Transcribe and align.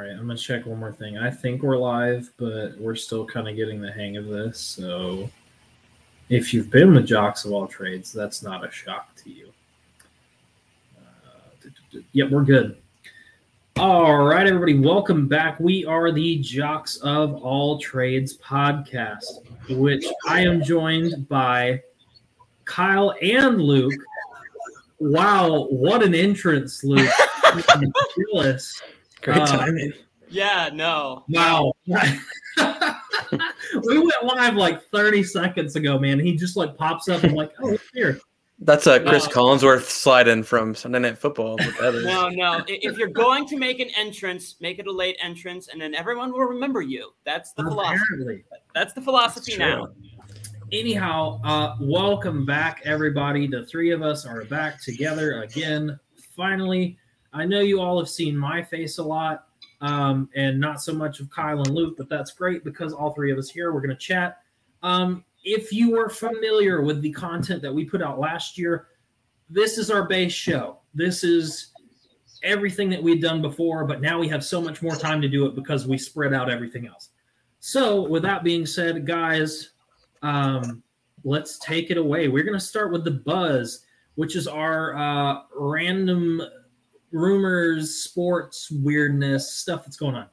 right, 0.00 0.10
I'm 0.10 0.26
gonna 0.26 0.36
check 0.36 0.66
one 0.66 0.78
more 0.78 0.92
thing. 0.92 1.18
I 1.18 1.30
think 1.30 1.62
we're 1.62 1.76
live, 1.76 2.30
but 2.38 2.78
we're 2.78 2.94
still 2.94 3.26
kind 3.26 3.48
of 3.48 3.56
getting 3.56 3.80
the 3.80 3.92
hang 3.92 4.16
of 4.16 4.26
this. 4.26 4.58
So, 4.58 5.28
if 6.28 6.54
you've 6.54 6.70
been 6.70 6.94
with 6.94 7.06
Jocks 7.06 7.44
of 7.44 7.52
all 7.52 7.66
trades, 7.66 8.12
that's 8.12 8.42
not 8.42 8.66
a 8.66 8.70
shock 8.70 9.14
to 9.16 9.30
you. 9.30 9.52
Uh, 10.96 11.98
yep, 12.12 12.30
we're 12.30 12.44
good. 12.44 12.76
All 13.76 14.24
right, 14.24 14.46
everybody, 14.46 14.78
welcome 14.78 15.28
back. 15.28 15.60
We 15.60 15.84
are 15.84 16.10
the 16.12 16.38
Jocks 16.38 16.96
of 16.98 17.34
All 17.42 17.78
Trades 17.78 18.38
podcast, 18.38 19.46
which 19.68 20.06
I 20.26 20.40
am 20.40 20.62
joined 20.62 21.28
by 21.28 21.82
Kyle 22.64 23.14
and 23.20 23.60
Luke. 23.60 23.92
Wow, 24.98 25.66
what 25.70 26.02
an 26.02 26.14
entrance, 26.14 26.84
Luke! 26.84 27.10
Great 29.22 29.38
uh, 29.38 29.46
timing. 29.46 29.92
Yeah, 30.28 30.70
no. 30.72 31.24
Wow. 31.28 31.72
we 31.86 31.96
went 33.98 34.24
live 34.24 34.54
like 34.54 34.82
30 34.84 35.24
seconds 35.24 35.76
ago, 35.76 35.98
man. 35.98 36.20
He 36.20 36.36
just 36.36 36.56
like 36.56 36.76
pops 36.76 37.08
up 37.08 37.24
and 37.24 37.34
like, 37.34 37.52
oh, 37.62 37.76
here. 37.92 38.20
That's 38.62 38.86
a 38.86 39.00
Chris 39.00 39.26
no. 39.26 39.32
Collinsworth 39.32 39.84
slide 39.84 40.28
in 40.28 40.42
from 40.42 40.74
Sunday 40.74 40.98
Night 40.98 41.18
Football. 41.18 41.56
no, 41.80 42.28
no. 42.28 42.62
If 42.68 42.98
you're 42.98 43.08
going 43.08 43.46
to 43.46 43.56
make 43.56 43.80
an 43.80 43.88
entrance, 43.96 44.56
make 44.60 44.78
it 44.78 44.86
a 44.86 44.92
late 44.92 45.16
entrance, 45.22 45.68
and 45.68 45.80
then 45.80 45.94
everyone 45.94 46.30
will 46.30 46.40
remember 46.40 46.82
you. 46.82 47.12
That's 47.24 47.52
the 47.54 47.62
Apparently. 47.62 48.44
philosophy. 48.44 48.44
That's 48.74 48.92
the 48.92 49.00
philosophy 49.00 49.56
That's 49.56 49.78
now. 49.78 49.88
Anyhow, 50.72 51.40
uh, 51.42 51.76
welcome 51.80 52.44
back, 52.44 52.82
everybody. 52.84 53.46
The 53.46 53.64
three 53.64 53.90
of 53.92 54.02
us 54.02 54.26
are 54.26 54.44
back 54.44 54.80
together 54.80 55.42
again. 55.42 55.98
Finally, 56.36 56.98
I 57.32 57.44
know 57.44 57.60
you 57.60 57.80
all 57.80 57.98
have 57.98 58.08
seen 58.08 58.36
my 58.36 58.62
face 58.62 58.98
a 58.98 59.02
lot 59.02 59.46
um, 59.80 60.28
and 60.34 60.60
not 60.60 60.82
so 60.82 60.92
much 60.92 61.20
of 61.20 61.30
Kyle 61.30 61.58
and 61.58 61.74
Luke, 61.74 61.94
but 61.96 62.08
that's 62.08 62.32
great 62.32 62.64
because 62.64 62.92
all 62.92 63.12
three 63.12 63.32
of 63.32 63.38
us 63.38 63.48
here, 63.48 63.72
we're 63.72 63.80
going 63.80 63.90
to 63.90 63.96
chat. 63.96 64.42
Um, 64.82 65.24
if 65.44 65.72
you 65.72 65.98
are 65.98 66.08
familiar 66.08 66.82
with 66.82 67.00
the 67.00 67.12
content 67.12 67.62
that 67.62 67.72
we 67.72 67.84
put 67.84 68.02
out 68.02 68.18
last 68.18 68.58
year, 68.58 68.88
this 69.48 69.78
is 69.78 69.90
our 69.90 70.06
base 70.06 70.32
show. 70.32 70.78
This 70.94 71.24
is 71.24 71.72
everything 72.42 72.90
that 72.90 73.02
we'd 73.02 73.22
done 73.22 73.42
before, 73.42 73.84
but 73.84 74.00
now 74.00 74.18
we 74.18 74.28
have 74.28 74.44
so 74.44 74.60
much 74.60 74.82
more 74.82 74.96
time 74.96 75.20
to 75.22 75.28
do 75.28 75.46
it 75.46 75.54
because 75.54 75.86
we 75.86 75.98
spread 75.98 76.34
out 76.34 76.50
everything 76.50 76.86
else. 76.86 77.10
So, 77.60 78.08
with 78.08 78.22
that 78.22 78.42
being 78.42 78.64
said, 78.64 79.06
guys, 79.06 79.70
um, 80.22 80.82
let's 81.24 81.58
take 81.58 81.90
it 81.90 81.98
away. 81.98 82.28
We're 82.28 82.44
going 82.44 82.58
to 82.58 82.64
start 82.64 82.92
with 82.92 83.04
the 83.04 83.10
buzz, 83.10 83.84
which 84.14 84.36
is 84.36 84.46
our 84.46 84.96
uh, 84.96 85.42
random 85.54 86.42
rumors, 87.12 87.96
sports, 87.96 88.70
weirdness, 88.70 89.52
stuff 89.52 89.84
that's 89.84 89.96
going 89.96 90.14
on. 90.14 90.26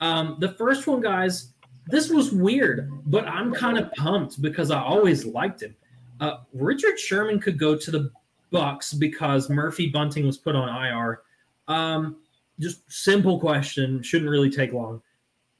Um, 0.00 0.36
the 0.40 0.52
first 0.52 0.86
one, 0.86 1.00
guys, 1.00 1.52
this 1.86 2.10
was 2.10 2.32
weird, 2.32 2.90
but 3.06 3.26
I'm 3.26 3.52
kind 3.52 3.78
of 3.78 3.92
pumped 3.92 4.40
because 4.40 4.70
I 4.70 4.80
always 4.80 5.24
liked 5.24 5.62
him. 5.62 5.74
Uh, 6.20 6.38
Richard 6.52 6.98
Sherman 6.98 7.40
could 7.40 7.58
go 7.58 7.76
to 7.76 7.90
the 7.90 8.10
Bucks 8.50 8.92
because 8.92 9.48
Murphy 9.48 9.88
Bunting 9.88 10.26
was 10.26 10.38
put 10.38 10.54
on 10.54 10.68
IR. 10.68 11.22
Um, 11.68 12.16
just 12.58 12.90
simple 12.92 13.40
question, 13.40 14.02
shouldn't 14.02 14.30
really 14.30 14.50
take 14.50 14.72
long. 14.72 15.00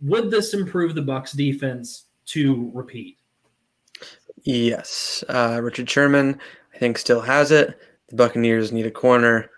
Would 0.03 0.31
this 0.31 0.55
improve 0.55 0.95
the 0.95 1.03
Bucks 1.03 1.33
defense 1.33 2.07
to 2.27 2.71
repeat? 2.75 3.19
Yes, 4.43 5.23
uh, 5.29 5.61
Richard 5.63 5.89
Sherman, 5.89 6.41
I 6.75 6.79
think, 6.79 6.99
still 6.99 7.21
has 7.21 7.51
it. 7.51 7.79
The 8.09 8.17
Buccaneers 8.17 8.73
need 8.73 8.87
a 8.87 8.91
corner. 8.91 9.51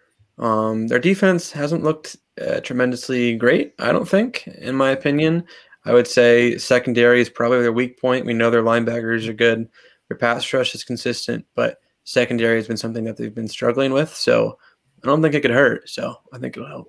Um, 0.43 0.89
their 0.89 0.99
defense 0.99 1.53
hasn't 1.53 1.85
looked 1.85 2.17
uh, 2.41 2.59
tremendously 2.61 3.37
great, 3.37 3.75
I 3.79 3.93
don't 3.93 4.09
think, 4.09 4.49
in 4.49 4.75
my 4.75 4.91
opinion. 4.91 5.45
I 5.85 5.93
would 5.93 6.09
say 6.09 6.59
secondary 6.59 7.21
is 7.21 7.31
probably 7.31 7.63
their 7.63 7.73
weak 7.73 8.01
point. 8.01 8.27
We 8.27 8.35
know 8.35 8.51
their 8.51 8.65
linebackers 8.65 9.29
are 9.29 9.35
good. 9.35 9.69
Their 10.09 10.19
pass 10.19 10.53
rush 10.53 10.75
is 10.75 10.83
consistent, 10.83 11.47
but 11.55 11.79
secondary 12.03 12.57
has 12.57 12.67
been 12.67 12.77
something 12.77 13.05
that 13.05 13.17
they've 13.17 13.33
been 13.33 13.47
struggling 13.47 13.93
with. 13.93 14.13
So 14.13 14.59
I 15.05 15.07
don't 15.07 15.23
think 15.23 15.37
it 15.37 15.43
could 15.43 15.53
hurt. 15.53 15.89
So 15.89 16.17
I 16.33 16.39
think 16.39 16.57
it'll 16.57 16.69
help. 16.69 16.89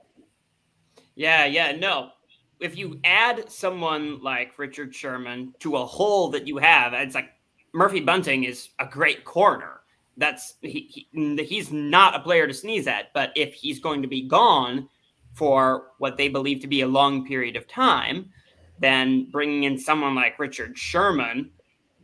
Yeah, 1.13 1.45
yeah, 1.45 1.73
no. 1.73 2.09
If 2.59 2.75
you 2.75 2.99
add 3.03 3.51
someone 3.51 4.19
like 4.23 4.57
Richard 4.57 4.95
Sherman 4.95 5.53
to 5.59 5.75
a 5.75 5.85
hole 5.85 6.29
that 6.29 6.47
you 6.47 6.57
have, 6.57 6.93
it's 6.93 7.13
like 7.13 7.29
Murphy 7.71 7.99
Bunting 7.99 8.45
is 8.45 8.69
a 8.79 8.87
great 8.87 9.25
corner 9.25 9.82
that's 10.17 10.55
he, 10.61 11.07
he, 11.11 11.43
he's 11.43 11.71
not 11.71 12.15
a 12.15 12.19
player 12.19 12.47
to 12.47 12.53
sneeze 12.53 12.87
at. 12.87 13.13
But 13.13 13.31
if 13.35 13.53
he's 13.53 13.79
going 13.79 14.01
to 14.01 14.07
be 14.07 14.27
gone 14.27 14.87
for 15.33 15.91
what 15.97 16.17
they 16.17 16.27
believe 16.27 16.61
to 16.61 16.67
be 16.67 16.81
a 16.81 16.87
long 16.87 17.25
period 17.25 17.55
of 17.55 17.67
time, 17.67 18.29
then 18.79 19.29
bringing 19.31 19.63
in 19.63 19.77
someone 19.77 20.15
like 20.15 20.39
Richard 20.39 20.77
Sherman 20.77 21.49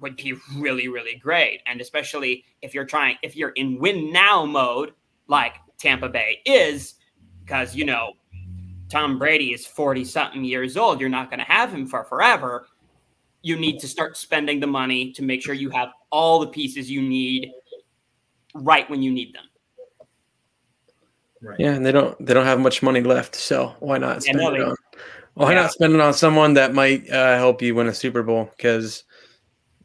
would 0.02 0.16
be 0.16 0.34
really 0.56 0.88
really 0.88 1.16
great. 1.16 1.62
And 1.66 1.82
especially 1.82 2.46
if 2.62 2.74
you're 2.74 2.86
trying 2.86 3.18
if 3.22 3.36
you're 3.36 3.50
in 3.50 3.80
win 3.80 4.12
now 4.12 4.46
mode 4.46 4.94
like 5.28 5.56
Tampa 5.78 6.10
Bay 6.10 6.42
is, 6.46 6.96
because 7.44 7.76
you 7.76 7.86
know 7.86 8.14
Tom 8.90 9.20
Brady 9.20 9.54
is 9.54 9.66
40 9.68 10.04
something 10.04 10.44
years 10.44 10.76
old. 10.76 11.00
You're 11.00 11.10
not 11.10 11.30
going 11.30 11.40
to 11.40 11.46
have 11.46 11.72
him 11.72 11.86
for 11.86 12.04
forever. 12.04 12.68
You 13.42 13.56
need 13.56 13.80
to 13.80 13.88
start 13.88 14.18
spending 14.18 14.60
the 14.60 14.68
money 14.68 15.14
to 15.14 15.22
make 15.22 15.44
sure 15.44 15.54
you 15.54 15.70
have 15.70 15.90
all 16.10 16.40
the 16.40 16.48
pieces 16.48 16.90
you 16.90 17.02
need 17.02 17.52
right 18.54 18.90
when 18.90 19.02
you 19.02 19.12
need 19.12 19.34
them. 19.34 19.46
Right. 21.42 21.60
Yeah, 21.60 21.74
and 21.74 21.86
they 21.86 21.92
don't 21.92 22.18
they 22.26 22.34
don't 22.34 22.46
have 22.46 22.60
much 22.60 22.84
money 22.84 23.02
left, 23.02 23.36
so 23.36 23.76
why 23.80 23.98
not 23.98 24.24
spend 24.24 24.42
yeah, 24.42 24.50
no, 24.50 24.56
it 24.56 24.62
on 24.62 24.76
why 25.36 25.54
yeah. 25.54 25.62
not 25.62 25.72
spend 25.72 25.94
it 25.94 26.02
on 26.02 26.14
someone 26.14 26.56
that 26.56 26.74
might 26.74 27.10
uh, 27.10 27.38
help 27.38 27.62
you 27.62 27.74
win 27.74 27.88
a 27.88 27.94
Super 27.94 28.24
Bowl? 28.24 28.52
Because 28.58 29.06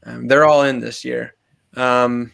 um, 0.04 0.26
they're 0.26 0.44
all 0.44 0.62
in 0.62 0.80
this 0.80 1.04
year. 1.04 1.36
Um, 1.76 2.32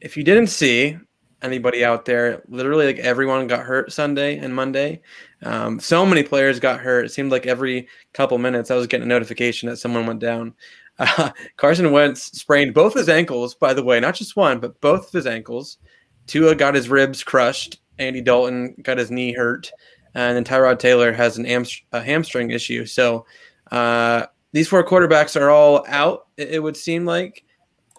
if 0.00 0.16
you 0.16 0.24
didn't 0.24 0.46
see 0.46 0.96
anybody 1.42 1.84
out 1.84 2.06
there, 2.06 2.42
literally 2.48 2.86
like 2.86 2.98
everyone 2.98 3.46
got 3.46 3.66
hurt 3.66 3.92
Sunday 3.92 4.38
and 4.38 4.54
Monday. 4.54 5.02
Um, 5.42 5.78
so 5.78 6.06
many 6.06 6.22
players 6.22 6.58
got 6.58 6.80
hurt. 6.80 7.04
It 7.04 7.10
seemed 7.10 7.30
like 7.30 7.46
every 7.46 7.86
couple 8.14 8.38
minutes 8.38 8.70
I 8.70 8.76
was 8.76 8.86
getting 8.86 9.04
a 9.04 9.08
notification 9.08 9.68
that 9.68 9.76
someone 9.76 10.06
went 10.06 10.20
down. 10.20 10.54
Uh, 10.98 11.30
Carson 11.56 11.92
Wentz 11.92 12.24
sprained 12.38 12.74
both 12.74 12.94
his 12.94 13.08
ankles, 13.08 13.54
by 13.54 13.74
the 13.74 13.82
way, 13.82 14.00
not 14.00 14.14
just 14.14 14.36
one, 14.36 14.60
but 14.60 14.80
both 14.80 15.06
of 15.06 15.12
his 15.12 15.26
ankles. 15.26 15.78
Tua 16.26 16.54
got 16.54 16.74
his 16.74 16.88
ribs 16.88 17.22
crushed. 17.22 17.80
Andy 17.98 18.20
Dalton 18.20 18.74
got 18.82 18.98
his 18.98 19.10
knee 19.10 19.32
hurt. 19.32 19.70
And 20.14 20.36
then 20.36 20.44
Tyrod 20.44 20.78
Taylor 20.78 21.12
has 21.12 21.38
an 21.38 21.66
a 21.92 22.00
hamstring 22.00 22.50
issue. 22.50 22.86
So 22.86 23.26
uh, 23.72 24.26
these 24.52 24.68
four 24.68 24.84
quarterbacks 24.84 25.40
are 25.40 25.50
all 25.50 25.84
out, 25.88 26.28
it, 26.36 26.62
would 26.62 26.76
seem 26.76 27.04
like. 27.04 27.44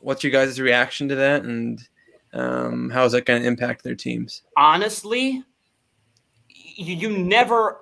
What's 0.02 0.24
your 0.24 0.32
guys' 0.32 0.60
reaction 0.60 1.10
to 1.10 1.16
that? 1.16 1.44
And 1.44 1.82
um, 2.34 2.90
how 2.90 3.04
is 3.06 3.12
that 3.12 3.26
going 3.26 3.42
to 3.42 3.48
impact 3.48 3.84
their 3.84 3.96
teams? 3.96 4.44
Honestly, 4.56 5.44
you, 6.48 6.96
you 6.96 7.18
never 7.18 7.82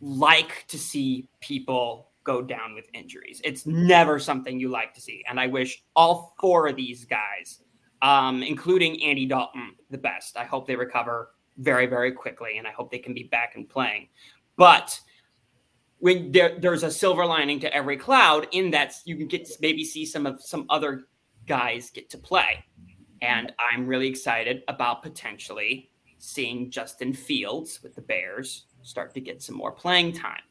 like 0.00 0.64
to 0.68 0.78
see 0.78 1.26
people 1.40 2.08
go 2.24 2.42
down 2.42 2.74
with 2.74 2.86
injuries. 2.94 3.40
It's 3.44 3.66
never 3.66 4.18
something 4.18 4.58
you 4.58 4.68
like 4.68 4.94
to 4.94 5.00
see. 5.00 5.24
And 5.28 5.40
I 5.40 5.46
wish 5.46 5.82
all 5.96 6.34
four 6.40 6.68
of 6.68 6.76
these 6.76 7.04
guys, 7.04 7.60
um, 8.00 8.42
including 8.42 9.02
Andy 9.02 9.26
Dalton, 9.26 9.74
the 9.90 9.98
best. 9.98 10.36
I 10.36 10.44
hope 10.44 10.66
they 10.66 10.76
recover 10.76 11.30
very, 11.58 11.86
very 11.86 12.12
quickly, 12.12 12.58
and 12.58 12.66
I 12.66 12.70
hope 12.70 12.90
they 12.90 12.98
can 12.98 13.14
be 13.14 13.24
back 13.24 13.54
and 13.56 13.68
playing. 13.68 14.08
But 14.56 14.98
when 15.98 16.32
there, 16.32 16.58
there's 16.58 16.82
a 16.82 16.90
silver 16.90 17.24
lining 17.24 17.60
to 17.60 17.74
every 17.74 17.96
cloud, 17.96 18.48
in 18.52 18.70
that 18.72 18.94
you 19.04 19.16
can 19.16 19.28
get 19.28 19.44
to 19.46 19.54
maybe 19.60 19.84
see 19.84 20.04
some 20.04 20.26
of 20.26 20.42
some 20.42 20.66
other 20.68 21.04
guys 21.46 21.90
get 21.90 22.10
to 22.10 22.18
play. 22.18 22.64
And 23.20 23.52
I'm 23.72 23.86
really 23.86 24.08
excited 24.08 24.62
about 24.66 25.02
potentially 25.02 25.90
seeing 26.18 26.70
Justin 26.70 27.12
Fields 27.12 27.80
with 27.82 27.94
the 27.94 28.02
Bears 28.02 28.66
start 28.82 29.14
to 29.14 29.20
get 29.20 29.42
some 29.42 29.56
more 29.56 29.72
playing 29.72 30.12
time. 30.12 30.42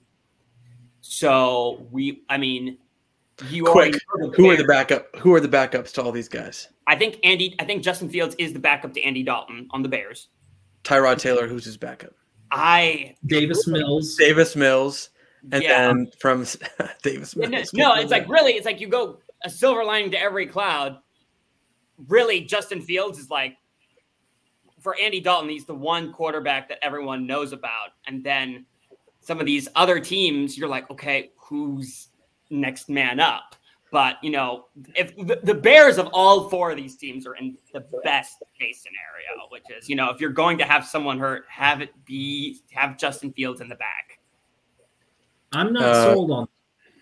So 1.02 1.88
we, 1.92 2.24
I 2.30 2.38
mean, 2.38 2.78
you 3.50 3.64
quick. 3.64 3.96
Who 4.36 4.50
are 4.50 4.56
the 4.56 4.64
backup? 4.64 5.16
Who 5.18 5.34
are 5.34 5.40
the 5.40 5.48
backups 5.48 5.92
to 5.94 6.04
all 6.04 6.12
these 6.12 6.30
guys? 6.30 6.70
I 6.88 6.96
think 6.96 7.18
Andy. 7.24 7.56
I 7.60 7.66
think 7.66 7.84
Justin 7.84 8.10
Fields 8.10 8.36
is 8.38 8.54
the 8.54 8.60
backup 8.60 8.94
to 8.94 9.02
Andy 9.02 9.24
Dalton 9.24 9.68
on 9.72 9.82
the 9.82 9.90
Bears. 9.90 10.28
Tyrod 10.84 11.18
Taylor, 11.18 11.48
who's 11.48 11.66
his 11.66 11.78
backup? 11.78 12.14
I 12.52 13.16
Davis 13.26 13.68
Mills. 13.68 14.16
Davis 14.16 14.56
Mills, 14.56 15.10
and 15.52 15.64
yeah. 15.64 15.88
then 15.88 16.12
from 16.20 16.46
Davis 17.04 17.36
Mills. 17.36 17.74
No, 17.74 17.96
it's 17.96 18.12
like 18.12 18.28
really, 18.30 18.54
it's 18.54 18.66
like 18.66 18.80
you 18.80 18.88
go 18.88 19.20
a 19.44 19.50
silver 19.50 19.84
lining 19.84 20.12
to 20.12 20.20
every 20.20 20.46
cloud. 20.46 20.98
Really, 22.08 22.42
Justin 22.42 22.82
Fields 22.82 23.18
is 23.20 23.30
like 23.30 23.58
for 24.80 24.96
Andy 25.00 25.20
Dalton, 25.20 25.50
he's 25.50 25.66
the 25.66 25.76
one 25.76 26.12
quarterback 26.12 26.68
that 26.70 26.80
everyone 26.84 27.26
knows 27.26 27.54
about, 27.54 27.90
and 28.08 28.24
then 28.24 28.66
some 29.22 29.40
of 29.40 29.46
these 29.46 29.68
other 29.76 30.00
teams, 30.00 30.58
you're 30.58 30.68
like, 30.68 30.90
okay, 30.92 31.32
who's 31.38 32.10
next 32.50 32.90
man 32.90 33.20
up? 33.20 33.56
But 33.92 34.16
you 34.24 34.32
know, 34.32 34.66
if 34.96 35.16
the, 35.16 35.40
the 35.44 35.54
Bears 35.54 35.98
of 35.98 36.08
all 36.14 36.50
four 36.50 36.72
of 36.72 36.78
these 36.78 36.96
teams 36.96 37.28
are 37.28 37.36
in 37.36 37.58
the 37.74 37.86
best 38.04 38.42
case 38.58 38.82
scenario, 38.82 39.48
which 39.50 39.64
is 39.78 39.90
you 39.90 39.96
know, 39.96 40.10
if 40.10 40.22
you're 40.22 40.30
going 40.30 40.58
to 40.60 40.64
have 40.64 40.86
someone 40.86 41.20
hurt, 41.20 41.44
have 41.50 41.82
it 41.82 41.90
be 42.06 42.60
have 42.72 42.98
Justin 42.98 43.34
Fields 43.34 43.60
in 43.60 43.68
the 43.68 43.76
back. 43.76 44.20
I'm 45.52 45.74
not 45.74 45.84
uh, 45.84 46.14
sold 46.14 46.32
on. 46.32 46.48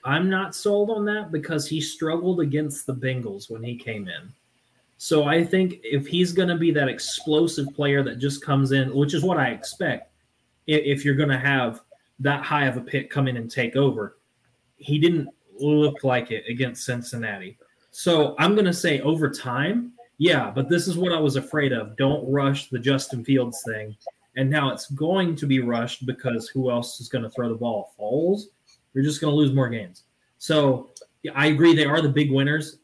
I'm 0.04 0.30
not 0.30 0.56
sold 0.56 0.90
on 0.90 1.06
that 1.06 1.32
because 1.32 1.68
he 1.68 1.80
struggled 1.80 2.40
against 2.40 2.88
the 2.88 2.96
Bengals 2.96 3.52
when 3.52 3.62
he 3.62 3.76
came 3.76 4.08
in. 4.08 4.34
So 4.98 5.26
I 5.26 5.46
think 5.46 5.80
if 5.84 6.08
he's 6.08 6.32
going 6.32 6.50
to 6.50 6.58
be 6.58 6.72
that 6.72 6.90
explosive 6.90 7.68
player 7.76 8.04
that 8.04 8.18
just 8.18 8.44
comes 8.44 8.72
in, 8.72 8.94
which 8.96 9.14
is 9.14 9.24
what 9.24 9.38
I 9.38 9.50
expect, 9.50 10.12
if 10.68 11.06
you're 11.06 11.16
going 11.16 11.30
to 11.30 11.40
have 11.40 11.82
that 12.20 12.44
high 12.44 12.66
of 12.66 12.78
a 12.78 12.82
pick 12.82 13.10
come 13.10 13.28
in 13.28 13.38
and 13.38 13.50
take 13.50 13.76
over, 13.76 14.18
he 14.78 15.00
didn't 15.00 15.30
look 15.60 16.04
like 16.04 16.32
it 16.32 16.44
against 16.48 16.86
Cincinnati. 16.86 17.58
So 17.92 18.36
I'm 18.40 18.54
going 18.56 18.66
to 18.66 18.74
say 18.74 19.02
over 19.02 19.30
time, 19.30 19.94
yeah, 20.18 20.52
but 20.52 20.70
this 20.70 20.88
is 20.88 20.98
what 20.98 21.12
I 21.12 21.20
was 21.20 21.36
afraid 21.36 21.74
of. 21.74 21.96
Don't 21.96 22.30
rush 22.30 22.70
the 22.70 22.80
Justin 22.80 23.24
Fields 23.24 23.64
thing. 23.66 23.96
And 24.36 24.50
now 24.50 24.72
it's 24.72 24.90
going 24.92 25.36
to 25.38 25.46
be 25.46 25.60
rushed 25.60 26.06
because 26.06 26.50
who 26.50 26.70
else 26.70 27.00
is 27.02 27.10
going 27.10 27.24
to 27.24 27.30
throw 27.30 27.50
the 27.50 27.56
ball? 27.56 27.94
Foles? 28.00 28.44
You're 28.94 29.04
just 29.04 29.22
going 29.22 29.32
to 29.32 29.36
lose 29.36 29.54
more 29.54 29.70
games. 29.70 30.04
So 30.38 30.92
I 31.36 31.48
agree 31.48 31.76
they 31.76 31.86
are 31.86 32.02
the 32.02 32.10
big 32.10 32.32
winners 32.32 32.80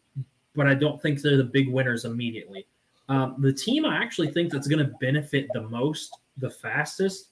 but 0.55 0.67
I 0.67 0.73
don't 0.73 1.01
think 1.01 1.21
they're 1.21 1.37
the 1.37 1.43
big 1.43 1.69
winners 1.69 2.05
immediately. 2.05 2.65
Um, 3.09 3.35
the 3.39 3.53
team 3.53 3.85
I 3.85 3.97
actually 3.97 4.31
think 4.31 4.51
that's 4.51 4.67
going 4.67 4.83
to 4.83 4.93
benefit 4.99 5.47
the 5.53 5.61
most, 5.61 6.17
the 6.37 6.49
fastest, 6.49 7.31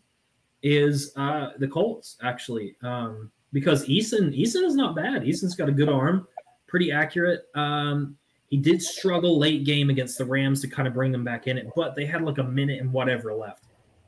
is 0.63 1.13
uh, 1.18 1.50
the 1.60 1.68
Colts 1.68 2.18
actually, 2.24 2.75
um, 2.81 3.31
because 3.51 3.86
Eason 3.86 4.36
Eason 4.38 4.63
is 4.63 4.75
not 4.75 4.95
bad. 4.95 5.24
Eason's 5.24 5.56
got 5.56 5.69
a 5.69 5.71
good 5.71 5.89
arm, 5.89 6.27
pretty 6.68 6.92
accurate. 6.92 7.44
Um, 7.56 8.18
he 8.50 8.57
did 8.57 8.81
struggle 8.81 9.38
late 9.38 9.65
game 9.65 9.89
against 9.89 10.18
the 10.18 10.25
Rams 10.25 10.62
to 10.62 10.68
kind 10.68 10.88
of 10.88 10.94
bring 10.94 11.12
them 11.12 11.24
back 11.24 11.48
in 11.48 11.57
it, 11.57 11.68
but 11.75 11.95
they 11.95 12.06
had 12.06 12.21
like 12.21 12.38
a 12.38 12.44
minute 12.44 12.80
and 12.80 12.92
whatever 12.92 13.33
left, 13.33 13.65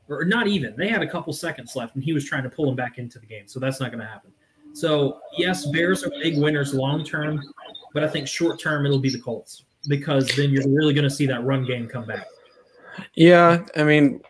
or 0.08 0.24
not 0.24 0.46
even. 0.46 0.74
They 0.76 0.88
had 0.88 1.02
a 1.02 1.08
couple 1.08 1.32
seconds 1.32 1.76
left, 1.76 1.94
and 1.94 2.02
he 2.02 2.12
was 2.12 2.24
trying 2.24 2.44
to 2.44 2.50
pull 2.50 2.66
them 2.66 2.76
back 2.76 2.98
into 2.98 3.18
the 3.18 3.26
game. 3.26 3.46
So 3.46 3.60
that's 3.60 3.80
not 3.80 3.90
going 3.90 4.00
to 4.00 4.06
happen. 4.06 4.32
So 4.72 5.20
yes, 5.36 5.66
Bears 5.66 6.04
are 6.04 6.10
big 6.10 6.38
winners 6.38 6.74
long 6.74 7.04
term 7.04 7.42
but 7.96 8.04
I 8.04 8.08
think 8.08 8.28
short 8.28 8.60
term 8.60 8.84
it'll 8.84 8.98
be 8.98 9.08
the 9.08 9.18
Colts 9.18 9.64
because 9.88 10.28
then 10.36 10.50
you're 10.50 10.68
really 10.68 10.92
going 10.92 11.08
to 11.08 11.10
see 11.10 11.24
that 11.28 11.42
run 11.44 11.64
game 11.64 11.88
come 11.88 12.04
back. 12.04 12.26
Yeah, 13.14 13.64
I 13.74 13.84
mean, 13.84 14.20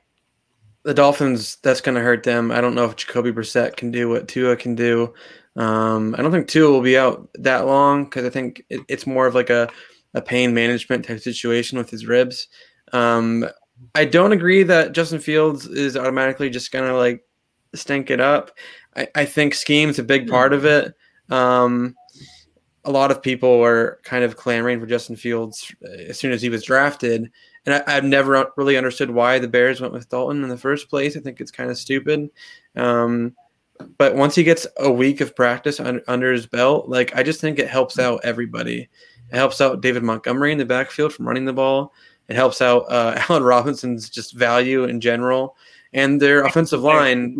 the 0.87 0.95
Dolphins 0.95 1.57
that's 1.65 1.81
going 1.81 1.97
to 1.97 2.01
hurt 2.01 2.23
them. 2.23 2.53
I 2.53 2.61
don't 2.61 2.77
know 2.77 2.85
if 2.85 2.95
Jacoby 2.95 3.33
Brissett 3.33 3.77
can 3.77 3.91
do 3.91 4.09
what 4.09 4.29
Tua 4.29 4.55
can 4.55 4.77
do. 4.77 5.13
Um, 5.57 6.15
I 6.17 6.23
don't 6.23 6.31
think 6.31 6.47
Tua 6.47 6.71
will 6.71 6.81
be 6.81 6.97
out 6.97 7.29
that 7.35 7.67
long 7.67 8.05
because 8.05 8.25
I 8.25 8.31
think 8.31 8.63
it, 8.71 8.81
it's 8.87 9.05
more 9.05 9.27
of 9.27 9.35
like 9.35 9.51
a, 9.51 9.69
a 10.15 10.23
pain 10.23 10.55
management 10.55 11.05
type 11.05 11.19
situation 11.19 11.77
with 11.77 11.91
his 11.91 12.07
ribs. 12.07 12.47
Um, 12.93 13.45
I 13.97 14.05
don't 14.05 14.31
agree 14.31 14.63
that 14.63 14.93
Justin 14.93 15.19
Fields 15.19 15.67
is 15.67 15.97
automatically 15.97 16.51
just 16.51 16.71
going 16.71 16.89
to 16.89 16.97
like 16.97 17.25
stink 17.75 18.09
it 18.09 18.21
up. 18.21 18.53
I, 18.95 19.09
I 19.17 19.25
think 19.25 19.55
scheme's 19.55 19.99
a 19.99 20.05
big 20.05 20.29
part 20.29 20.53
of 20.53 20.65
it. 20.65 20.95
Um, 21.31 21.97
a 22.87 22.91
lot 22.91 23.11
of 23.11 23.21
people 23.21 23.59
were 23.59 24.01
kind 24.05 24.25
of 24.25 24.37
clamoring 24.37 24.81
for 24.81 24.87
Justin 24.87 25.17
Fields 25.17 25.75
uh, 25.85 25.91
as 26.09 26.19
soon 26.19 26.33
as 26.33 26.41
he 26.41 26.49
was 26.49 26.63
drafted. 26.65 27.31
And 27.67 27.83
I, 27.87 27.91
have 27.91 28.05
never 28.05 28.53
really 28.57 28.77
understood 28.77 29.11
why 29.11 29.41
the 29.41 29.49
Bears 29.49 29.81
went 29.81 29.93
with 29.93 30.09
Dalton 30.09 30.45
in 30.45 30.49
the 30.49 30.57
first 30.57 30.89
place. 30.89 31.17
I 31.17 31.21
think 31.21 31.41
it's 31.41 31.51
kind 31.51 31.69
of 31.69 31.77
stupid. 31.77 32.31
Um, 32.77 33.35
but 33.99 34.15
once 34.15 34.37
he 34.37 34.45
gets 34.45 34.67
a 34.79 34.91
week 34.91 35.21
of 35.21 35.35
practice 35.35 35.81
un- 35.81 36.01
under 36.07 36.33
his 36.33 36.47
belt, 36.47 36.89
like 36.89 37.15
I 37.17 37.25
just 37.25 37.41
think 37.41 37.59
it 37.59 37.69
helps 37.69 37.99
out 37.99 38.21
everybody. 38.23 38.89
It 39.33 39.37
helps 39.37 39.61
out 39.61 39.81
David 39.81 40.05
Montgomery 40.05 40.53
in 40.53 40.59
the 40.59 40.65
backfield 40.65 41.13
from 41.13 41.27
running 41.27 41.45
the 41.45 41.53
ball. 41.53 41.93
It 42.29 42.37
helps 42.37 42.63
out 42.63 42.85
uh, 42.89 43.21
Allen 43.29 43.43
Robinson's 43.43 44.09
just 44.09 44.35
value 44.35 44.85
in 44.85 45.01
general, 45.01 45.57
and 45.93 46.23
their 46.23 46.45
offensive 46.45 46.83
line. 46.83 47.37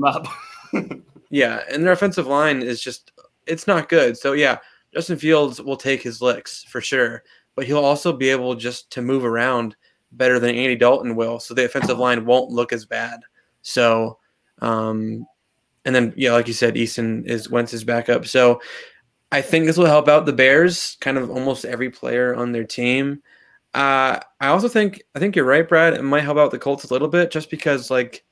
yeah, 1.31 1.63
and 1.71 1.85
their 1.85 1.93
offensive 1.93 2.27
line 2.27 2.63
is 2.63 2.81
just 2.81 3.13
it's 3.47 3.69
not 3.69 3.89
good. 3.89 4.19
So 4.19 4.33
yeah, 4.33 4.59
Justin 4.97 5.19
Fields 5.19 5.61
will 5.61 5.77
take 5.77 6.01
his 6.01 6.23
licks 6.23 6.65
for 6.65 6.81
sure, 6.81 7.23
but 7.55 7.67
he'll 7.67 7.85
also 7.85 8.15
be 8.15 8.31
able 8.31 8.55
just 8.55 8.91
to 8.93 9.03
move 9.03 9.27
around 9.27 9.77
better 10.13 10.39
than 10.39 10.55
Andy 10.55 10.75
Dalton 10.75 11.15
will. 11.15 11.39
So 11.39 11.53
the 11.53 11.67
offensive 11.67 11.99
line 11.99 12.25
won't 12.25 12.51
look 12.51 12.73
as 12.73 12.87
bad. 12.87 13.21
So, 13.61 14.19
um, 14.63 15.27
and 15.85 15.95
then 15.95 16.15
yeah, 16.17 16.33
like 16.33 16.49
you 16.49 16.55
said, 16.55 16.77
Eason 16.77 17.27
is 17.27 17.51
Wentz's 17.51 17.85
backup. 17.85 18.25
So 18.25 18.63
I 19.31 19.43
think 19.43 19.67
this 19.67 19.77
will 19.77 19.85
help 19.85 20.09
out 20.09 20.25
the 20.25 20.33
Bears, 20.33 20.97
kind 21.03 21.19
of 21.19 21.31
almost 21.31 21.67
every 21.67 21.91
player 21.91 22.35
on 22.35 22.53
their 22.53 22.65
team. 22.65 23.23
Uh, 23.75 24.19
I 24.41 24.47
also 24.47 24.67
think 24.67 25.03
I 25.15 25.19
think 25.19 25.37
you're 25.37 25.45
right, 25.45 25.69
Brad. 25.69 25.93
It 25.93 26.05
might 26.05 26.25
help 26.25 26.39
out 26.39 26.53
the 26.53 26.59
Colts 26.59 26.85
a 26.85 26.93
little 26.93 27.09
bit, 27.09 27.31
just 27.31 27.51
because 27.51 27.91
like 27.91 28.25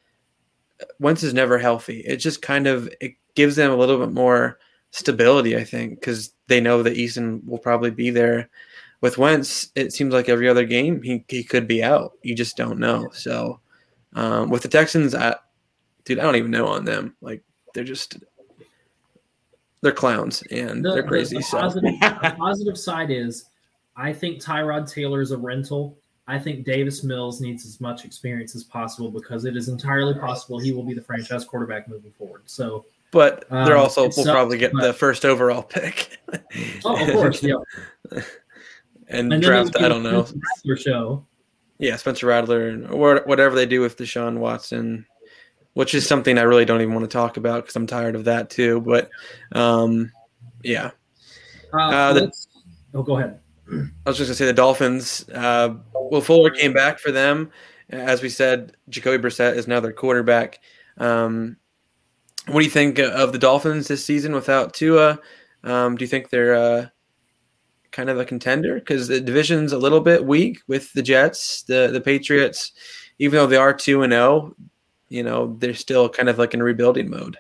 Wentz 0.99 1.23
is 1.23 1.35
never 1.35 1.59
healthy. 1.59 2.01
It 2.01 2.17
just 2.17 2.41
kind 2.41 2.67
of 2.67 2.89
it 3.03 3.17
gives 3.35 3.55
them 3.55 3.71
a 3.71 3.77
little 3.77 3.99
bit 3.99 4.15
more 4.15 4.59
stability, 4.95 5.57
I 5.57 5.65
think, 5.65 5.99
because 5.99 6.33
they 6.47 6.61
know 6.61 6.83
that 6.85 6.97
Eason 6.97 7.45
will 7.45 7.59
probably 7.59 7.91
be 7.91 8.11
there. 8.11 8.49
With 9.01 9.19
Wentz, 9.19 9.69
it 9.75 9.93
seems 9.93 10.15
like 10.15 10.29
every 10.29 10.49
other 10.49 10.65
game 10.65 11.03
he, 11.03 11.25
he 11.29 11.43
could 11.43 11.67
be 11.67 11.83
out. 11.83 12.13
You 12.23 12.35
just 12.35 12.57
don't 12.57 12.79
know. 12.79 13.11
So 13.13 13.59
um, 14.15 14.51
with 14.51 14.63
the 14.63 14.69
Texans, 14.69 15.15
I, 15.15 15.35
dude, 16.05 16.21
I 16.21 16.23
don't 16.23 16.37
even 16.37 16.53
know 16.53 16.69
on 16.69 16.85
them. 16.85 17.17
Like 17.21 17.43
they're 17.75 17.85
just 17.85 18.19
they're 19.83 19.93
clowns 19.93 20.43
and 20.51 20.85
the, 20.85 20.95
they're 20.95 21.03
crazy. 21.03 21.37
The, 21.37 21.41
the, 21.41 21.45
so. 21.45 21.59
positive, 21.59 22.01
the 22.01 22.35
positive 22.39 22.79
side 22.79 23.11
is, 23.11 23.47
I 23.97 24.13
think 24.13 24.41
Tyrod 24.41 24.91
Taylor 24.91 25.21
is 25.21 25.33
a 25.33 25.39
rental. 25.39 25.99
I 26.29 26.39
think 26.39 26.65
Davis 26.65 27.03
Mills 27.03 27.41
needs 27.41 27.67
as 27.67 27.81
much 27.81 28.05
experience 28.05 28.55
as 28.55 28.63
possible 28.63 29.11
because 29.11 29.45
it 29.45 29.57
is 29.57 29.69
entirely 29.69 30.15
possible 30.15 30.59
he 30.59 30.73
will 30.73 30.85
be 30.85 30.95
the 30.95 31.03
franchise 31.03 31.45
quarterback 31.45 31.89
moving 31.89 32.13
forward. 32.13 32.43
So 32.47 32.87
but 33.15 33.49
they're 33.49 33.77
um, 33.77 33.85
also 33.85 34.03
will 34.03 34.11
sucks, 34.13 34.29
probably 34.29 34.59
get 34.59 34.73
the 34.73 34.93
first 34.93 35.25
overall 35.25 35.63
pick. 35.71 36.19
oh, 36.85 37.01
of 37.01 37.13
course, 37.13 37.43
yeah. 37.43 37.55
and, 39.09 39.33
and 39.33 39.41
draft, 39.41 39.81
I 39.81 39.89
don't 39.89 40.03
know. 40.03 40.27
Show. 40.77 41.25
Yeah, 41.79 41.95
Spencer 41.95 42.27
Rattler 42.27 42.87
or 42.91 43.23
whatever 43.25 43.55
they 43.55 43.67
do 43.67 43.81
with 43.81 43.97
Deshaun 43.97 44.39
Watson, 44.39 45.07
which 45.75 45.95
is 45.95 46.07
something 46.07 46.39
I 46.39 46.43
really 46.43 46.65
don't 46.65 46.81
even 46.81 46.93
want 46.93 47.09
to 47.09 47.17
talk 47.17 47.37
about 47.37 47.63
because 47.63 47.77
I'm 47.77 47.87
tired 47.87 48.17
of 48.17 48.25
that 48.25 48.51
too. 48.51 48.81
But 48.81 49.11
um, 49.53 50.11
yeah. 50.65 50.91
Uh, 51.73 51.79
uh, 51.79 52.13
the, 52.15 52.33
oh, 52.95 53.03
go 53.05 53.19
ahead. 53.19 53.39
I 53.71 54.11
was 54.11 54.19
just 54.19 54.29
gonna 54.29 54.35
say 54.35 54.47
the 54.47 54.53
Dolphins. 54.53 55.25
Uh, 55.33 55.77
Will 55.95 56.21
Fuller 56.21 56.51
came 56.51 56.73
back 56.73 56.99
for 56.99 57.13
them, 57.13 57.53
as 57.91 58.23
we 58.23 58.29
said. 58.29 58.77
Jacoby 58.89 59.23
Brissett 59.23 59.55
is 59.55 59.69
now 59.69 59.79
their 59.79 59.93
quarterback. 59.93 60.59
Um, 60.99 61.57
what 62.47 62.61
do 62.61 62.65
you 62.65 62.71
think 62.71 62.99
of 62.99 63.33
the 63.33 63.39
Dolphins 63.39 63.89
this 63.89 64.05
season 64.05 64.35
without 64.35 64.75
Tua? 64.75 65.19
Um, 65.63 65.97
do 65.97 66.05
you 66.05 66.09
think 66.09 66.29
they're 66.29 66.55
uh, 66.55 66.87
kind 67.91 68.11
of 68.11 68.19
a 68.19 68.25
contender? 68.25 68.75
Because 68.75 69.09
the 69.09 69.21
division's 69.21 69.73
a 69.73 69.79
little 69.79 70.01
bit 70.01 70.25
weak 70.25 70.61
with 70.69 70.93
the 70.93 71.03
Jets, 71.03 71.63
the 71.63 71.89
the 71.93 72.01
Patriots. 72.01 72.73
Even 73.19 73.39
though 73.39 73.47
they 73.47 73.57
are 73.57 73.73
two 73.73 74.03
and 74.03 74.13
zero, 74.13 74.25
oh, 74.25 74.55
you 75.09 75.23
know 75.23 75.57
they're 75.59 75.75
still 75.75 76.09
kind 76.09 76.29
of 76.29 76.39
like 76.39 76.53
in 76.53 76.63
rebuilding 76.63 77.09
mode. 77.09 77.39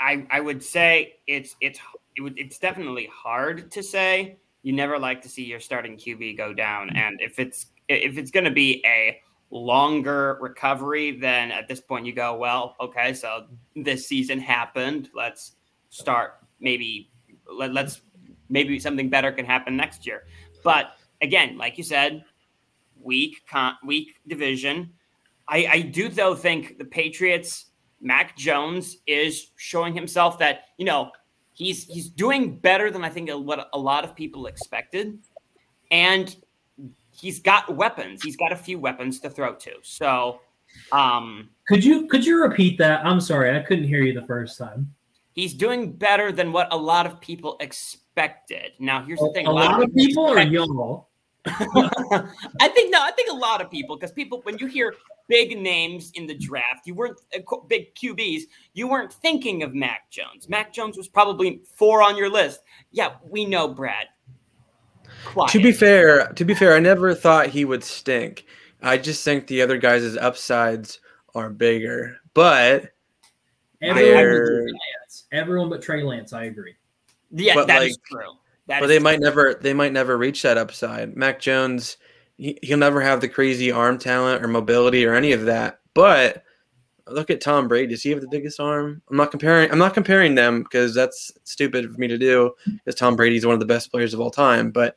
I 0.00 0.26
I 0.30 0.40
would 0.40 0.62
say 0.62 1.14
it's 1.26 1.54
it's 1.60 1.78
it 2.16 2.22
would, 2.22 2.38
it's 2.38 2.58
definitely 2.58 3.08
hard 3.12 3.70
to 3.70 3.82
say. 3.82 4.38
You 4.62 4.72
never 4.72 4.98
like 4.98 5.22
to 5.22 5.28
see 5.28 5.44
your 5.44 5.60
starting 5.60 5.96
QB 5.96 6.36
go 6.36 6.52
down, 6.52 6.90
and 6.90 7.20
if 7.20 7.38
it's 7.38 7.66
if 7.88 8.18
it's 8.18 8.30
going 8.30 8.44
to 8.44 8.50
be 8.50 8.82
a 8.86 9.20
longer 9.52 10.38
recovery, 10.40 11.18
then 11.18 11.52
at 11.52 11.68
this 11.68 11.80
point 11.80 12.06
you 12.06 12.12
go, 12.12 12.34
well, 12.36 12.74
okay, 12.80 13.12
so 13.12 13.46
this 13.76 14.08
season 14.08 14.40
happened. 14.40 15.10
Let's 15.14 15.52
start 15.90 16.38
maybe 16.58 17.10
let, 17.52 17.74
let's 17.74 18.00
maybe 18.48 18.78
something 18.78 19.10
better 19.10 19.30
can 19.30 19.44
happen 19.44 19.76
next 19.76 20.06
year. 20.06 20.24
But 20.64 20.96
again, 21.20 21.58
like 21.58 21.76
you 21.76 21.84
said, 21.84 22.24
weak 23.00 23.42
con- 23.48 23.76
weak 23.84 24.20
division. 24.26 24.90
I, 25.48 25.66
I 25.70 25.80
do 25.80 26.08
though 26.08 26.34
think 26.34 26.78
the 26.78 26.84
Patriots, 26.84 27.66
Mac 28.00 28.36
Jones 28.36 28.98
is 29.06 29.50
showing 29.56 29.94
himself 29.94 30.38
that 30.38 30.66
you 30.78 30.86
know 30.86 31.10
he's 31.52 31.84
he's 31.84 32.08
doing 32.08 32.56
better 32.56 32.90
than 32.90 33.04
I 33.04 33.10
think 33.10 33.28
what 33.30 33.68
a 33.72 33.78
lot 33.78 34.04
of 34.04 34.14
people 34.14 34.46
expected, 34.46 35.18
and 35.90 36.34
he's 37.22 37.38
got 37.40 37.74
weapons. 37.74 38.22
He's 38.22 38.36
got 38.36 38.52
a 38.52 38.56
few 38.56 38.78
weapons 38.78 39.20
to 39.20 39.30
throw 39.30 39.54
to. 39.54 39.70
So, 39.82 40.40
um, 40.90 41.48
could 41.68 41.84
you 41.84 42.06
could 42.08 42.26
you 42.26 42.42
repeat 42.42 42.76
that? 42.78 43.06
I'm 43.06 43.20
sorry, 43.20 43.56
I 43.56 43.62
couldn't 43.62 43.84
hear 43.84 44.02
you 44.02 44.12
the 44.12 44.26
first 44.26 44.58
time. 44.58 44.92
He's 45.32 45.54
doing 45.54 45.92
better 45.92 46.30
than 46.30 46.52
what 46.52 46.68
a 46.72 46.76
lot 46.76 47.06
of 47.06 47.18
people 47.20 47.56
expected. 47.60 48.72
Now, 48.78 49.02
here's 49.02 49.20
the 49.20 49.30
thing: 49.32 49.46
a, 49.46 49.50
a 49.50 49.52
lot, 49.52 49.72
lot, 49.72 49.82
of 49.84 49.94
people, 49.94 50.26
people 50.26 50.38
or 50.38 50.42
y'all. 50.42 51.08
I 51.46 52.68
think 52.68 52.92
no, 52.92 53.00
I 53.02 53.10
think 53.16 53.30
a 53.30 53.34
lot 53.34 53.60
of 53.60 53.70
people 53.70 53.96
because 53.96 54.12
people 54.12 54.42
when 54.42 54.58
you 54.58 54.66
hear 54.66 54.94
big 55.28 55.58
names 55.58 56.12
in 56.14 56.26
the 56.26 56.34
draft, 56.34 56.86
you 56.86 56.94
weren't 56.94 57.20
uh, 57.34 57.56
big 57.68 57.94
QBs, 57.94 58.42
you 58.74 58.86
weren't 58.86 59.12
thinking 59.12 59.62
of 59.62 59.74
Mac 59.74 60.10
Jones. 60.10 60.48
Mac 60.48 60.72
Jones 60.72 60.96
was 60.96 61.08
probably 61.08 61.62
four 61.74 62.02
on 62.02 62.16
your 62.16 62.30
list. 62.30 62.60
Yeah, 62.90 63.14
we 63.28 63.44
know 63.44 63.68
Brad. 63.68 64.06
Quiet. 65.24 65.50
To 65.50 65.62
be 65.62 65.72
fair, 65.72 66.28
to 66.28 66.44
be 66.44 66.54
fair, 66.54 66.74
I 66.74 66.80
never 66.80 67.14
thought 67.14 67.48
he 67.48 67.64
would 67.64 67.84
stink. 67.84 68.44
I 68.82 68.98
just 68.98 69.24
think 69.24 69.46
the 69.46 69.62
other 69.62 69.78
guys' 69.78 70.16
upsides 70.16 71.00
are 71.34 71.50
bigger. 71.50 72.16
But 72.34 72.92
Everyone, 73.82 74.66
Lance. 74.66 75.24
Everyone 75.32 75.68
but 75.68 75.82
Trey 75.82 76.02
Lance. 76.02 76.32
I 76.32 76.44
agree. 76.44 76.74
Yeah, 77.32 77.54
but 77.54 77.66
that 77.66 77.80
like, 77.80 77.90
is 77.90 77.98
true. 78.10 78.32
That 78.68 78.80
but 78.80 78.86
they 78.86 78.98
true. 78.98 79.04
might 79.04 79.20
never 79.20 79.54
they 79.60 79.74
might 79.74 79.92
never 79.92 80.16
reach 80.16 80.42
that 80.42 80.56
upside. 80.56 81.16
Mac 81.16 81.40
Jones, 81.40 81.96
he, 82.36 82.58
he'll 82.62 82.78
never 82.78 83.00
have 83.00 83.20
the 83.20 83.28
crazy 83.28 83.72
arm 83.72 83.98
talent 83.98 84.44
or 84.44 84.48
mobility 84.48 85.04
or 85.04 85.14
any 85.14 85.32
of 85.32 85.46
that. 85.46 85.80
But 85.94 86.44
look 87.08 87.30
at 87.30 87.40
Tom 87.40 87.66
Brady. 87.66 87.88
Does 87.88 88.02
he 88.02 88.10
have 88.10 88.20
the 88.20 88.28
biggest 88.30 88.60
arm? 88.60 89.02
I'm 89.10 89.16
not 89.16 89.32
comparing. 89.32 89.70
I'm 89.70 89.78
not 89.78 89.94
comparing 89.94 90.36
them 90.36 90.62
because 90.62 90.94
that's 90.94 91.32
stupid 91.42 91.92
for 91.92 91.98
me 91.98 92.06
to 92.06 92.18
do. 92.18 92.52
Because 92.64 92.94
Tom 92.94 93.16
Brady's 93.16 93.44
one 93.44 93.54
of 93.54 93.60
the 93.60 93.66
best 93.66 93.90
players 93.90 94.14
of 94.14 94.20
all 94.20 94.30
time. 94.30 94.70
But 94.70 94.96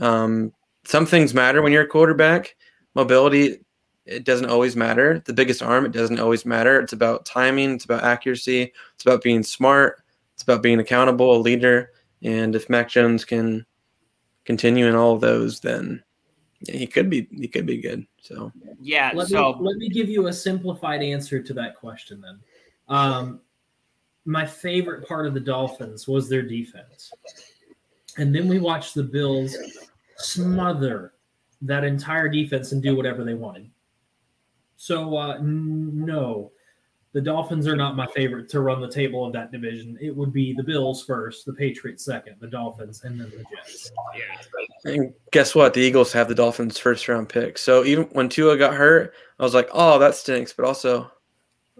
um, 0.00 0.52
some 0.84 1.06
things 1.06 1.34
matter 1.34 1.62
when 1.62 1.72
you're 1.72 1.82
a 1.82 1.88
quarterback. 1.88 2.56
Mobility, 2.94 3.58
it 4.06 4.24
doesn't 4.24 4.48
always 4.48 4.74
matter. 4.74 5.22
The 5.24 5.34
biggest 5.34 5.62
arm, 5.62 5.84
it 5.84 5.92
doesn't 5.92 6.18
always 6.18 6.46
matter. 6.46 6.80
It's 6.80 6.94
about 6.94 7.26
timing. 7.26 7.72
It's 7.72 7.84
about 7.84 8.04
accuracy. 8.04 8.72
It's 8.94 9.04
about 9.04 9.22
being 9.22 9.42
smart. 9.42 10.02
It's 10.34 10.42
about 10.42 10.62
being 10.62 10.80
accountable, 10.80 11.36
a 11.36 11.38
leader. 11.38 11.92
And 12.22 12.54
if 12.54 12.70
Mac 12.70 12.88
Jones 12.88 13.24
can 13.24 13.66
continue 14.44 14.86
in 14.86 14.94
all 14.94 15.14
of 15.14 15.20
those, 15.20 15.60
then 15.60 16.02
he 16.66 16.86
could 16.86 17.08
be 17.10 17.28
he 17.30 17.46
could 17.46 17.66
be 17.66 17.78
good. 17.78 18.06
So 18.22 18.50
yeah. 18.80 19.12
Let 19.14 19.28
so 19.28 19.54
me, 19.54 19.58
let 19.60 19.76
me 19.76 19.88
give 19.88 20.08
you 20.08 20.28
a 20.28 20.32
simplified 20.32 21.02
answer 21.02 21.42
to 21.42 21.54
that 21.54 21.76
question 21.76 22.20
then. 22.20 22.40
Um, 22.88 23.40
my 24.24 24.44
favorite 24.44 25.06
part 25.06 25.26
of 25.26 25.34
the 25.34 25.40
Dolphins 25.40 26.08
was 26.08 26.28
their 26.28 26.42
defense, 26.42 27.12
and 28.16 28.34
then 28.34 28.48
we 28.48 28.58
watched 28.58 28.94
the 28.94 29.02
Bills 29.02 29.56
smother 30.18 31.14
that 31.62 31.84
entire 31.84 32.28
defense 32.28 32.72
and 32.72 32.82
do 32.82 32.96
whatever 32.96 33.24
they 33.24 33.34
wanted. 33.34 33.70
So 34.76 35.16
uh, 35.16 35.34
n- 35.38 36.04
no, 36.04 36.52
the 37.12 37.20
Dolphins 37.20 37.66
are 37.66 37.74
not 37.74 37.96
my 37.96 38.06
favorite 38.08 38.48
to 38.50 38.60
run 38.60 38.80
the 38.80 38.90
table 38.90 39.24
of 39.24 39.32
that 39.32 39.50
division. 39.50 39.98
It 40.00 40.14
would 40.14 40.32
be 40.32 40.52
the 40.52 40.62
Bills 40.62 41.04
first, 41.04 41.46
the 41.46 41.52
Patriots 41.52 42.04
second, 42.04 42.36
the 42.38 42.46
Dolphins, 42.46 43.02
and 43.02 43.18
then 43.18 43.30
the 43.30 43.44
Jets. 43.54 43.90
Yeah. 44.14 44.92
And 44.92 45.12
guess 45.32 45.54
what? 45.54 45.74
The 45.74 45.80
Eagles 45.80 46.12
have 46.12 46.28
the 46.28 46.34
Dolphins' 46.34 46.78
first 46.78 47.08
round 47.08 47.28
pick. 47.28 47.58
So 47.58 47.84
even 47.84 48.04
when 48.12 48.28
Tua 48.28 48.56
got 48.56 48.74
hurt, 48.74 49.14
I 49.38 49.42
was 49.42 49.54
like, 49.54 49.68
oh, 49.72 49.98
that 49.98 50.14
stinks. 50.14 50.52
But 50.52 50.66
also, 50.66 51.10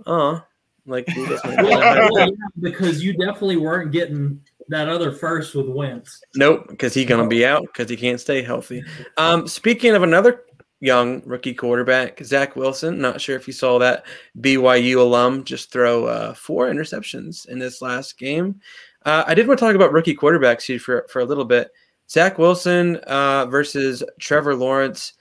uh, 0.07 0.41
like 0.87 1.07
well, 1.15 1.69
yeah, 1.69 2.27
because 2.61 3.05
you 3.05 3.13
definitely 3.13 3.59
weren't 3.59 3.93
getting 3.93 4.41
that 4.69 4.89
other 4.89 5.13
first 5.13 5.55
with 5.55 5.69
Wentz. 5.69 6.21
Nope, 6.35 6.67
because 6.69 6.95
he's 6.95 7.07
gonna 7.07 7.27
be 7.27 7.45
out 7.45 7.63
because 7.63 7.89
he 7.89 7.97
can't 7.97 8.21
stay 8.21 8.43
healthy. 8.43 8.83
Um, 9.17 9.47
speaking 9.47 9.95
of 9.95 10.03
another 10.03 10.45
young 10.81 11.23
rookie 11.25 11.55
quarterback, 11.55 12.23
Zach 12.23 12.57
Wilson. 12.57 13.01
Not 13.01 13.21
sure 13.21 13.37
if 13.37 13.47
you 13.47 13.53
saw 13.53 13.79
that 13.79 14.07
BYU 14.41 14.99
alum 14.99 15.45
just 15.45 15.73
throw 15.73 16.07
uh, 16.07 16.35
four 16.35 16.69
interceptions 16.69 17.49
in 17.49 17.59
this 17.59 17.83
last 17.83 18.19
game. 18.19 18.61
Uh, 19.05 19.25
I 19.27 19.35
did 19.35 19.47
want 19.47 19.59
to 19.59 19.65
talk 19.65 19.75
about 19.75 19.93
rookie 19.93 20.15
quarterbacks 20.15 20.63
here 20.63 20.79
for, 20.79 21.07
for 21.09 21.21
a 21.21 21.25
little 21.25 21.45
bit. 21.45 21.71
Zach 22.11 22.39
Wilson 22.39 22.97
uh, 23.07 23.47
versus 23.47 24.03
Trevor 24.19 24.55
Lawrence. 24.55 25.15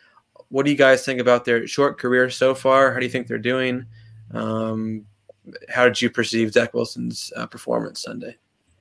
What 0.50 0.66
do 0.66 0.72
you 0.72 0.78
guys 0.78 1.04
think 1.04 1.20
about 1.20 1.44
their 1.44 1.68
short 1.68 1.98
career 1.98 2.30
so 2.30 2.56
far? 2.56 2.94
How 2.94 3.00
do 3.00 3.06
you 3.06 3.12
think 3.12 3.28
they're 3.28 3.38
doing? 3.38 3.86
Um, 4.34 5.06
how 5.70 5.86
did 5.86 6.02
you 6.02 6.10
perceive 6.10 6.54
Zach 6.54 6.74
Wilson's 6.74 7.32
uh, 7.36 7.48
performance 7.48 8.04
Sunday? 8.04 8.38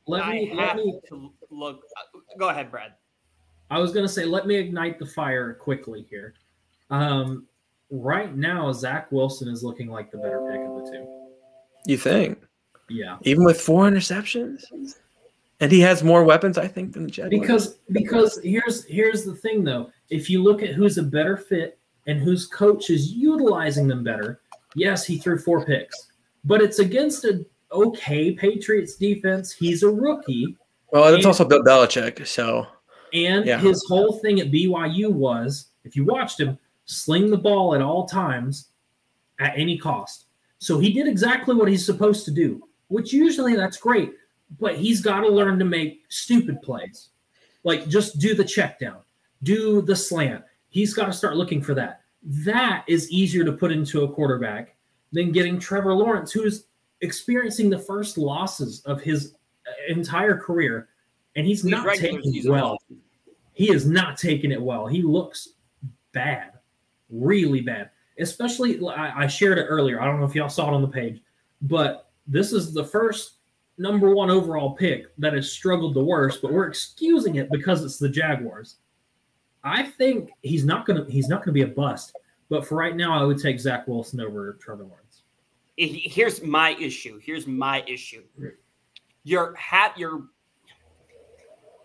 Let 0.06 0.28
me, 0.28 0.52
I 0.52 0.54
have 0.66 0.76
let 0.76 0.86
me, 0.86 1.00
to 1.08 1.32
look. 1.50 1.80
Uh, 1.96 2.18
go 2.38 2.48
ahead, 2.48 2.70
Brad. 2.70 2.92
I 3.70 3.78
was 3.78 3.92
going 3.92 4.06
to 4.06 4.12
say, 4.12 4.24
let 4.24 4.46
me 4.46 4.54
ignite 4.54 4.98
the 4.98 5.06
fire 5.06 5.54
quickly 5.54 6.06
here. 6.08 6.34
Um, 6.90 7.46
right 7.90 8.34
now, 8.36 8.72
Zach 8.72 9.10
Wilson 9.10 9.48
is 9.48 9.64
looking 9.64 9.88
like 9.88 10.10
the 10.12 10.18
better 10.18 10.48
pick 10.50 10.60
of 10.60 10.84
the 10.84 10.90
two. 10.90 11.26
You 11.86 11.96
think? 11.96 12.38
Yeah. 12.88 13.18
Even 13.22 13.44
with 13.44 13.60
four 13.60 13.84
interceptions, 13.84 14.62
and 15.60 15.72
he 15.72 15.80
has 15.80 16.04
more 16.04 16.22
weapons, 16.22 16.58
I 16.58 16.68
think, 16.68 16.92
than 16.92 17.04
the 17.04 17.10
Jaguars. 17.10 17.40
Because 17.40 17.78
because 17.90 18.40
here's 18.44 18.84
here's 18.84 19.24
the 19.24 19.34
thing 19.34 19.64
though. 19.64 19.90
If 20.10 20.30
you 20.30 20.42
look 20.42 20.62
at 20.62 20.74
who's 20.74 20.98
a 20.98 21.02
better 21.02 21.36
fit 21.36 21.78
and 22.06 22.20
whose 22.20 22.46
coach 22.46 22.90
is 22.90 23.12
utilizing 23.12 23.88
them 23.88 24.04
better, 24.04 24.40
yes, 24.74 25.04
he 25.04 25.18
threw 25.18 25.38
four 25.38 25.64
picks, 25.64 26.08
but 26.44 26.60
it's 26.60 26.78
against 26.78 27.24
a 27.24 27.44
okay 27.72 28.32
Patriots 28.32 28.96
defense. 28.96 29.52
He's 29.52 29.82
a 29.82 29.90
rookie. 29.90 30.56
Well, 30.90 31.12
it's 31.14 31.26
also 31.26 31.44
Bill 31.44 31.62
Belichick, 31.62 32.26
so. 32.26 32.66
And 33.12 33.46
yeah. 33.46 33.58
his 33.58 33.84
whole 33.88 34.18
thing 34.20 34.40
at 34.40 34.50
BYU 34.50 35.10
was, 35.10 35.68
if 35.84 35.96
you 35.96 36.04
watched 36.04 36.40
him, 36.40 36.58
sling 36.84 37.30
the 37.30 37.38
ball 37.38 37.74
at 37.74 37.82
all 37.82 38.06
times 38.06 38.68
at 39.40 39.56
any 39.56 39.76
cost. 39.76 40.26
So 40.58 40.78
he 40.78 40.92
did 40.92 41.06
exactly 41.06 41.54
what 41.54 41.68
he's 41.68 41.84
supposed 41.84 42.24
to 42.24 42.30
do, 42.30 42.66
which 42.88 43.12
usually 43.12 43.56
that's 43.56 43.76
great, 43.76 44.12
but 44.58 44.76
he's 44.76 45.00
got 45.00 45.20
to 45.20 45.28
learn 45.28 45.58
to 45.58 45.64
make 45.64 46.02
stupid 46.08 46.62
plays. 46.62 47.10
Like 47.64 47.88
just 47.88 48.18
do 48.18 48.34
the 48.34 48.44
check 48.44 48.78
down, 48.78 48.98
do 49.42 49.82
the 49.82 49.96
slant. 49.96 50.44
He's 50.68 50.94
got 50.94 51.06
to 51.06 51.12
start 51.12 51.36
looking 51.36 51.60
for 51.60 51.74
that. 51.74 52.00
That 52.22 52.84
is 52.86 53.10
easier 53.10 53.44
to 53.44 53.52
put 53.52 53.72
into 53.72 54.04
a 54.04 54.12
quarterback 54.12 54.76
than 55.12 55.32
getting 55.32 55.58
Trevor 55.58 55.94
Lawrence, 55.94 56.32
who's 56.32 56.65
experiencing 57.00 57.70
the 57.70 57.78
first 57.78 58.18
losses 58.18 58.82
of 58.86 59.00
his 59.00 59.34
uh, 59.66 59.92
entire 59.92 60.36
career, 60.36 60.88
and 61.34 61.46
he's, 61.46 61.62
he's 61.62 61.70
not 61.70 61.94
taking 61.96 62.34
it 62.34 62.48
well. 62.48 62.78
He 63.52 63.70
is 63.70 63.86
not 63.86 64.18
taking 64.18 64.52
it 64.52 64.60
well. 64.60 64.86
He 64.86 65.02
looks 65.02 65.48
bad 66.12 66.52
really 67.10 67.60
bad. 67.60 67.90
Especially, 68.18 68.80
I, 68.88 69.24
I 69.24 69.26
shared 69.26 69.58
it 69.58 69.64
earlier. 69.64 70.00
I 70.00 70.06
don't 70.06 70.20
know 70.20 70.26
if 70.26 70.34
y'all 70.34 70.48
saw 70.48 70.70
it 70.70 70.74
on 70.74 70.82
the 70.82 70.88
page, 70.88 71.20
but 71.62 72.10
this 72.26 72.52
is 72.52 72.72
the 72.72 72.84
first 72.84 73.34
number 73.78 74.14
one 74.14 74.30
overall 74.30 74.72
pick 74.72 75.14
that 75.18 75.34
has 75.34 75.52
struggled 75.52 75.94
the 75.94 76.04
worst, 76.04 76.40
but 76.40 76.52
we're 76.52 76.66
excusing 76.66 77.36
it 77.36 77.50
because 77.50 77.84
it's 77.84 77.98
the 77.98 78.08
Jaguars. 78.08 78.76
I 79.62 79.82
think 79.82 80.30
he's 80.42 80.64
not 80.64 80.86
gonna 80.86 81.04
he's 81.08 81.28
not 81.28 81.42
gonna 81.42 81.52
be 81.52 81.62
a 81.62 81.66
bust. 81.66 82.16
But 82.48 82.64
for 82.64 82.76
right 82.76 82.94
now, 82.94 83.20
I 83.20 83.24
would 83.24 83.40
take 83.40 83.58
Zach 83.58 83.88
Wilson 83.88 84.20
over 84.20 84.56
Trevor 84.60 84.84
Lawrence. 84.84 85.05
Here's 85.76 86.42
my 86.42 86.70
issue. 86.80 87.20
Here's 87.22 87.46
my 87.46 87.84
issue. 87.86 88.24
You're 89.24 89.54
hat 89.56 89.94
you're 89.96 90.24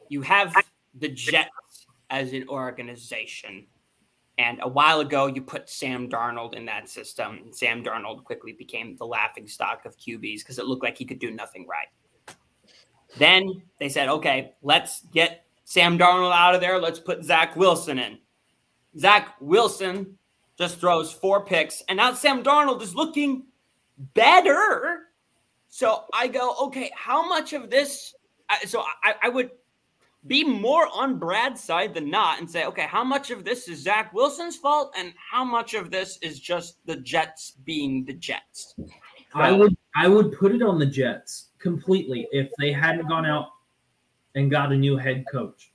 you 0.10 0.22
have 0.22 0.56
the 0.94 1.10
Jets 1.10 1.88
as 2.10 2.34
an 2.34 2.48
organization 2.50 3.68
and 4.42 4.60
a 4.64 4.68
while 4.68 5.02
ago, 5.02 5.28
you 5.28 5.42
put 5.42 5.70
Sam 5.70 6.10
Darnold 6.10 6.56
in 6.56 6.66
that 6.66 6.90
system. 6.90 7.52
Sam 7.52 7.84
Darnold 7.84 8.24
quickly 8.24 8.54
became 8.54 8.96
the 8.98 9.06
laughing 9.06 9.48
stock 9.48 9.86
of 9.86 9.96
QBs 9.98 10.40
because 10.40 10.58
it 10.58 10.66
looked 10.66 10.84
like 10.84 10.98
he 10.98 11.06
could 11.06 11.20
do 11.20 11.30
nothing 11.30 11.68
right. 11.68 12.36
Then 13.18 13.62
they 13.80 13.88
said, 13.88 14.10
okay, 14.10 14.54
let's 14.64 15.02
get 15.14 15.46
Sam 15.66 15.96
Darnold 16.00 16.34
out 16.34 16.56
of 16.56 16.62
there. 16.62 16.80
Let's 16.80 17.00
put 17.00 17.24
Zach 17.24 17.56
Wilson 17.56 18.00
in. 18.00 18.18
Zach 18.98 19.36
Wilson 19.40 20.18
just 20.58 20.80
throws 20.80 21.12
four 21.12 21.46
picks, 21.46 21.84
and 21.88 21.98
now 21.98 22.14
Sam 22.14 22.42
Darnold 22.42 22.82
is 22.82 22.96
looking 22.96 23.44
better. 24.14 25.08
So 25.70 26.06
I 26.14 26.28
go, 26.28 26.56
okay, 26.64 26.92
how 26.96 27.28
much 27.28 27.54
of 27.54 27.70
this? 27.70 28.14
So 28.66 28.84
I, 29.04 29.16
I 29.24 29.30
would 29.30 29.52
be 30.28 30.44
more 30.44 30.88
on 30.94 31.18
Brad's 31.18 31.64
side 31.64 31.94
than 31.94 32.10
not 32.10 32.40
and 32.40 32.50
say, 32.50 32.66
okay, 32.66 32.86
how 32.86 33.04
much 33.04 33.32
of 33.32 33.44
this 33.44 33.68
is 33.68 33.82
Zach 33.82 34.14
Wilson's 34.14 34.56
fault 34.56 34.94
and 34.98 35.14
how 35.32 35.44
much 35.44 35.74
of 35.74 35.90
this 35.90 36.18
is 36.22 36.40
just 36.40 36.86
the 36.86 36.98
Jets 36.98 37.54
being 37.64 38.06
the 38.06 38.14
Jets? 38.14 38.76
I 39.34 39.52
um, 39.52 39.60
would 39.60 39.78
I 39.96 40.08
would 40.08 40.38
put 40.38 40.54
it 40.54 40.62
on 40.62 40.78
the 40.78 40.86
Jets 40.86 41.50
completely 41.60 42.28
if 42.32 42.50
they 42.60 42.72
hadn't 42.72 43.08
gone 43.08 43.26
out 43.26 43.48
and 44.36 44.52
got 44.52 44.72
a 44.72 44.76
new 44.76 44.98
head 44.98 45.26
coach. 45.32 45.72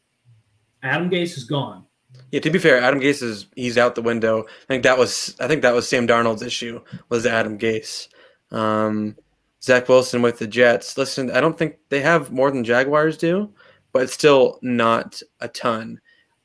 Adam 0.83 1.11
Gase 1.11 1.37
is 1.37 1.45
gone. 1.45 1.85
Yeah, 2.31 2.41
to 2.41 2.51
be 2.51 2.59
fair, 2.59 2.81
Adam 2.81 3.01
Gase 3.01 3.23
is 3.23 3.47
he's 3.57 3.79
out 3.79 3.95
the 3.95 4.03
window. 4.03 4.45
I 4.45 4.67
think 4.69 4.83
that 4.85 4.99
was 4.99 5.37
I 5.41 5.49
think 5.49 5.63
that 5.63 5.75
was 5.75 5.89
Sam 5.89 6.07
Darnold's 6.07 6.43
issue 6.43 6.81
was 7.09 7.27
Adam 7.27 7.59
Gase. 7.59 8.09
Um, 8.51 9.17
Zach 9.63 9.89
Wilson 9.89 10.23
with 10.23 10.39
the 10.39 10.47
Jets. 10.47 10.97
Listen, 10.97 11.31
I 11.31 11.41
don't 11.41 11.59
think 11.59 11.79
they 11.89 12.01
have 12.01 12.31
more 12.31 12.51
than 12.51 12.65
Jaguars 12.65 13.17
do 13.17 13.53
but 13.97 14.11
still 14.11 14.59
not 14.61 15.23
a 15.41 15.49
ton. 15.49 15.99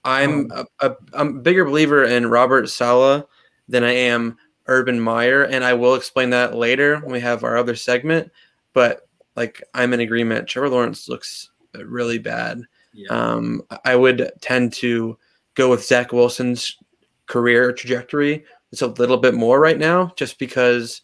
I'm 0.05 0.49
oh. 0.53 0.63
a, 0.79 0.89
a, 0.89 0.95
I'm 1.11 1.27
a 1.27 1.41
bigger 1.41 1.65
believer 1.65 2.05
in 2.05 2.29
Robert 2.29 2.69
Saleh 2.69 3.25
than 3.67 3.83
I 3.83 3.91
am 3.91 4.37
Urban 4.67 5.01
Meyer, 5.01 5.43
and 5.43 5.61
I 5.61 5.73
will 5.73 5.95
explain 5.95 6.29
that 6.29 6.55
later 6.55 7.01
when 7.01 7.11
we 7.11 7.19
have 7.19 7.43
our 7.43 7.57
other 7.57 7.75
segment. 7.75 8.31
But 8.71 9.05
like 9.35 9.61
I'm 9.73 9.93
in 9.93 9.99
agreement. 9.99 10.47
Trevor 10.47 10.69
Lawrence 10.69 11.09
looks 11.09 11.49
really 11.73 12.19
bad. 12.19 12.61
Yeah. 12.93 13.09
Um, 13.09 13.63
I 13.83 13.97
would 13.97 14.31
tend 14.39 14.71
to 14.75 15.17
go 15.55 15.69
with 15.69 15.83
Zach 15.83 16.13
Wilson's 16.13 16.77
career 17.25 17.73
trajectory. 17.73 18.45
It's 18.71 18.81
a 18.81 18.87
little 18.87 19.17
bit 19.17 19.33
more 19.33 19.59
right 19.59 19.77
now, 19.77 20.13
just 20.15 20.39
because 20.39 21.01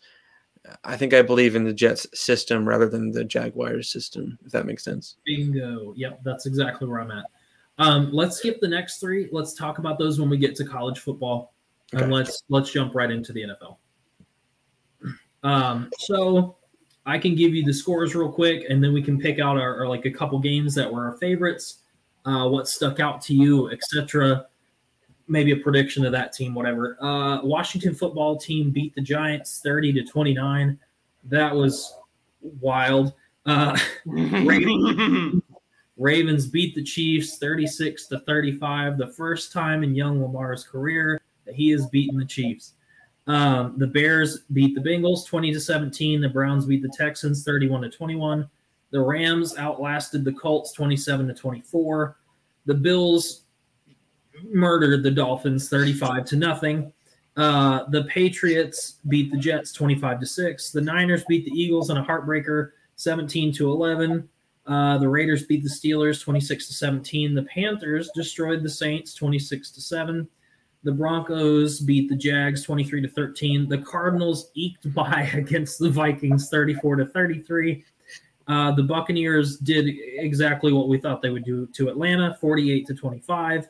I 0.84 0.98
think 0.98 1.14
I 1.14 1.22
believe 1.22 1.56
in 1.56 1.64
the 1.64 1.74
Jets 1.74 2.08
system 2.14 2.68
rather 2.68 2.88
than 2.88 3.12
the 3.12 3.24
Jaguars 3.24 3.90
system, 3.92 4.38
if 4.46 4.52
that 4.52 4.66
makes 4.66 4.84
sense. 4.84 5.18
Bingo. 5.26 5.94
Yep, 5.96 6.22
that's 6.24 6.46
exactly 6.46 6.88
where 6.88 7.02
I'm 7.02 7.12
at. 7.12 7.26
Um, 7.80 8.12
let's 8.12 8.38
skip 8.38 8.60
the 8.60 8.68
next 8.68 9.00
three. 9.00 9.30
Let's 9.32 9.54
talk 9.54 9.78
about 9.78 10.00
those 10.00 10.20
when 10.20 10.30
we 10.30 10.38
get 10.38 10.56
to 10.56 10.66
college 10.66 11.00
football, 11.00 11.54
okay. 11.94 12.04
and 12.04 12.12
let's 12.12 12.44
let's 12.50 12.72
jump 12.72 12.96
right 12.96 13.12
into 13.12 13.34
the 13.34 13.44
NFL. 13.44 13.78
Um, 15.44 15.90
so 16.00 16.58
I 17.06 17.18
can 17.18 17.36
give 17.36 17.54
you 17.54 17.64
the 17.64 17.74
scores 17.74 18.16
real 18.16 18.32
quick, 18.32 18.66
and 18.70 18.84
then 18.84 18.94
we 18.94 19.02
can 19.02 19.20
pick 19.20 19.40
out 19.40 19.58
our, 19.58 19.80
our 19.80 19.88
like 19.88 20.06
a 20.06 20.12
couple 20.12 20.40
games 20.40 20.74
that 20.76 20.92
were 20.92 21.06
our 21.06 21.18
favorites, 21.18 21.84
uh, 22.26 22.48
what 22.50 22.68
stuck 22.68 23.00
out 23.00 23.22
to 23.22 23.36
you, 23.36 23.70
etc. 23.70 24.48
Maybe 25.28 25.52
a 25.52 25.58
prediction 25.58 26.06
of 26.06 26.12
that 26.14 26.34
team, 26.34 26.54
whatever. 26.54 26.98
Uh, 27.02 27.42
Washington 27.44 27.94
football 27.94 28.38
team 28.38 28.72
beat 28.72 28.96
the 28.96 29.02
Giants 29.02 29.60
thirty 29.64 29.92
to 29.94 30.04
twenty 30.04 30.34
nine. 30.34 30.80
That 31.26 31.54
was 31.54 31.94
wild. 32.62 33.14
Uh, 33.46 33.78
Ravens, 34.06 35.42
Ravens 35.98 36.48
beat 36.48 36.76
the 36.76 36.84
Chiefs 36.84 37.38
36 37.38 38.08
to 38.08 38.20
35, 38.20 38.98
the 38.98 39.08
first 39.08 39.52
time 39.52 39.84
in 39.84 39.96
young 39.96 40.22
Lamar's 40.22 40.64
career 40.64 41.22
that 41.46 41.56
he 41.56 41.70
has 41.70 41.88
beaten 41.88 42.20
the 42.20 42.26
Chiefs. 42.26 42.74
Um, 43.26 43.76
the 43.78 43.88
Bears 43.88 44.42
beat 44.54 44.76
the 44.76 44.82
Bengals 44.82 45.26
20 45.26 45.54
to 45.54 45.60
17. 45.60 46.22
The 46.22 46.30
Browns 46.30 46.66
beat 46.66 46.82
the 46.82 46.94
Texans 46.98 47.44
31 47.44 47.82
to 47.82 47.90
21. 47.90 48.50
The 48.92 49.02
Rams 49.02 49.58
outlasted 49.58 50.24
the 50.24 50.32
Colts 50.32 50.72
27 50.72 51.28
to 51.28 51.34
24. 51.34 52.18
The 52.66 52.74
Bills 52.74 53.44
murdered 54.44 55.04
the 55.04 55.12
Dolphins 55.12 55.70
35 55.70 56.26
to 56.26 56.36
nothing. 56.36 56.92
Uh, 57.36 57.86
the 57.90 58.04
Patriots 58.06 58.96
beat 59.08 59.32
the 59.32 59.38
Jets 59.38 59.72
25 59.72 60.20
to 60.20 60.26
6. 60.26 60.72
The 60.72 60.82
Niners 60.82 61.24
beat 61.28 61.46
the 61.46 61.52
Eagles 61.52 61.90
in 61.90 61.98
a 61.98 62.04
heartbreaker 62.04 62.72
17 62.96 63.54
to 63.54 63.72
11. 63.72 64.28
Uh, 64.66 64.98
the 64.98 65.08
Raiders 65.08 65.46
beat 65.46 65.64
the 65.64 65.70
Steelers 65.70 66.22
26 66.22 66.68
to 66.68 66.74
17. 66.74 67.36
The 67.36 67.44
Panthers 67.44 68.10
destroyed 68.14 68.64
the 68.64 68.70
Saints 68.70 69.14
26 69.14 69.72
to 69.72 69.82
7. 69.82 70.28
The 70.84 70.92
Broncos 70.92 71.80
beat 71.80 72.10
the 72.10 72.16
Jags 72.16 72.64
23 72.64 73.02
to 73.02 73.08
13. 73.08 73.70
The 73.70 73.78
Cardinals 73.80 74.52
eked 74.56 74.94
by 74.96 75.30
against 75.34 75.80
the 75.80 75.90
Vikings 75.90 76.50
34 76.50 76.98
to 76.98 77.06
33. 77.06 77.84
Uh, 78.48 78.72
the 78.72 78.84
Buccaneers 78.84 79.58
did 79.58 79.94
exactly 80.18 80.72
what 80.72 80.88
we 80.88 81.00
thought 81.00 81.22
they 81.22 81.30
would 81.30 81.44
do 81.44 81.68
to 81.68 81.90
Atlanta 81.90 82.38
48 82.40 82.88
to 82.88 82.94
25. 82.94 83.68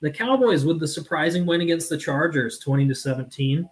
The 0.00 0.10
Cowboys 0.10 0.64
with 0.64 0.80
the 0.80 0.88
surprising 0.88 1.44
win 1.44 1.60
against 1.60 1.88
the 1.88 1.98
Chargers 1.98 2.58
20 2.58 2.88
to 2.88 2.94
17. 2.94 3.68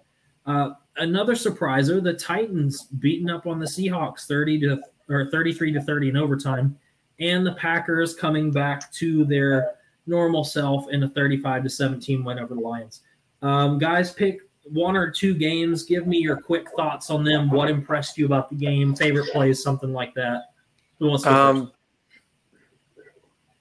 Uh, 0.46 0.70
another 0.96 1.34
surpriser, 1.34 2.02
the 2.02 2.14
Titans 2.14 2.84
beating 2.84 3.30
up 3.30 3.46
on 3.46 3.58
the 3.58 3.66
Seahawks 3.66 4.26
30 4.26 4.60
to 4.60 4.80
or 5.08 5.30
33 5.30 5.72
to 5.72 5.80
30 5.80 6.10
in 6.10 6.16
overtime, 6.16 6.78
and 7.18 7.46
the 7.46 7.54
Packers 7.54 8.14
coming 8.14 8.50
back 8.50 8.92
to 8.92 9.24
their 9.24 9.74
normal 10.06 10.44
self 10.44 10.90
in 10.90 11.02
a 11.02 11.08
35 11.08 11.64
to 11.64 11.70
17 11.70 12.24
win 12.24 12.38
over 12.38 12.54
the 12.54 12.60
Lions. 12.60 13.02
Um, 13.40 13.78
guys, 13.78 14.12
pick 14.12 14.40
one 14.64 14.96
or 14.96 15.10
two 15.10 15.34
games. 15.34 15.82
Give 15.84 16.06
me 16.06 16.18
your 16.18 16.40
quick 16.40 16.68
thoughts 16.76 17.10
on 17.10 17.24
them. 17.24 17.50
What 17.50 17.70
impressed 17.70 18.18
you 18.18 18.26
about 18.26 18.50
the 18.50 18.56
game? 18.56 18.94
Favorite 18.94 19.30
plays, 19.32 19.62
something 19.62 19.92
like 19.92 20.14
that. 20.14 20.52
Who 20.98 21.08
wants 21.08 21.24
to 21.24 21.34
um, 21.34 21.72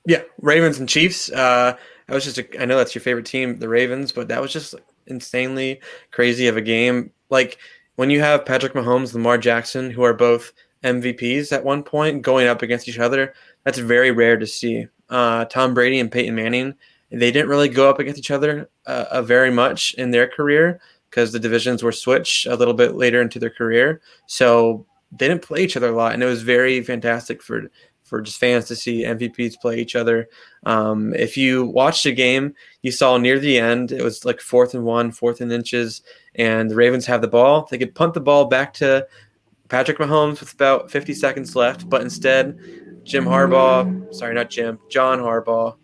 Yeah, 0.05 0.23
Ravens 0.41 0.79
and 0.79 0.89
Chiefs. 0.89 1.31
Uh, 1.31 1.77
that 2.07 2.13
was 2.13 2.25
just 2.25 2.37
a, 2.37 2.61
I 2.61 2.65
know 2.65 2.77
that's 2.77 2.95
your 2.95 3.01
favorite 3.01 3.25
team, 3.25 3.57
the 3.57 3.69
Ravens, 3.69 4.11
but 4.11 4.27
that 4.29 4.41
was 4.41 4.51
just 4.51 4.75
insanely 5.07 5.81
crazy 6.11 6.47
of 6.47 6.57
a 6.57 6.61
game. 6.61 7.11
Like 7.29 7.57
when 7.95 8.09
you 8.09 8.19
have 8.19 8.45
Patrick 8.45 8.73
Mahomes, 8.73 9.13
Lamar 9.13 9.37
Jackson, 9.37 9.91
who 9.91 10.03
are 10.03 10.13
both– 10.13 10.53
MVPs 10.83 11.51
at 11.51 11.63
one 11.63 11.83
point 11.83 12.21
going 12.21 12.47
up 12.47 12.61
against 12.61 12.87
each 12.87 12.99
other. 12.99 13.33
That's 13.63 13.77
very 13.77 14.11
rare 14.11 14.37
to 14.37 14.47
see. 14.47 14.87
Uh, 15.09 15.45
Tom 15.45 15.73
Brady 15.73 15.99
and 15.99 16.11
Peyton 16.11 16.35
Manning, 16.35 16.75
they 17.11 17.31
didn't 17.31 17.49
really 17.49 17.69
go 17.69 17.89
up 17.89 17.99
against 17.99 18.19
each 18.19 18.31
other 18.31 18.69
uh, 18.85 19.05
uh, 19.11 19.21
very 19.21 19.51
much 19.51 19.93
in 19.95 20.11
their 20.11 20.27
career 20.27 20.79
because 21.09 21.31
the 21.31 21.39
divisions 21.39 21.81
were 21.81 21.91
switched 21.91 22.45
a 22.45 22.55
little 22.55 22.73
bit 22.73 22.95
later 22.95 23.21
into 23.21 23.39
their 23.39 23.49
career. 23.49 24.01
So 24.25 24.85
they 25.11 25.27
didn't 25.27 25.43
play 25.43 25.63
each 25.63 25.77
other 25.77 25.89
a 25.89 25.95
lot, 25.95 26.13
and 26.13 26.21
it 26.21 26.25
was 26.25 26.41
very 26.41 26.81
fantastic 26.81 27.41
for 27.41 27.71
for 28.07 28.21
just 28.21 28.39
fans 28.39 28.65
to 28.65 28.75
see 28.75 29.03
MVPs 29.03 29.59
play 29.59 29.79
each 29.79 29.95
other. 29.95 30.29
Um, 30.65 31.13
if 31.13 31.35
you 31.35 31.65
watched 31.65 32.05
the 32.05 32.13
game, 32.13 32.55
you 32.81 32.91
saw 32.91 33.17
near 33.17 33.37
the 33.37 33.59
end 33.59 33.91
it 33.91 34.01
was 34.01 34.23
like 34.23 34.39
fourth 34.39 34.73
and 34.73 34.85
one, 34.85 35.11
fourth 35.11 35.41
and 35.41 35.51
inches, 35.51 36.01
and 36.35 36.71
the 36.71 36.75
Ravens 36.75 37.05
have 37.05 37.21
the 37.21 37.27
ball. 37.27 37.67
They 37.69 37.77
could 37.77 37.93
punt 37.93 38.13
the 38.13 38.21
ball 38.21 38.45
back 38.45 38.73
to 38.75 39.05
Patrick 39.67 39.97
Mahomes 39.97 40.39
with 40.39 40.53
about 40.53 40.89
50 40.89 41.13
seconds 41.13 41.55
left, 41.55 41.89
but 41.89 42.01
instead, 42.01 42.57
Jim 43.03 43.25
Harbaugh, 43.25 44.13
sorry, 44.15 44.33
not 44.33 44.49
Jim, 44.49 44.79
John 44.89 45.19
Harbaugh, 45.19 45.75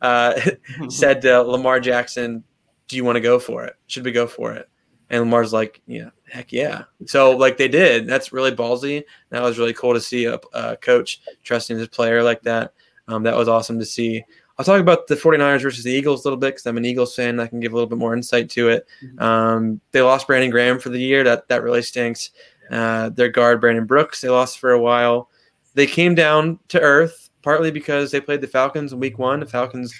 uh, 0.00 0.40
said 0.88 1.20
to 1.22 1.42
Lamar 1.42 1.78
Jackson, 1.80 2.42
Do 2.88 2.96
you 2.96 3.04
want 3.04 3.16
to 3.16 3.20
go 3.20 3.38
for 3.38 3.64
it? 3.64 3.74
Should 3.86 4.04
we 4.04 4.12
go 4.12 4.26
for 4.26 4.54
it? 4.54 4.68
And 5.10 5.20
Lamar's 5.20 5.52
like, 5.52 5.80
Yeah, 5.86 6.10
heck 6.28 6.52
yeah. 6.52 6.84
So, 7.06 7.36
like, 7.36 7.56
they 7.56 7.68
did. 7.68 8.06
That's 8.06 8.32
really 8.32 8.52
ballsy. 8.52 9.04
That 9.30 9.42
was 9.42 9.58
really 9.58 9.74
cool 9.74 9.94
to 9.94 10.00
see 10.00 10.24
a, 10.24 10.40
a 10.52 10.76
coach 10.76 11.20
trusting 11.44 11.78
his 11.78 11.88
player 11.88 12.22
like 12.22 12.42
that. 12.42 12.72
Um, 13.08 13.22
that 13.22 13.36
was 13.36 13.48
awesome 13.48 13.78
to 13.78 13.84
see. 13.84 14.24
I'll 14.58 14.64
talk 14.64 14.80
about 14.80 15.06
the 15.06 15.16
49ers 15.16 15.62
versus 15.62 15.84
the 15.84 15.92
Eagles 15.92 16.24
a 16.24 16.28
little 16.28 16.38
bit 16.38 16.54
because 16.54 16.66
I'm 16.66 16.78
an 16.78 16.84
Eagles 16.84 17.14
fan. 17.14 17.38
I 17.38 17.46
can 17.46 17.60
give 17.60 17.72
a 17.72 17.74
little 17.74 17.88
bit 17.88 17.98
more 17.98 18.14
insight 18.14 18.48
to 18.50 18.70
it. 18.70 18.86
Mm-hmm. 19.04 19.22
Um, 19.22 19.80
they 19.92 20.00
lost 20.00 20.26
Brandon 20.26 20.50
Graham 20.50 20.78
for 20.78 20.88
the 20.88 20.98
year. 20.98 21.22
That 21.22 21.46
that 21.48 21.62
really 21.62 21.82
stinks. 21.82 22.30
Uh, 22.70 23.10
their 23.10 23.28
guard 23.28 23.60
Brandon 23.60 23.84
Brooks, 23.84 24.20
they 24.20 24.28
lost 24.28 24.58
for 24.58 24.72
a 24.72 24.80
while. 24.80 25.30
They 25.74 25.86
came 25.86 26.14
down 26.14 26.58
to 26.68 26.80
earth 26.80 27.30
partly 27.42 27.70
because 27.70 28.10
they 28.10 28.20
played 28.20 28.40
the 28.40 28.48
Falcons 28.48 28.92
in 28.92 28.98
Week 28.98 29.18
One. 29.18 29.38
The 29.38 29.46
Falcons 29.46 29.94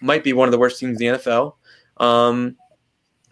might 0.00 0.24
be 0.24 0.32
one 0.32 0.48
of 0.48 0.52
the 0.52 0.58
worst 0.58 0.80
teams 0.80 1.00
in 1.00 1.12
the 1.12 1.18
NFL. 1.18 1.54
Um, 1.98 2.56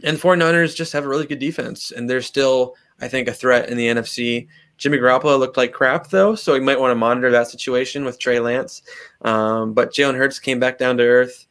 and 0.02 0.18
49ers 0.18 0.76
just 0.76 0.92
have 0.92 1.04
a 1.04 1.08
really 1.08 1.26
good 1.26 1.38
defense, 1.38 1.90
and 1.90 2.08
they're 2.08 2.22
still, 2.22 2.74
I 3.00 3.08
think, 3.08 3.28
a 3.28 3.32
threat 3.32 3.68
in 3.68 3.76
the 3.76 3.88
NFC. 3.88 4.48
Jimmy 4.78 4.98
Garoppolo 4.98 5.38
looked 5.38 5.56
like 5.56 5.72
crap 5.72 6.10
though, 6.10 6.34
so 6.34 6.52
we 6.52 6.60
might 6.60 6.78
want 6.78 6.90
to 6.90 6.96
monitor 6.96 7.30
that 7.30 7.48
situation 7.48 8.04
with 8.04 8.18
Trey 8.18 8.40
Lance. 8.40 8.82
Um, 9.22 9.72
but 9.72 9.92
Jalen 9.92 10.16
Hurts 10.16 10.38
came 10.38 10.60
back 10.60 10.78
down 10.78 10.98
to 10.98 11.04
earth, 11.04 11.46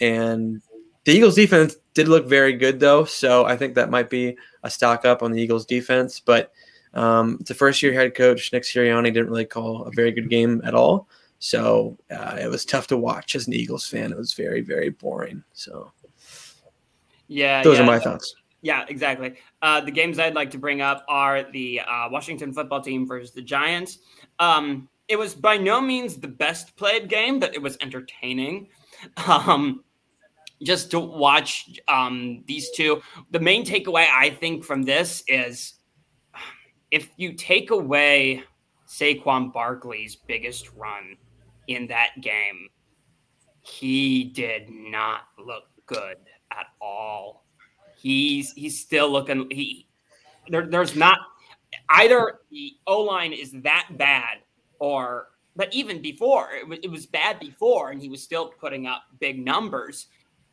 and 0.00 0.62
the 1.04 1.12
Eagles 1.12 1.34
defense 1.34 1.76
did 1.94 2.08
look 2.08 2.26
very 2.26 2.54
good 2.54 2.80
though, 2.80 3.04
so 3.04 3.44
I 3.44 3.56
think 3.56 3.74
that 3.74 3.90
might 3.90 4.08
be 4.08 4.36
a 4.62 4.70
stock 4.70 5.04
up 5.04 5.22
on 5.22 5.32
the 5.32 5.42
Eagles 5.42 5.66
defense. 5.66 6.20
But 6.20 6.52
um, 6.94 7.38
it's 7.40 7.50
a 7.50 7.54
first 7.54 7.82
year 7.82 7.92
head 7.92 8.14
coach. 8.14 8.52
Nick 8.52 8.64
Sirianni 8.64 9.12
didn't 9.12 9.30
really 9.30 9.44
call 9.44 9.84
a 9.84 9.90
very 9.90 10.12
good 10.12 10.30
game 10.30 10.60
at 10.64 10.74
all. 10.74 11.08
So 11.38 11.96
uh, 12.10 12.36
it 12.40 12.48
was 12.48 12.64
tough 12.64 12.86
to 12.88 12.98
watch 12.98 13.34
as 13.34 13.46
an 13.46 13.54
Eagles 13.54 13.86
fan. 13.86 14.12
It 14.12 14.18
was 14.18 14.34
very, 14.34 14.60
very 14.60 14.90
boring. 14.90 15.42
So, 15.54 15.90
yeah, 17.30 17.62
those 17.62 17.78
yeah. 17.78 17.84
are 17.84 17.86
my 17.86 17.98
thoughts. 18.00 18.34
Yeah, 18.60 18.84
exactly. 18.88 19.36
Uh, 19.62 19.80
the 19.80 19.92
games 19.92 20.18
I'd 20.18 20.34
like 20.34 20.50
to 20.50 20.58
bring 20.58 20.80
up 20.80 21.04
are 21.08 21.44
the 21.50 21.80
uh, 21.80 22.08
Washington 22.10 22.52
football 22.52 22.80
team 22.80 23.06
versus 23.06 23.30
the 23.30 23.40
Giants. 23.40 24.00
Um, 24.40 24.88
it 25.08 25.16
was 25.16 25.34
by 25.34 25.56
no 25.56 25.80
means 25.80 26.16
the 26.16 26.28
best 26.28 26.76
played 26.76 27.08
game, 27.08 27.38
but 27.38 27.54
it 27.54 27.62
was 27.62 27.76
entertaining. 27.80 28.68
Um, 29.26 29.82
just 30.62 30.90
to 30.90 31.00
watch 31.00 31.70
um, 31.88 32.44
these 32.46 32.70
two. 32.72 33.00
The 33.30 33.40
main 33.40 33.64
takeaway 33.64 34.06
I 34.10 34.28
think 34.28 34.62
from 34.62 34.82
this 34.82 35.24
is 35.26 35.74
if 36.90 37.08
you 37.16 37.32
take 37.32 37.70
away 37.70 38.42
Saquon 38.86 39.54
Barkley's 39.54 40.16
biggest 40.16 40.70
run 40.74 41.16
in 41.66 41.86
that 41.86 42.10
game, 42.20 42.68
he 43.62 44.24
did 44.24 44.68
not 44.68 45.22
look 45.38 45.64
good 45.86 46.18
at 46.50 46.66
all. 46.80 47.44
He's 47.96 48.52
he's 48.52 48.80
still 48.80 49.10
looking 49.10 49.48
he 49.50 49.86
there, 50.48 50.66
there's 50.66 50.96
not 50.96 51.18
either 51.90 52.40
the 52.50 52.74
O 52.86 53.00
line 53.02 53.32
is 53.32 53.52
that 53.62 53.88
bad 53.96 54.38
or 54.78 55.28
but 55.56 55.72
even 55.74 56.00
before 56.00 56.50
it 56.52 56.66
was, 56.66 56.78
it 56.82 56.90
was 56.90 57.06
bad 57.06 57.38
before 57.38 57.90
and 57.90 58.00
he 58.00 58.08
was 58.08 58.22
still 58.22 58.48
putting 58.48 58.86
up 58.86 59.02
big 59.18 59.44
numbers. 59.44 60.06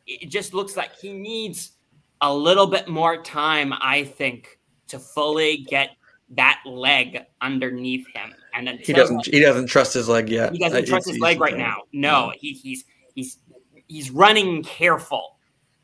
It 0.06 0.28
just 0.28 0.54
looks 0.54 0.76
like 0.76 0.94
he 0.96 1.12
needs 1.12 1.72
a 2.20 2.34
little 2.34 2.66
bit 2.66 2.88
more 2.88 3.22
time, 3.22 3.72
I 3.72 4.04
think, 4.04 4.58
to 4.88 4.98
fully 4.98 5.58
get 5.68 5.90
that 6.30 6.60
leg 6.66 7.24
underneath 7.40 8.06
him. 8.14 8.34
And 8.54 8.68
until, 8.68 8.84
he 8.84 8.92
doesn't 8.92 9.26
he 9.26 9.40
doesn't 9.40 9.66
trust 9.66 9.94
his 9.94 10.08
leg 10.08 10.28
yet. 10.28 10.52
He 10.52 10.58
doesn't 10.58 10.86
trust 10.86 11.08
his 11.08 11.18
leg 11.18 11.40
right 11.40 11.56
now. 11.56 11.82
No, 11.92 12.32
he, 12.36 12.52
he's 12.52 12.84
he's 13.14 13.38
he's 13.86 14.10
running 14.10 14.62
careful. 14.62 15.37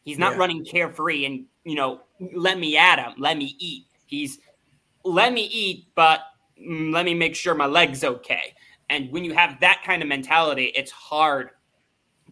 He's 0.05 0.19
not 0.19 0.33
yeah. 0.33 0.39
running 0.39 0.65
carefree 0.65 1.25
and 1.25 1.47
you 1.65 1.75
know, 1.75 2.03
let 2.35 2.59
me 2.59 2.77
at 2.77 2.99
him, 2.99 3.15
let 3.19 3.37
me 3.37 3.57
eat. 3.59 3.87
He's 4.07 4.39
let 5.05 5.33
me 5.33 5.45
eat, 5.45 5.87
but 5.95 6.21
mm, 6.61 6.93
let 6.93 7.05
me 7.05 7.15
make 7.15 7.35
sure 7.35 7.55
my 7.55 7.67
leg's 7.67 8.05
okay. 8.05 8.55
And 8.91 9.11
when 9.11 9.25
you 9.25 9.35
have 9.35 9.59
that 9.61 9.83
kind 9.85 10.03
of 10.03 10.09
mentality, 10.09 10.67
it's 10.75 10.91
hard 10.91 11.51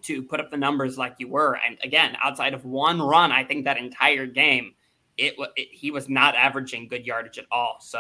to 0.03 0.23
put 0.23 0.41
up 0.41 0.51
the 0.51 0.57
numbers 0.57 0.99
like 0.99 1.15
you 1.19 1.29
were. 1.29 1.59
And 1.67 1.79
again, 1.83 2.17
outside 2.23 2.55
of 2.55 2.65
one 2.65 3.01
run, 3.01 3.33
I 3.33 3.45
think 3.45 3.65
that 3.65 3.79
entire 3.79 4.27
game, 4.27 4.75
it, 5.17 5.35
it 5.57 5.69
he 5.71 5.91
was 5.91 6.09
not 6.09 6.35
averaging 6.35 6.89
good 6.89 7.07
yardage 7.07 7.39
at 7.39 7.47
all. 7.51 7.79
So 7.81 7.99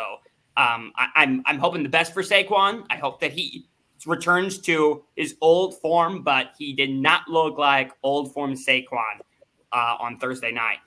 um, 0.56 0.92
I, 0.96 1.08
I'm 1.16 1.42
I'm 1.46 1.58
hoping 1.58 1.82
the 1.82 1.88
best 1.88 2.12
for 2.12 2.22
Saquon. 2.22 2.84
I 2.90 2.96
hope 2.96 3.20
that 3.20 3.32
he 3.32 3.66
returns 4.04 4.58
to 4.58 5.04
his 5.16 5.36
old 5.40 5.80
form, 5.80 6.22
but 6.22 6.52
he 6.58 6.72
did 6.72 6.90
not 6.90 7.28
look 7.28 7.56
like 7.56 7.92
old 8.02 8.34
form 8.34 8.54
Saquon 8.54 9.20
uh, 9.72 9.96
on 9.98 10.18
Thursday 10.18 10.52
night. 10.52 10.78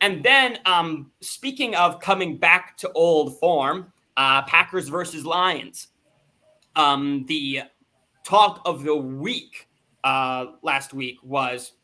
And 0.00 0.22
then, 0.22 0.58
um, 0.66 1.10
speaking 1.20 1.74
of 1.74 2.00
coming 2.00 2.38
back 2.38 2.76
to 2.78 2.92
old 2.92 3.38
form, 3.38 3.92
Uh, 4.18 4.42
Packers 4.42 4.88
versus 4.88 5.24
Lions. 5.24 5.92
Um, 6.74 7.24
the 7.28 7.62
talk 8.24 8.60
of 8.64 8.82
the 8.82 8.96
week 8.96 9.68
uh, 10.02 10.58
last 10.62 10.92
week 10.92 11.18
was 11.22 11.74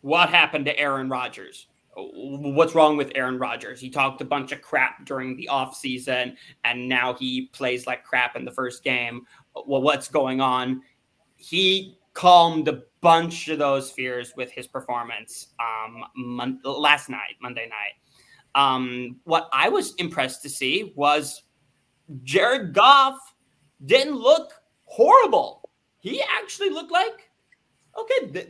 what 0.00 0.30
happened 0.30 0.64
to 0.64 0.78
Aaron 0.78 1.10
Rodgers? 1.10 1.68
What's 1.94 2.74
wrong 2.74 2.96
with 2.96 3.12
Aaron 3.14 3.38
Rodgers? 3.38 3.78
He 3.78 3.90
talked 3.90 4.22
a 4.22 4.24
bunch 4.24 4.52
of 4.52 4.62
crap 4.62 5.04
during 5.04 5.36
the 5.36 5.50
offseason 5.52 6.34
and 6.64 6.88
now 6.88 7.12
he 7.12 7.48
plays 7.52 7.86
like 7.86 8.04
crap 8.04 8.36
in 8.36 8.46
the 8.46 8.52
first 8.52 8.82
game. 8.82 9.26
Well, 9.54 9.82
what's 9.82 10.08
going 10.08 10.40
on? 10.40 10.80
He 11.36 11.98
calmed 12.14 12.68
a 12.68 12.82
bunch 13.00 13.48
of 13.48 13.58
those 13.58 13.90
fears 13.90 14.32
with 14.36 14.50
his 14.50 14.66
performance 14.66 15.48
um, 15.60 16.04
mon- 16.16 16.60
last 16.64 17.08
night, 17.08 17.36
Monday 17.40 17.68
night. 17.68 17.94
Um, 18.54 19.20
what 19.24 19.48
I 19.52 19.68
was 19.68 19.94
impressed 19.94 20.42
to 20.42 20.48
see 20.48 20.92
was 20.94 21.42
Jared 22.22 22.74
Goff 22.74 23.18
didn't 23.86 24.16
look 24.16 24.52
horrible. 24.84 25.70
He 26.00 26.22
actually 26.38 26.70
looked 26.70 26.92
like 26.92 27.30
okay, 27.98 28.26
th- 28.32 28.48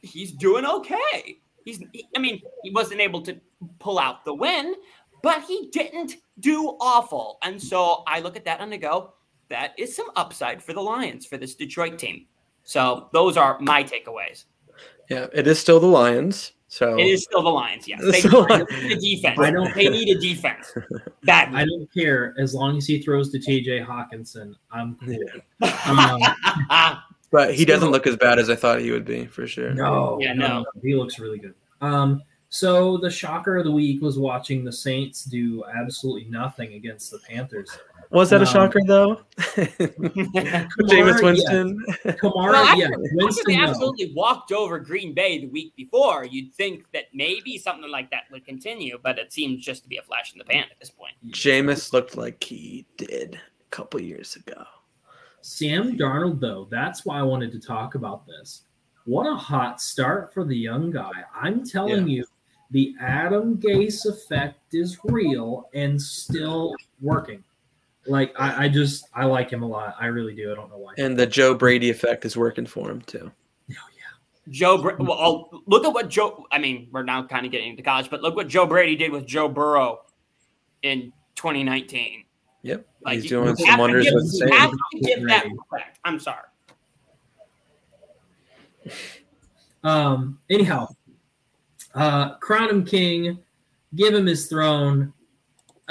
he's 0.00 0.32
doing 0.32 0.64
okay. 0.64 1.38
He's, 1.64 1.82
he, 1.92 2.06
I 2.16 2.18
mean, 2.18 2.42
he 2.62 2.70
wasn't 2.70 3.00
able 3.00 3.22
to 3.22 3.40
pull 3.78 3.98
out 3.98 4.24
the 4.24 4.34
win, 4.34 4.74
but 5.22 5.42
he 5.44 5.68
didn't 5.72 6.16
do 6.40 6.76
awful. 6.80 7.38
And 7.42 7.62
so 7.62 8.02
I 8.06 8.20
look 8.20 8.36
at 8.36 8.44
that 8.44 8.60
and 8.60 8.72
I 8.72 8.76
go, 8.76 9.14
that 9.48 9.72
is 9.78 9.94
some 9.94 10.08
upside 10.16 10.62
for 10.62 10.72
the 10.72 10.80
Lions 10.80 11.26
for 11.26 11.36
this 11.36 11.54
Detroit 11.54 11.98
team. 11.98 12.26
So 12.64 13.08
those 13.12 13.36
are 13.36 13.58
my 13.60 13.84
takeaways. 13.84 14.44
Yeah, 15.10 15.26
it 15.32 15.46
is 15.46 15.58
still 15.58 15.80
the 15.80 15.86
Lions. 15.86 16.52
So 16.68 16.98
it 16.98 17.06
is 17.06 17.24
still 17.24 17.42
the 17.42 17.50
Lions. 17.50 17.86
Yes, 17.86 18.00
they, 18.00 18.22
need 18.22 18.92
a 18.92 18.96
defense. 18.96 19.38
I 19.38 19.50
don't 19.50 19.74
they 19.74 19.88
need 19.90 20.16
a 20.16 20.18
defense. 20.18 20.72
Badly. 21.22 21.60
I 21.60 21.66
don't 21.66 21.92
care 21.92 22.34
as 22.38 22.54
long 22.54 22.78
as 22.78 22.86
he 22.86 23.02
throws 23.02 23.30
to 23.32 23.38
T.J. 23.38 23.80
Hockenson. 23.80 24.54
I'm 24.70 24.94
cool. 25.04 25.68
um, 25.86 26.18
but 27.30 27.54
he 27.54 27.66
doesn't 27.66 27.90
look 27.90 28.06
as 28.06 28.16
bad 28.16 28.38
as 28.38 28.48
I 28.48 28.56
thought 28.56 28.80
he 28.80 28.90
would 28.90 29.04
be 29.04 29.26
for 29.26 29.46
sure. 29.46 29.74
No, 29.74 30.18
yeah, 30.18 30.32
no, 30.32 30.60
no. 30.60 30.64
he 30.82 30.94
looks 30.94 31.18
really 31.18 31.38
good. 31.38 31.54
Um, 31.82 32.22
so 32.48 32.96
the 32.96 33.10
shocker 33.10 33.58
of 33.58 33.64
the 33.64 33.70
week 33.70 34.00
was 34.00 34.18
watching 34.18 34.64
the 34.64 34.72
Saints 34.72 35.24
do 35.24 35.64
absolutely 35.78 36.24
nothing 36.30 36.72
against 36.72 37.10
the 37.10 37.18
Panthers. 37.28 37.70
Was 38.12 38.30
that 38.30 38.36
um, 38.36 38.42
a 38.42 38.46
shocker 38.46 38.80
though? 38.86 39.20
Jameis 39.38 41.22
Winston. 41.22 41.82
Yes. 41.88 42.16
Kamara, 42.16 42.52
well, 42.52 42.78
yeah. 42.78 42.88
Winston, 43.14 43.54
absolutely 43.54 44.06
no. 44.06 44.12
walked 44.14 44.52
over 44.52 44.78
Green 44.78 45.14
Bay 45.14 45.40
the 45.40 45.48
week 45.48 45.74
before. 45.76 46.24
You'd 46.24 46.54
think 46.54 46.84
that 46.92 47.04
maybe 47.14 47.56
something 47.56 47.90
like 47.90 48.10
that 48.10 48.24
would 48.30 48.44
continue, 48.44 48.98
but 49.02 49.18
it 49.18 49.32
seems 49.32 49.64
just 49.64 49.82
to 49.84 49.88
be 49.88 49.96
a 49.96 50.02
flash 50.02 50.32
in 50.32 50.38
the 50.38 50.44
pan 50.44 50.64
at 50.70 50.78
this 50.78 50.90
point. 50.90 51.14
Jameis 51.28 51.92
looked 51.92 52.16
like 52.16 52.44
he 52.44 52.86
did 52.96 53.34
a 53.34 53.70
couple 53.70 54.00
years 54.00 54.36
ago. 54.36 54.64
Sam 55.40 55.96
Darnold, 55.96 56.40
though, 56.40 56.68
that's 56.70 57.04
why 57.04 57.18
I 57.18 57.22
wanted 57.22 57.50
to 57.52 57.60
talk 57.60 57.94
about 57.94 58.26
this. 58.26 58.62
What 59.04 59.26
a 59.26 59.34
hot 59.34 59.80
start 59.80 60.32
for 60.32 60.44
the 60.44 60.56
young 60.56 60.90
guy. 60.90 61.10
I'm 61.34 61.64
telling 61.64 62.08
yeah. 62.08 62.18
you, 62.18 62.24
the 62.70 62.94
Adam 63.00 63.58
Gase 63.58 64.06
effect 64.06 64.74
is 64.74 64.98
real 65.04 65.68
and 65.74 66.00
still 66.00 66.74
working. 67.00 67.42
Like 68.06 68.34
I, 68.38 68.64
I, 68.64 68.68
just 68.68 69.06
I 69.14 69.26
like 69.26 69.50
him 69.50 69.62
a 69.62 69.66
lot. 69.66 69.94
I 70.00 70.06
really 70.06 70.34
do. 70.34 70.50
I 70.50 70.54
don't 70.54 70.70
know 70.70 70.78
why. 70.78 70.94
And 70.98 71.16
the 71.16 71.26
Joe 71.26 71.54
Brady 71.54 71.90
effect 71.90 72.24
is 72.24 72.36
working 72.36 72.66
for 72.66 72.90
him 72.90 73.00
too. 73.02 73.30
Oh 73.30 73.74
yeah. 73.96 74.48
Joe, 74.48 74.82
well, 74.98 75.12
I'll, 75.12 75.62
look 75.66 75.84
at 75.84 75.92
what 75.92 76.08
Joe. 76.08 76.46
I 76.50 76.58
mean, 76.58 76.88
we're 76.90 77.04
now 77.04 77.22
kind 77.22 77.46
of 77.46 77.52
getting 77.52 77.70
into 77.70 77.82
college, 77.82 78.10
but 78.10 78.20
look 78.22 78.34
what 78.34 78.48
Joe 78.48 78.66
Brady 78.66 78.96
did 78.96 79.12
with 79.12 79.24
Joe 79.24 79.48
Burrow 79.48 80.00
in 80.82 81.12
2019. 81.36 82.24
Yep, 82.64 82.86
like, 83.04 83.20
he's 83.20 83.28
doing 83.28 83.56
some 83.56 83.78
wonders 83.78 84.04
give, 84.04 84.14
with 84.14 84.38
the 84.38 84.54
Have 84.56 84.70
to 84.70 85.00
give 85.00 85.26
that 85.28 85.44
respect. 85.44 85.98
I'm 86.04 86.18
sorry. 86.18 86.42
Um. 89.84 90.38
Anyhow, 90.50 90.88
uh, 91.94 92.36
crown 92.36 92.68
him 92.68 92.84
king, 92.84 93.38
give 93.94 94.14
him 94.14 94.26
his 94.26 94.46
throne 94.46 95.12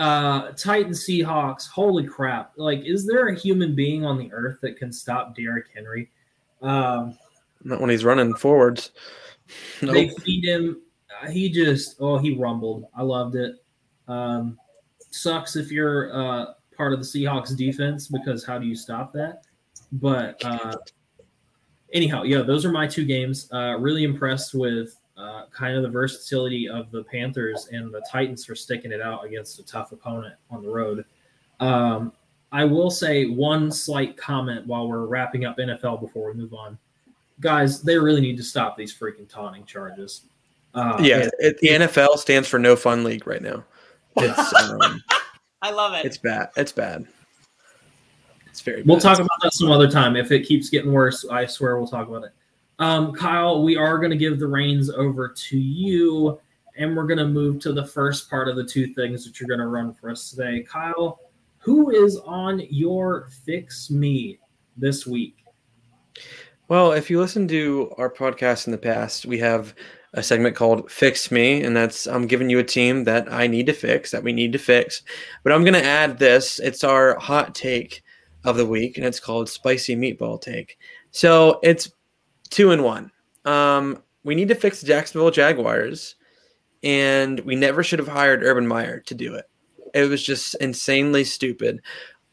uh 0.01 0.51
Titan 0.53 0.93
Seahawks, 0.93 1.67
holy 1.67 2.07
crap. 2.07 2.53
Like, 2.57 2.83
is 2.83 3.05
there 3.05 3.27
a 3.27 3.39
human 3.39 3.75
being 3.75 4.03
on 4.03 4.17
the 4.17 4.33
earth 4.33 4.57
that 4.61 4.75
can 4.75 4.91
stop 4.91 5.35
Derrick 5.35 5.67
Henry? 5.75 6.09
Um 6.61 7.17
not 7.63 7.79
when 7.79 7.91
he's 7.91 8.03
running 8.03 8.33
forwards. 8.33 8.91
Nope. 9.81 9.93
They 9.93 10.07
feed 10.07 10.45
him. 10.45 10.81
Uh, 11.21 11.29
he 11.29 11.49
just 11.49 11.97
oh 11.99 12.17
he 12.17 12.37
rumbled. 12.37 12.85
I 12.95 13.03
loved 13.03 13.35
it. 13.35 13.55
Um 14.07 14.57
sucks 15.09 15.57
if 15.57 15.71
you're 15.71 16.15
uh 16.15 16.53
part 16.75 16.93
of 16.93 16.99
the 16.99 17.05
Seahawks 17.05 17.55
defense 17.55 18.07
because 18.07 18.45
how 18.45 18.57
do 18.57 18.65
you 18.65 18.75
stop 18.75 19.11
that? 19.13 19.43
But 19.91 20.41
uh 20.45 20.73
anyhow, 21.91 22.23
yeah, 22.23 22.43
those 22.43 22.63
are 22.65 22.71
my 22.71 22.87
two 22.87 23.03
games. 23.03 23.49
Uh 23.51 23.77
really 23.77 24.05
impressed 24.05 24.53
with 24.53 24.95
uh, 25.21 25.45
kind 25.51 25.75
of 25.75 25.83
the 25.83 25.89
versatility 25.89 26.67
of 26.67 26.89
the 26.91 27.03
Panthers 27.03 27.67
and 27.71 27.93
the 27.93 28.01
Titans 28.11 28.43
for 28.43 28.55
sticking 28.55 28.91
it 28.91 29.01
out 29.01 29.23
against 29.23 29.59
a 29.59 29.63
tough 29.63 29.91
opponent 29.91 30.33
on 30.49 30.63
the 30.63 30.69
road. 30.69 31.05
Um, 31.59 32.11
I 32.51 32.65
will 32.65 32.89
say 32.89 33.27
one 33.27 33.71
slight 33.71 34.17
comment 34.17 34.65
while 34.65 34.87
we're 34.87 35.05
wrapping 35.05 35.45
up 35.45 35.57
NFL 35.57 36.01
before 36.01 36.31
we 36.31 36.33
move 36.33 36.53
on. 36.53 36.77
Guys, 37.39 37.81
they 37.81 37.97
really 37.97 38.21
need 38.21 38.37
to 38.37 38.43
stop 38.43 38.75
these 38.75 38.97
freaking 38.97 39.29
taunting 39.29 39.63
charges. 39.65 40.23
Uh, 40.73 40.97
yeah, 41.01 41.29
it, 41.39 41.57
the 41.59 41.69
NFL 41.69 42.17
stands 42.17 42.47
for 42.47 42.59
no 42.59 42.75
fun 42.75 43.03
league 43.03 43.27
right 43.27 43.41
now. 43.41 43.63
It's, 44.17 44.53
um, 44.69 45.03
I 45.61 45.71
love 45.71 45.93
it. 45.93 46.05
It's 46.05 46.17
bad. 46.17 46.49
It's 46.57 46.71
bad. 46.71 47.05
It's 48.47 48.61
very. 48.61 48.81
We'll 48.83 48.99
talk 48.99 49.19
about 49.19 49.29
that 49.43 49.53
some 49.53 49.71
other 49.71 49.89
time. 49.89 50.15
If 50.15 50.31
it 50.31 50.45
keeps 50.45 50.69
getting 50.69 50.91
worse, 50.91 51.25
I 51.29 51.45
swear 51.45 51.77
we'll 51.77 51.87
talk 51.87 52.07
about 52.07 52.23
it. 52.23 52.33
Um, 52.81 53.13
Kyle, 53.13 53.61
we 53.61 53.77
are 53.77 53.99
going 53.99 54.09
to 54.09 54.17
give 54.17 54.39
the 54.39 54.47
reins 54.47 54.89
over 54.89 55.29
to 55.29 55.57
you, 55.57 56.39
and 56.75 56.97
we're 56.97 57.05
going 57.05 57.19
to 57.19 57.27
move 57.27 57.59
to 57.59 57.73
the 57.73 57.85
first 57.85 58.27
part 58.27 58.47
of 58.47 58.55
the 58.55 58.63
two 58.63 58.87
things 58.95 59.23
that 59.23 59.39
you're 59.39 59.47
going 59.47 59.59
to 59.59 59.67
run 59.67 59.93
for 59.93 60.09
us 60.09 60.31
today. 60.31 60.63
Kyle, 60.63 61.19
who 61.59 61.91
is 61.91 62.17
on 62.25 62.63
your 62.71 63.29
Fix 63.45 63.91
Me 63.91 64.39
this 64.77 65.05
week? 65.05 65.45
Well, 66.69 66.93
if 66.93 67.07
you 67.11 67.19
listen 67.19 67.47
to 67.49 67.93
our 67.99 68.09
podcast 68.09 68.65
in 68.65 68.71
the 68.71 68.79
past, 68.79 69.27
we 69.27 69.37
have 69.37 69.75
a 70.15 70.23
segment 70.23 70.55
called 70.55 70.91
Fix 70.91 71.29
Me, 71.29 71.61
and 71.61 71.77
that's 71.77 72.07
I'm 72.07 72.25
giving 72.25 72.49
you 72.49 72.57
a 72.57 72.63
team 72.63 73.03
that 73.03 73.31
I 73.31 73.45
need 73.45 73.67
to 73.67 73.73
fix, 73.73 74.09
that 74.09 74.23
we 74.23 74.33
need 74.33 74.53
to 74.53 74.57
fix. 74.57 75.03
But 75.43 75.53
I'm 75.53 75.63
going 75.63 75.75
to 75.75 75.85
add 75.85 76.17
this. 76.17 76.57
It's 76.57 76.83
our 76.83 77.15
hot 77.19 77.53
take 77.53 78.01
of 78.43 78.57
the 78.57 78.65
week, 78.65 78.97
and 78.97 79.05
it's 79.05 79.19
called 79.19 79.49
Spicy 79.49 79.95
Meatball 79.95 80.41
Take. 80.41 80.79
So 81.11 81.59
it's 81.61 81.91
two 82.51 82.71
and 82.71 82.83
one. 82.83 83.11
Um, 83.45 84.03
we 84.23 84.35
need 84.35 84.49
to 84.49 84.55
fix 84.55 84.83
Jacksonville 84.83 85.31
Jaguars, 85.31 86.15
and 86.83 87.39
we 87.39 87.55
never 87.55 87.81
should 87.81 87.97
have 87.97 88.07
hired 88.07 88.43
Urban 88.43 88.67
Meyer 88.67 88.99
to 88.99 89.15
do 89.15 89.33
it. 89.33 89.49
It 89.95 90.07
was 90.07 90.23
just 90.23 90.53
insanely 90.55 91.23
stupid. 91.23 91.81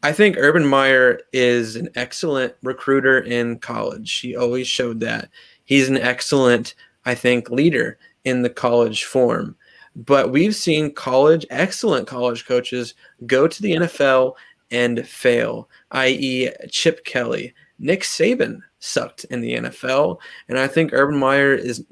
I 0.03 0.13
think 0.13 0.37
Urban 0.37 0.65
Meyer 0.65 1.19
is 1.33 1.75
an 1.75 1.89
excellent 1.95 2.53
recruiter 2.63 3.19
in 3.19 3.59
college. 3.59 4.19
He 4.19 4.35
always 4.35 4.67
showed 4.67 4.99
that. 5.01 5.29
He's 5.65 5.89
an 5.89 5.97
excellent, 5.97 6.75
I 7.05 7.15
think, 7.15 7.49
leader 7.49 7.97
in 8.23 8.43
the 8.43 8.49
college 8.49 9.03
form. 9.03 9.57
But 9.95 10.31
we've 10.31 10.55
seen 10.55 10.93
college, 10.93 11.45
excellent 11.49 12.07
college 12.07 12.45
coaches 12.45 12.93
go 13.25 13.47
to 13.47 13.61
the 13.61 13.73
NFL 13.73 14.35
and 14.71 15.05
fail, 15.05 15.69
i.e., 15.91 16.49
Chip 16.69 17.03
Kelly, 17.03 17.53
Nick 17.79 18.03
Saban 18.03 18.61
sucked 18.79 19.25
in 19.25 19.41
the 19.41 19.55
NFL. 19.55 20.19
And 20.47 20.57
I 20.57 20.67
think 20.67 20.91
Urban 20.93 21.17
Meyer 21.17 21.53
is 21.53 21.83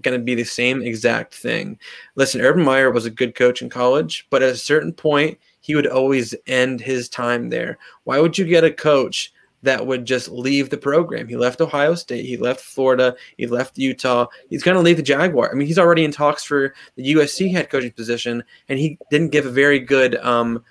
going 0.00 0.18
to 0.18 0.24
be 0.24 0.34
the 0.34 0.44
same 0.44 0.82
exact 0.82 1.34
thing. 1.34 1.78
Listen, 2.14 2.40
Urban 2.40 2.64
Meyer 2.64 2.90
was 2.90 3.06
a 3.06 3.10
good 3.10 3.34
coach 3.34 3.62
in 3.62 3.70
college, 3.70 4.26
but 4.30 4.42
at 4.42 4.50
a 4.50 4.56
certain 4.56 4.92
point, 4.92 5.38
he 5.60 5.74
would 5.74 5.86
always 5.86 6.34
end 6.46 6.80
his 6.80 7.08
time 7.08 7.48
there. 7.48 7.78
Why 8.04 8.20
would 8.20 8.36
you 8.36 8.44
get 8.44 8.64
a 8.64 8.70
coach 8.70 9.32
that 9.62 9.86
would 9.86 10.04
just 10.04 10.28
leave 10.28 10.68
the 10.68 10.76
program? 10.76 11.26
He 11.26 11.36
left 11.36 11.60
Ohio 11.60 11.94
State, 11.94 12.26
he 12.26 12.36
left 12.36 12.60
Florida, 12.60 13.16
he 13.38 13.46
left 13.46 13.78
Utah. 13.78 14.26
He's 14.50 14.62
going 14.62 14.76
to 14.76 14.82
leave 14.82 14.98
the 14.98 15.02
Jaguar. 15.02 15.50
I 15.50 15.54
mean, 15.54 15.66
he's 15.66 15.78
already 15.78 16.04
in 16.04 16.12
talks 16.12 16.44
for 16.44 16.74
the 16.96 17.14
USC 17.14 17.50
head 17.50 17.70
coaching 17.70 17.92
position, 17.92 18.44
and 18.68 18.78
he 18.78 18.98
didn't 19.10 19.32
give 19.32 19.46
a 19.46 19.50
very 19.50 19.78
good, 19.80 20.16
um, 20.16 20.62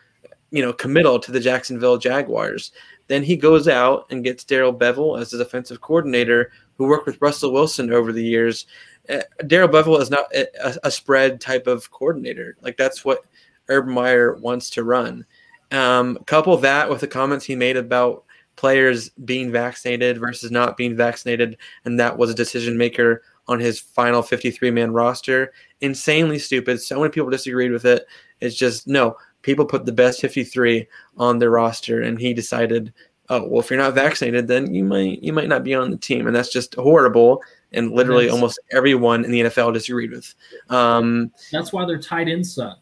you 0.51 0.62
know, 0.62 0.73
committal 0.73 1.17
to 1.19 1.31
the 1.31 1.39
Jacksonville 1.39 1.97
Jaguars. 1.97 2.71
Then 3.07 3.23
he 3.23 3.35
goes 3.35 3.67
out 3.67 4.07
and 4.09 4.23
gets 4.23 4.43
Darrell 4.43 4.73
Bevell 4.73 5.19
as 5.19 5.31
his 5.31 5.39
offensive 5.39 5.81
coordinator, 5.81 6.51
who 6.77 6.87
worked 6.87 7.05
with 7.05 7.21
Russell 7.21 7.53
Wilson 7.53 7.91
over 7.91 8.11
the 8.11 8.23
years. 8.23 8.65
Uh, 9.09 9.21
Darrell 9.47 9.67
Bevell 9.67 10.01
is 10.01 10.09
not 10.09 10.33
a, 10.33 10.77
a, 10.83 10.89
spread 10.89 11.41
type 11.41 11.67
of 11.67 11.91
coordinator. 11.91 12.55
Like 12.61 12.77
that's 12.77 13.03
what 13.03 13.25
Urban 13.67 13.93
Meyer 13.93 14.35
wants 14.35 14.69
to 14.71 14.83
run. 14.83 15.25
Um, 15.71 16.17
couple 16.25 16.55
that 16.57 16.89
with 16.89 17.01
the 17.01 17.07
comments 17.07 17.45
he 17.45 17.55
made 17.55 17.77
about 17.77 18.23
players 18.55 19.09
being 19.09 19.51
vaccinated 19.51 20.19
versus 20.19 20.51
not 20.51 20.77
being 20.77 20.95
vaccinated, 20.95 21.57
and 21.83 21.99
that 21.99 22.17
was 22.17 22.29
a 22.29 22.35
decision 22.35 22.77
maker 22.77 23.23
on 23.47 23.59
his 23.59 23.79
final 23.79 24.21
53 24.21 24.71
man 24.71 24.93
roster. 24.93 25.51
Insanely 25.81 26.39
stupid. 26.39 26.81
So 26.81 26.99
many 26.99 27.11
people 27.11 27.29
disagreed 27.29 27.71
with 27.71 27.85
it. 27.85 28.05
It's 28.39 28.55
just 28.55 28.87
no 28.87 29.17
people 29.43 29.65
put 29.65 29.86
the 29.86 29.91
best 29.91 30.19
53 30.21 30.88
on 31.17 31.38
their 31.38 31.51
roster, 31.51 32.01
and 32.01 32.19
he 32.19 32.34
decided, 32.34 32.91
oh 33.29 33.47
well, 33.47 33.62
if 33.62 33.69
you're 33.69 33.79
not 33.79 33.93
vaccinated, 33.93 34.47
then 34.47 34.73
you 34.73 34.84
might 34.84 35.21
you 35.21 35.32
might 35.32 35.49
not 35.49 35.63
be 35.63 35.75
on 35.75 35.91
the 35.91 35.97
team, 35.97 36.25
and 36.25 36.36
that's 36.36 36.51
just 36.51 36.73
horrible. 36.75 37.41
And 37.71 37.91
literally, 37.91 38.29
almost 38.29 38.60
everyone 38.71 39.25
in 39.25 39.32
the 39.32 39.41
NFL 39.41 39.73
disagreed 39.73 40.12
with. 40.12 40.34
Um, 40.69 41.32
that's 41.51 41.73
why 41.73 41.86
they're 41.86 41.99
tied 41.99 42.27
in 42.27 42.43
suck. 42.43 42.79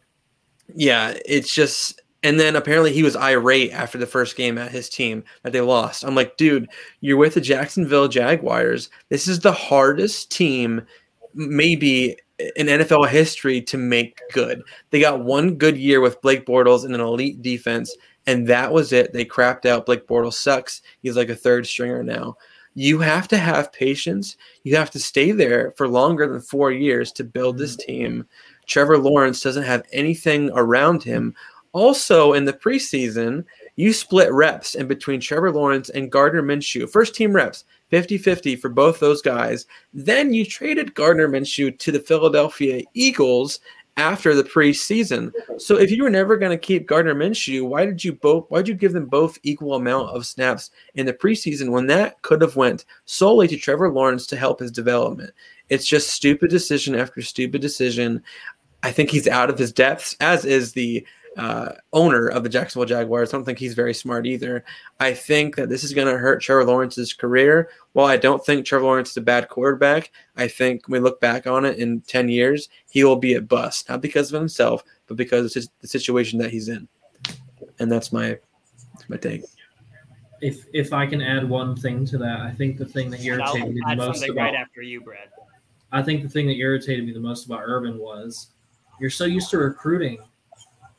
Yeah, 0.74 1.14
it's 1.24 1.54
just 1.54 2.00
and 2.22 2.38
then 2.38 2.56
apparently 2.56 2.92
he 2.92 3.02
was 3.02 3.16
irate 3.16 3.72
after 3.72 3.98
the 3.98 4.06
first 4.06 4.36
game 4.36 4.56
at 4.56 4.70
his 4.70 4.88
team 4.88 5.24
that 5.42 5.52
they 5.52 5.60
lost. 5.60 6.04
I'm 6.04 6.14
like, 6.14 6.36
dude, 6.36 6.68
you're 7.00 7.16
with 7.16 7.34
the 7.34 7.40
Jacksonville 7.40 8.08
Jaguars. 8.08 8.90
This 9.08 9.26
is 9.26 9.40
the 9.40 9.52
hardest 9.52 10.30
team, 10.30 10.82
maybe 11.34 12.16
in 12.56 12.66
NFL 12.66 13.08
history, 13.08 13.60
to 13.62 13.76
make 13.76 14.20
good. 14.32 14.62
They 14.90 15.00
got 15.00 15.24
one 15.24 15.56
good 15.56 15.76
year 15.76 16.00
with 16.00 16.20
Blake 16.22 16.46
Bortles 16.46 16.84
and 16.84 16.94
an 16.94 17.00
elite 17.00 17.42
defense, 17.42 17.94
and 18.26 18.46
that 18.48 18.72
was 18.72 18.92
it. 18.92 19.12
They 19.12 19.24
crapped 19.24 19.66
out. 19.66 19.86
Blake 19.86 20.06
Bortles 20.06 20.34
sucks. 20.34 20.82
He's 21.02 21.16
like 21.16 21.28
a 21.28 21.36
third 21.36 21.66
stringer 21.66 22.02
now. 22.02 22.36
You 22.74 23.00
have 23.00 23.28
to 23.28 23.36
have 23.36 23.72
patience. 23.72 24.36
You 24.64 24.76
have 24.76 24.90
to 24.92 24.98
stay 24.98 25.32
there 25.32 25.72
for 25.72 25.86
longer 25.88 26.26
than 26.26 26.40
four 26.40 26.72
years 26.72 27.12
to 27.12 27.24
build 27.24 27.58
this 27.58 27.76
team. 27.76 28.26
Trevor 28.66 28.96
Lawrence 28.96 29.42
doesn't 29.42 29.64
have 29.64 29.82
anything 29.92 30.50
around 30.54 31.02
him 31.02 31.34
also, 31.72 32.34
in 32.34 32.44
the 32.44 32.52
preseason, 32.52 33.44
you 33.76 33.94
split 33.94 34.30
reps 34.30 34.74
in 34.74 34.86
between 34.86 35.20
Trevor 35.20 35.50
Lawrence 35.50 35.88
and 35.88 36.12
Gardner 36.12 36.42
Minshew. 36.42 36.88
First 36.90 37.14
team 37.14 37.32
reps, 37.32 37.64
50 37.92 38.16
50 38.16 38.56
for 38.56 38.70
both 38.70 39.00
those 39.00 39.20
guys. 39.20 39.66
Then 39.92 40.32
you 40.32 40.46
traded 40.46 40.94
Gardner 40.94 41.28
Minshew 41.28 41.78
to 41.78 41.92
the 41.92 42.00
Philadelphia 42.00 42.82
Eagles 42.94 43.60
after 43.98 44.34
the 44.34 44.42
preseason. 44.42 45.30
So 45.58 45.78
if 45.78 45.90
you 45.90 46.02
were 46.02 46.08
never 46.08 46.38
going 46.38 46.52
to 46.52 46.66
keep 46.66 46.86
Gardner 46.86 47.14
Minshew, 47.14 47.68
why 47.68 47.84
did 47.84 48.02
you 48.02 48.14
both 48.14 48.46
why 48.48 48.60
did 48.60 48.68
you 48.68 48.74
give 48.76 48.94
them 48.94 49.04
both 49.04 49.38
equal 49.42 49.74
amount 49.74 50.08
of 50.08 50.24
snaps 50.24 50.70
in 50.94 51.04
the 51.04 51.12
preseason 51.12 51.68
when 51.70 51.86
that 51.88 52.22
could 52.22 52.40
have 52.40 52.56
went 52.56 52.86
solely 53.04 53.46
to 53.48 53.58
Trevor 53.58 53.90
Lawrence 53.90 54.26
to 54.28 54.38
help 54.38 54.60
his 54.60 54.72
development? 54.72 55.34
It's 55.68 55.86
just 55.86 56.08
stupid 56.08 56.48
decision 56.48 56.94
after 56.94 57.20
stupid 57.20 57.60
decision. 57.60 58.22
I 58.82 58.90
think 58.90 59.10
he's 59.10 59.28
out 59.28 59.50
of 59.50 59.58
his 59.58 59.70
depths, 59.70 60.16
as 60.18 60.46
is 60.46 60.72
the 60.72 61.06
uh, 61.36 61.72
owner 61.92 62.28
of 62.28 62.42
the 62.42 62.48
Jacksonville 62.48 62.86
Jaguars. 62.86 63.30
I 63.32 63.36
don't 63.36 63.44
think 63.44 63.58
he's 63.58 63.74
very 63.74 63.94
smart 63.94 64.26
either. 64.26 64.64
I 65.00 65.14
think 65.14 65.56
that 65.56 65.68
this 65.68 65.84
is 65.84 65.94
going 65.94 66.08
to 66.08 66.18
hurt 66.18 66.42
Trevor 66.42 66.64
Lawrence's 66.64 67.12
career. 67.12 67.70
While 67.92 68.06
I 68.06 68.16
don't 68.16 68.44
think 68.44 68.64
Trevor 68.64 68.84
Lawrence 68.84 69.10
is 69.10 69.16
a 69.16 69.22
bad 69.22 69.48
quarterback, 69.48 70.10
I 70.36 70.48
think 70.48 70.88
when 70.88 71.00
we 71.00 71.04
look 71.04 71.20
back 71.20 71.46
on 71.46 71.64
it 71.64 71.78
in 71.78 72.00
10 72.02 72.28
years, 72.28 72.68
he 72.90 73.04
will 73.04 73.16
be 73.16 73.34
a 73.34 73.40
bust, 73.40 73.88
not 73.88 74.00
because 74.00 74.32
of 74.32 74.38
himself, 74.38 74.84
but 75.06 75.16
because 75.16 75.56
of 75.56 75.66
the 75.80 75.88
situation 75.88 76.38
that 76.38 76.50
he's 76.50 76.68
in. 76.68 76.88
And 77.78 77.90
that's 77.90 78.12
my 78.12 78.38
that's 78.94 79.08
my 79.08 79.16
take. 79.16 79.42
If 80.40 80.66
if 80.72 80.92
I 80.92 81.06
can 81.06 81.22
add 81.22 81.48
one 81.48 81.76
thing 81.76 82.04
to 82.06 82.18
that, 82.18 82.40
I 82.40 82.50
think 82.50 82.76
the 82.76 82.84
thing 82.84 83.10
that 83.10 83.22
irritated 83.22 83.74
me 83.74 83.80
the 83.86 83.96
most 83.96 84.24
about 84.24 84.36
right 84.36 84.54
after 84.54 84.82
you, 84.82 85.00
Brad. 85.00 85.28
I 85.92 86.02
think 86.02 86.22
the 86.22 86.28
thing 86.28 86.46
that 86.48 86.56
irritated 86.56 87.06
me 87.06 87.12
the 87.12 87.20
most 87.20 87.46
about 87.46 87.60
Urban 87.64 87.98
was 87.98 88.48
you're 89.00 89.10
so 89.10 89.24
used 89.24 89.50
to 89.50 89.58
recruiting 89.58 90.18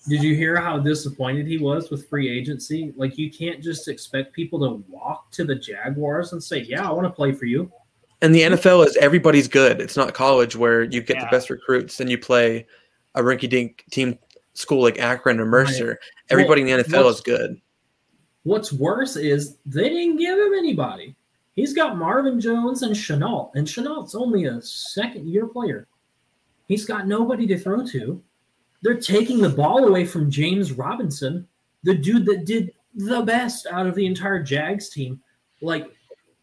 did 0.07 0.21
you 0.21 0.35
hear 0.35 0.57
how 0.57 0.79
disappointed 0.79 1.47
he 1.47 1.57
was 1.57 1.89
with 1.89 2.09
free 2.09 2.29
agency? 2.29 2.93
Like 2.97 3.17
you 3.17 3.31
can't 3.31 3.61
just 3.61 3.87
expect 3.87 4.33
people 4.33 4.59
to 4.59 4.83
walk 4.89 5.31
to 5.31 5.45
the 5.45 5.55
Jaguars 5.55 6.33
and 6.33 6.43
say, 6.43 6.59
"Yeah, 6.59 6.87
I 6.87 6.91
want 6.91 7.05
to 7.05 7.11
play 7.11 7.31
for 7.31 7.45
you." 7.45 7.71
And 8.21 8.33
the 8.33 8.41
NFL 8.41 8.85
is 8.85 8.95
everybody's 8.97 9.47
good. 9.47 9.81
It's 9.81 9.97
not 9.97 10.13
college 10.13 10.55
where 10.55 10.83
you 10.83 11.01
get 11.01 11.17
yeah. 11.17 11.25
the 11.25 11.31
best 11.31 11.49
recruits 11.49 11.99
and 11.99 12.09
you 12.09 12.17
play 12.17 12.65
a 13.15 13.21
rinky-dink 13.21 13.83
team 13.91 14.17
school 14.53 14.81
like 14.81 14.99
Akron 14.99 15.39
or 15.39 15.45
Mercer. 15.45 15.87
Right. 15.87 15.97
Everybody 16.29 16.63
well, 16.63 16.79
in 16.79 16.85
the 16.85 16.89
NFL 16.89 17.09
is 17.09 17.21
good. 17.21 17.59
What's 18.43 18.71
worse 18.71 19.15
is 19.15 19.57
they 19.65 19.89
didn't 19.89 20.17
give 20.17 20.37
him 20.37 20.53
anybody. 20.53 21.15
He's 21.53 21.73
got 21.73 21.97
Marvin 21.97 22.39
Jones 22.41 22.81
and 22.81 22.95
Shenault, 22.95 23.51
and 23.55 23.67
Shenault's 23.67 24.15
only 24.15 24.45
a 24.45 24.61
second-year 24.61 25.47
player. 25.47 25.87
He's 26.67 26.85
got 26.85 27.07
nobody 27.07 27.45
to 27.47 27.59
throw 27.59 27.85
to. 27.87 28.21
They're 28.83 28.99
taking 28.99 29.39
the 29.39 29.49
ball 29.49 29.85
away 29.85 30.05
from 30.05 30.29
James 30.29 30.73
Robinson, 30.73 31.47
the 31.83 31.95
dude 31.95 32.25
that 32.25 32.45
did 32.45 32.73
the 32.93 33.21
best 33.21 33.65
out 33.65 33.87
of 33.87 33.95
the 33.95 34.05
entire 34.05 34.43
Jags 34.43 34.89
team. 34.89 35.21
Like 35.61 35.89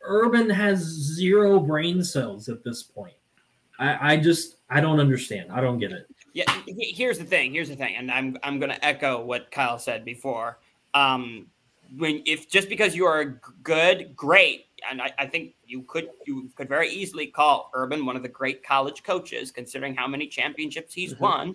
Urban 0.02 0.48
has 0.48 0.78
zero 0.80 1.60
brain 1.60 2.02
cells 2.02 2.48
at 2.48 2.64
this 2.64 2.82
point. 2.82 3.14
I, 3.78 4.14
I 4.14 4.16
just 4.16 4.56
I 4.70 4.80
don't 4.80 5.00
understand. 5.00 5.52
I 5.52 5.60
don't 5.60 5.78
get 5.78 5.92
it. 5.92 6.06
Yeah, 6.32 6.44
here's 6.66 7.18
the 7.18 7.24
thing. 7.24 7.52
Here's 7.52 7.68
the 7.68 7.76
thing, 7.76 7.96
and 7.96 8.10
I'm 8.10 8.38
I'm 8.42 8.58
going 8.58 8.70
to 8.70 8.84
echo 8.84 9.22
what 9.22 9.50
Kyle 9.50 9.78
said 9.78 10.04
before. 10.04 10.58
Um, 10.94 11.46
when 11.98 12.22
if 12.24 12.48
just 12.48 12.68
because 12.68 12.94
you 12.94 13.04
are 13.04 13.40
good, 13.62 14.14
great, 14.16 14.66
and 14.88 15.02
I, 15.02 15.12
I, 15.18 15.26
think 15.26 15.54
you 15.66 15.82
could 15.82 16.08
you 16.24 16.48
could 16.54 16.68
very 16.68 16.88
easily 16.88 17.26
call 17.26 17.70
Urban 17.74 18.06
one 18.06 18.16
of 18.16 18.22
the 18.22 18.28
great 18.28 18.62
college 18.62 19.02
coaches, 19.02 19.50
considering 19.50 19.94
how 19.94 20.06
many 20.06 20.28
championships 20.28 20.94
he's 20.94 21.14
mm-hmm. 21.14 21.24
won 21.24 21.54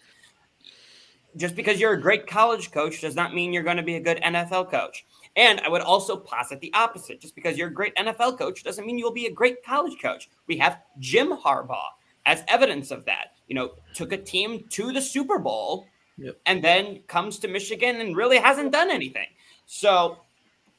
just 1.38 1.56
because 1.56 1.80
you're 1.80 1.94
a 1.94 2.02
great 2.02 2.28
college 2.28 2.72
coach 2.72 3.02
does 3.02 3.16
not 3.16 3.34
mean 3.34 3.52
you're 3.52 3.64
going 3.64 3.78
to 3.78 3.84
be 3.84 3.96
a 3.96 4.02
good 4.02 4.22
NFL 4.22 4.72
coach. 4.72 5.06
And 5.36 5.60
I 5.62 5.70
would 5.70 5.82
also 5.82 6.16
posit 6.16 6.62
the 6.62 6.74
opposite. 6.74 7.20
Just 7.20 7.36
because 7.36 7.58
you're 7.58 7.68
a 7.68 7.74
great 7.74 7.96
NFL 7.96 8.38
coach 8.38 8.64
doesn't 8.64 8.86
mean 8.86 8.98
you'll 8.98 9.12
be 9.12 9.26
a 9.26 9.32
great 9.32 9.64
college 9.64 10.02
coach. 10.02 10.30
We 10.48 10.58
have 10.58 10.82
Jim 11.00 11.32
Harbaugh 11.32 11.90
as 12.26 12.44
evidence 12.48 12.92
of 12.92 13.06
that. 13.06 13.34
You 13.48 13.56
know, 13.56 13.72
took 13.94 14.14
a 14.14 14.18
team 14.18 14.66
to 14.70 14.92
the 14.92 15.02
Super 15.02 15.38
Bowl 15.38 15.88
yep. 16.18 16.40
and 16.46 16.64
then 16.64 17.02
comes 17.08 17.38
to 17.40 17.48
Michigan 17.48 18.02
and 18.02 18.16
really 18.16 18.38
hasn't 18.38 18.72
done 18.72 18.90
anything. 18.90 19.28
So 19.66 20.18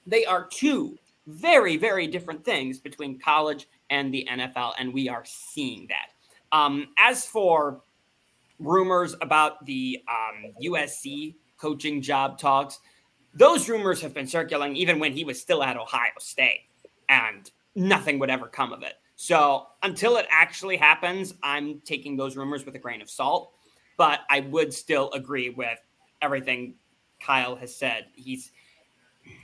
they 0.06 0.24
are 0.24 0.46
two 0.46 0.98
very, 1.26 1.76
very 1.76 2.06
different 2.06 2.44
things 2.44 2.78
between 2.78 3.18
college 3.18 3.68
and 3.90 4.12
the 4.12 4.26
NFL. 4.30 4.72
And 4.78 4.92
we 4.92 5.08
are 5.08 5.24
seeing 5.24 5.88
that. 5.88 6.56
Um, 6.56 6.88
as 6.98 7.26
for 7.26 7.82
rumors 8.58 9.14
about 9.20 9.64
the 9.66 10.02
um, 10.08 10.52
USC 10.62 11.34
coaching 11.58 12.00
job 12.00 12.38
talks. 12.38 12.80
Those 13.34 13.68
rumors 13.68 14.00
have 14.00 14.14
been 14.14 14.26
circulating 14.26 14.76
even 14.76 14.98
when 14.98 15.12
he 15.12 15.24
was 15.24 15.40
still 15.40 15.62
at 15.62 15.76
Ohio 15.76 16.12
State, 16.18 16.62
and 17.08 17.50
nothing 17.74 18.18
would 18.18 18.30
ever 18.30 18.46
come 18.46 18.72
of 18.72 18.82
it. 18.82 18.94
So 19.16 19.68
until 19.82 20.16
it 20.16 20.26
actually 20.30 20.76
happens, 20.76 21.34
I'm 21.42 21.80
taking 21.80 22.16
those 22.16 22.36
rumors 22.36 22.64
with 22.64 22.74
a 22.74 22.78
grain 22.78 23.00
of 23.00 23.10
salt. 23.10 23.52
But 23.96 24.20
I 24.28 24.40
would 24.40 24.74
still 24.74 25.10
agree 25.12 25.50
with 25.50 25.78
everything 26.20 26.74
Kyle 27.18 27.56
has 27.56 27.74
said. 27.74 28.06
He's 28.14 28.52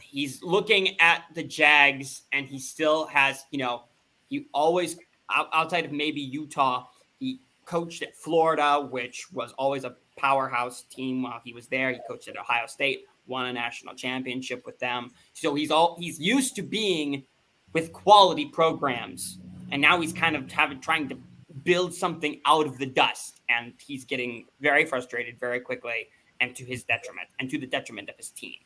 he's 0.00 0.42
looking 0.42 1.00
at 1.00 1.22
the 1.34 1.42
Jags, 1.42 2.22
and 2.32 2.46
he 2.46 2.58
still 2.58 3.06
has, 3.06 3.46
you 3.50 3.58
know, 3.58 3.84
he 4.28 4.46
always 4.52 4.98
outside 5.30 5.86
of 5.86 5.92
maybe 5.92 6.20
Utah, 6.20 6.86
he 7.18 7.40
coached 7.64 8.02
at 8.02 8.16
Florida, 8.16 8.86
which 8.90 9.32
was 9.32 9.52
always 9.58 9.84
a 9.84 9.96
powerhouse 10.16 10.82
team 10.82 11.22
while 11.22 11.40
he 11.44 11.52
was 11.52 11.68
there. 11.68 11.92
He 11.92 11.98
coached 12.08 12.28
at 12.28 12.36
Ohio 12.36 12.66
State, 12.66 13.04
won 13.26 13.46
a 13.46 13.52
national 13.52 13.94
championship 13.94 14.64
with 14.66 14.78
them. 14.78 15.10
So 15.32 15.54
he's 15.54 15.70
all 15.70 15.96
he's 15.98 16.20
used 16.20 16.56
to 16.56 16.62
being 16.62 17.24
with 17.72 17.92
quality 17.92 18.46
programs, 18.46 19.38
and 19.70 19.80
now 19.80 20.00
he's 20.00 20.12
kind 20.12 20.36
of 20.36 20.50
having 20.50 20.80
trying 20.80 21.08
to 21.08 21.18
build 21.64 21.94
something 21.94 22.40
out 22.46 22.66
of 22.66 22.78
the 22.78 22.86
dust, 22.86 23.40
and 23.48 23.72
he's 23.78 24.04
getting 24.04 24.46
very 24.60 24.84
frustrated 24.84 25.38
very 25.38 25.60
quickly, 25.60 26.08
and 26.40 26.54
to 26.56 26.64
his 26.64 26.84
detriment, 26.84 27.28
and 27.38 27.48
to 27.50 27.58
the 27.58 27.66
detriment 27.66 28.08
of 28.08 28.16
his 28.16 28.30
team, 28.30 28.56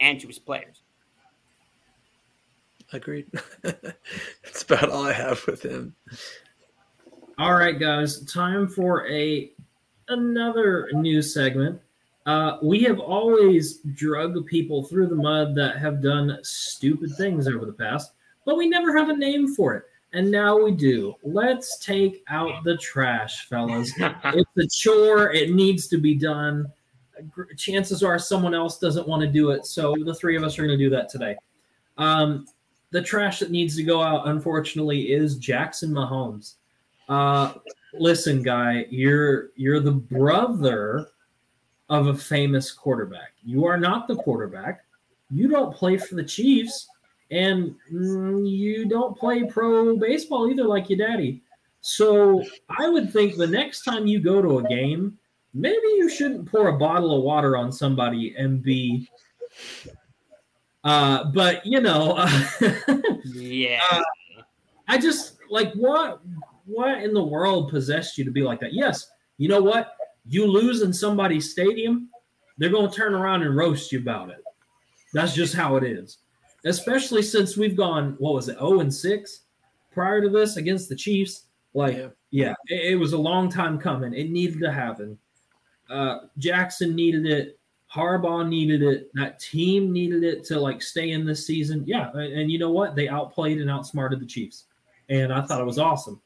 and 0.00 0.20
to 0.20 0.26
his 0.26 0.38
players. 0.38 0.82
Agreed. 2.92 3.26
That's 3.62 4.62
about 4.62 4.88
all 4.90 5.04
I 5.04 5.12
have 5.12 5.46
with 5.46 5.62
him. 5.62 5.94
All 7.38 7.54
right, 7.54 7.78
guys, 7.78 8.24
time 8.24 8.66
for 8.66 9.06
a 9.06 9.52
another 10.08 10.88
new 10.92 11.22
segment. 11.22 11.80
Uh, 12.26 12.58
we 12.64 12.82
have 12.82 12.98
always 12.98 13.78
drug 13.94 14.44
people 14.46 14.82
through 14.82 15.06
the 15.06 15.14
mud 15.14 15.54
that 15.54 15.76
have 15.76 16.02
done 16.02 16.36
stupid 16.42 17.14
things 17.16 17.46
over 17.46 17.64
the 17.64 17.72
past, 17.72 18.10
but 18.44 18.56
we 18.56 18.68
never 18.68 18.96
have 18.96 19.08
a 19.08 19.16
name 19.16 19.54
for 19.54 19.76
it. 19.76 19.84
And 20.12 20.28
now 20.28 20.60
we 20.60 20.72
do. 20.72 21.14
Let's 21.22 21.78
take 21.78 22.24
out 22.28 22.64
the 22.64 22.76
trash, 22.76 23.46
fellas. 23.48 23.92
it's 23.98 24.56
a 24.58 24.66
chore, 24.66 25.32
it 25.32 25.52
needs 25.52 25.86
to 25.88 25.98
be 25.98 26.16
done. 26.16 26.66
Chances 27.56 28.02
are 28.02 28.18
someone 28.18 28.52
else 28.52 28.80
doesn't 28.80 29.06
want 29.06 29.22
to 29.22 29.28
do 29.28 29.50
it. 29.50 29.64
So 29.64 29.94
the 30.04 30.14
three 30.14 30.36
of 30.36 30.42
us 30.42 30.58
are 30.58 30.66
going 30.66 30.76
to 30.76 30.84
do 30.84 30.90
that 30.90 31.08
today. 31.08 31.36
Um, 31.98 32.48
the 32.90 33.00
trash 33.00 33.38
that 33.38 33.52
needs 33.52 33.76
to 33.76 33.84
go 33.84 34.02
out, 34.02 34.26
unfortunately, 34.26 35.12
is 35.12 35.36
Jackson 35.36 35.90
Mahomes. 35.90 36.54
Uh, 37.08 37.54
listen, 37.94 38.42
guy, 38.42 38.86
you're 38.90 39.50
you're 39.56 39.80
the 39.80 39.92
brother 39.92 41.08
of 41.88 42.08
a 42.08 42.14
famous 42.14 42.70
quarterback. 42.70 43.32
You 43.44 43.66
are 43.66 43.78
not 43.78 44.08
the 44.08 44.16
quarterback. 44.16 44.84
You 45.30 45.48
don't 45.48 45.74
play 45.74 45.96
for 45.96 46.14
the 46.14 46.24
Chiefs, 46.24 46.88
and 47.30 47.74
mm, 47.92 48.48
you 48.48 48.86
don't 48.86 49.16
play 49.16 49.44
pro 49.44 49.96
baseball 49.96 50.50
either, 50.50 50.64
like 50.64 50.90
your 50.90 50.98
daddy. 50.98 51.42
So 51.80 52.44
I 52.78 52.88
would 52.88 53.12
think 53.12 53.36
the 53.36 53.46
next 53.46 53.84
time 53.84 54.06
you 54.06 54.20
go 54.20 54.42
to 54.42 54.58
a 54.58 54.68
game, 54.68 55.18
maybe 55.54 55.86
you 55.96 56.10
shouldn't 56.10 56.50
pour 56.50 56.68
a 56.68 56.76
bottle 56.76 57.16
of 57.16 57.22
water 57.22 57.56
on 57.56 57.72
somebody 57.72 58.34
and 58.36 58.62
be. 58.62 59.08
Uh, 60.84 61.24
but 61.32 61.64
you 61.64 61.80
know, 61.80 62.12
uh, 62.18 62.30
yeah. 63.24 63.80
Uh, 63.90 64.02
I 64.88 64.98
just 64.98 65.36
like 65.50 65.72
what 65.74 66.20
what 66.68 67.02
in 67.02 67.14
the 67.14 67.24
world 67.24 67.70
possessed 67.70 68.18
you 68.18 68.24
to 68.24 68.30
be 68.30 68.42
like 68.42 68.60
that? 68.60 68.74
Yes, 68.74 69.10
you 69.38 69.48
know 69.48 69.62
what? 69.62 69.96
You 70.26 70.46
lose 70.46 70.82
in 70.82 70.92
somebody's 70.92 71.50
stadium, 71.50 72.10
they're 72.58 72.70
going 72.70 72.90
to 72.90 72.94
turn 72.94 73.14
around 73.14 73.42
and 73.42 73.56
roast 73.56 73.90
you 73.90 74.00
about 74.00 74.30
it. 74.30 74.42
That's 75.14 75.34
just 75.34 75.54
how 75.54 75.76
it 75.76 75.84
is. 75.84 76.18
Especially 76.64 77.22
since 77.22 77.56
we've 77.56 77.76
gone, 77.76 78.16
what 78.18 78.34
was 78.34 78.48
it, 78.48 78.58
0 78.58 78.80
and 78.80 78.92
6 78.92 79.40
prior 79.92 80.20
to 80.20 80.28
this 80.28 80.56
against 80.56 80.88
the 80.88 80.96
Chiefs. 80.96 81.44
Like, 81.72 81.96
yeah, 81.96 82.08
yeah 82.30 82.54
it, 82.66 82.92
it, 82.92 82.96
was 82.96 83.12
a 83.12 83.18
long 83.18 83.48
time 83.48 83.78
coming. 83.78 84.12
It 84.12 84.30
needed 84.30 84.60
to 84.60 84.72
happen. 84.72 85.16
Uh, 85.88 86.18
Jackson 86.36 86.94
needed 86.94 87.26
it. 87.26 87.58
Harbaugh 87.94 88.46
needed 88.46 88.82
it. 88.82 89.10
That 89.14 89.38
team 89.38 89.92
needed 89.92 90.24
it 90.24 90.44
to 90.44 90.60
like 90.60 90.82
stay 90.82 91.12
in 91.12 91.24
this 91.24 91.46
season. 91.46 91.84
Yeah, 91.86 92.10
and, 92.12 92.40
and 92.40 92.50
you 92.50 92.58
know 92.58 92.70
what? 92.70 92.94
They 92.94 93.08
outplayed 93.08 93.60
and 93.60 93.70
outsmarted 93.70 94.20
the 94.20 94.26
Chiefs, 94.26 94.64
and 95.08 95.32
I 95.32 95.40
thought 95.40 95.60
it 95.60 95.64
was 95.64 95.78
awesome. 95.78 96.20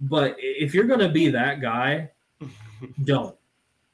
But 0.00 0.36
if 0.38 0.74
you're 0.74 0.84
going 0.84 1.00
to 1.00 1.08
be 1.08 1.28
that 1.30 1.60
guy, 1.60 2.10
don't. 3.04 3.36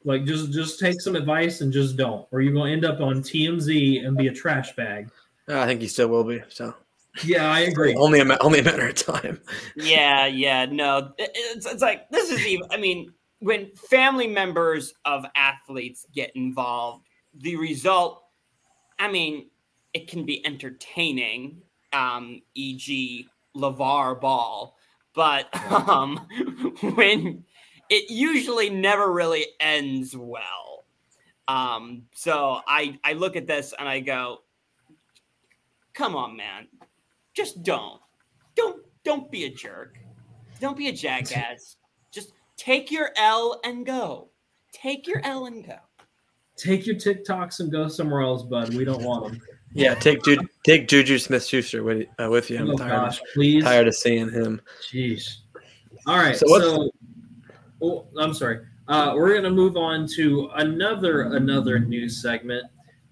Like 0.05 0.25
just 0.25 0.53
just 0.53 0.81
take 0.81 1.01
some 1.01 1.15
advice 1.15 1.61
and 1.61 1.73
just 1.73 1.97
don't, 1.97 2.27
or 2.33 2.41
you're 2.41 2.53
going 2.53 2.67
to 2.67 2.73
end 2.73 2.85
up 2.85 3.01
on 3.01 3.23
TMZ 3.23 4.05
and 4.05 4.17
be 4.17 4.27
a 4.27 4.33
trash 4.33 4.75
bag. 4.75 5.09
Uh, 5.49 5.61
I 5.61 5.67
think 5.67 5.81
he 5.81 5.87
still 5.87 6.09
will 6.09 6.25
be. 6.25 6.43
So. 6.49 6.75
Yeah, 7.25 7.49
I 7.51 7.61
agree. 7.61 7.95
only 7.99 8.21
a 8.21 8.39
only 8.39 8.61
a 8.61 8.65
matter 8.65 8.89
of 8.89 8.95
time. 8.95 9.41
yeah, 9.77 10.27
yeah, 10.27 10.65
no, 10.65 11.13
it's, 11.19 11.67
it's 11.67 11.83
like 11.83 12.09
this 12.11 12.31
is 12.31 12.45
even. 12.47 12.67
I 12.73 12.79
mean, 12.79 13.13
when 13.41 13.71
family 13.77 14.27
members 14.27 14.95
of 15.05 15.25
athletes 15.37 16.07
get 16.15 16.35
involved, 16.35 17.05
the 17.35 17.57
result. 17.57 18.25
I 18.99 19.11
mean, 19.11 19.51
it 19.95 20.09
can 20.09 20.25
be 20.25 20.45
entertaining. 20.47 21.63
Um, 21.93 22.41
e.g., 22.55 23.29
LaVar 23.55 24.21
Ball, 24.21 24.77
but 25.15 25.55
um, 25.89 26.17
when 26.95 27.45
it 27.89 28.11
usually 28.11 28.71
never 28.71 29.13
really 29.13 29.47
ends 29.61 30.17
well. 30.17 30.85
Um, 31.49 32.05
so 32.15 32.61
I 32.67 32.99
I 33.05 33.15
look 33.15 33.37
at 33.37 33.47
this 33.47 33.75
and 33.79 33.89
I 33.89 34.01
go, 34.01 34.43
come 35.93 36.17
on, 36.17 36.37
man, 36.37 36.69
just 37.35 37.63
don't, 37.63 38.01
don't, 38.57 38.83
don't 39.05 39.31
be 39.31 39.45
a 39.45 39.51
jerk, 39.51 39.99
don't 40.61 40.77
be 40.77 40.89
a 40.89 40.93
jackass. 40.93 41.77
just 42.13 42.33
take 42.57 42.91
your 42.91 43.11
L 43.17 43.61
and 43.65 43.85
go. 43.85 44.29
Take 44.73 45.07
your 45.07 45.21
L 45.25 45.47
and 45.47 45.67
go. 45.67 45.77
Take 46.57 46.87
your 46.87 46.97
TikToks 46.97 47.61
and 47.61 47.71
go 47.71 47.89
somewhere 47.89 48.21
else, 48.21 48.43
bud. 48.43 48.75
We 48.75 48.85
don't 48.85 49.03
want 49.03 49.25
them. 49.25 49.41
Yeah, 49.75 49.95
take 49.95 50.23
Ju- 50.23 50.49
take 50.65 50.89
Juju 50.89 51.19
Smith 51.19 51.45
Schuster 51.45 51.83
with, 51.83 52.07
uh, 52.23 52.29
with 52.29 52.51
you. 52.51 52.59
I'm 52.59 52.71
oh, 52.71 52.77
tired, 52.77 52.91
gosh, 52.91 53.21
please. 53.33 53.65
tired 53.65 53.89
of 53.89 53.95
seeing 53.95 54.31
him. 54.31 54.61
Jeez. 54.91 55.39
All 56.07 56.19
right. 56.19 56.37
So, 56.37 56.47
so 56.47 56.91
oh, 57.81 58.07
I'm 58.19 58.35
sorry. 58.35 58.67
Uh, 58.89 59.13
we're 59.15 59.31
going 59.31 59.45
to 59.45 59.51
move 59.51 59.77
on 59.77 60.07
to 60.17 60.51
another 60.57 61.23
another 61.35 61.79
news 61.79 62.21
segment. 62.21 62.65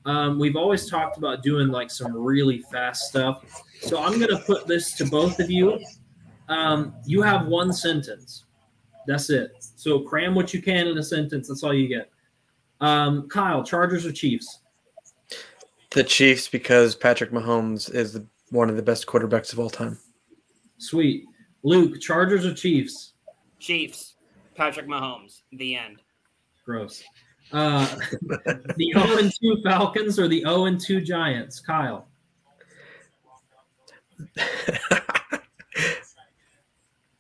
Um, 0.05 0.38
we've 0.38 0.57
always 0.57 0.88
talked 0.88 1.18
about 1.18 1.42
doing 1.42 1.68
like 1.68 1.90
some 1.90 2.14
really 2.14 2.62
fast 2.73 3.09
stuff. 3.09 3.44
So 3.81 4.03
I'm 4.03 4.18
going 4.18 4.31
to 4.31 4.42
put 4.44 4.66
this 4.66 4.94
to 4.94 5.05
both 5.07 5.38
of 5.40 5.51
you. 5.51 5.79
Um, 6.49 6.94
you 7.07 7.23
have 7.23 7.46
one 7.46 7.73
sentence. 7.73 8.44
That's 9.07 9.31
it. 9.31 9.53
So 9.77 10.01
cram 10.01 10.35
what 10.35 10.53
you 10.53 10.61
can 10.61 10.87
in 10.88 10.99
a 10.99 11.03
sentence. 11.03 11.49
That's 11.49 11.62
all 11.62 11.75
you 11.75 11.88
get. 11.88 12.11
Um, 12.81 13.29
Kyle, 13.29 13.62
Chargers 13.62 14.07
or 14.07 14.12
Chiefs? 14.12 14.60
The 15.90 16.05
Chiefs 16.05 16.48
because 16.48 16.94
Patrick 16.94 17.33
Mahomes 17.33 17.92
is 17.92 18.12
the, 18.12 18.24
one 18.50 18.70
of 18.70 18.76
the 18.76 18.83
best 18.83 19.07
quarterbacks 19.07 19.53
of 19.53 19.59
all 19.59 19.70
time. 19.70 19.98
Sweet. 20.79 21.24
Luke, 21.62 22.00
Chargers 22.00 22.46
or 22.46 22.55
Chiefs? 22.55 23.14
Chiefs. 23.59 24.14
Patrick 24.55 24.87
Mahomes. 24.87 25.42
The 25.53 25.74
end. 25.76 26.00
Gross. 26.64 27.03
Uh, 27.53 27.85
the 28.22 28.92
0 28.94 29.18
and 29.18 29.33
2 29.42 29.62
Falcons 29.64 30.18
or 30.18 30.29
the 30.29 30.40
0 30.42 30.66
and 30.66 30.81
2 30.81 31.00
Giants? 31.00 31.61
Kyle. 31.61 32.07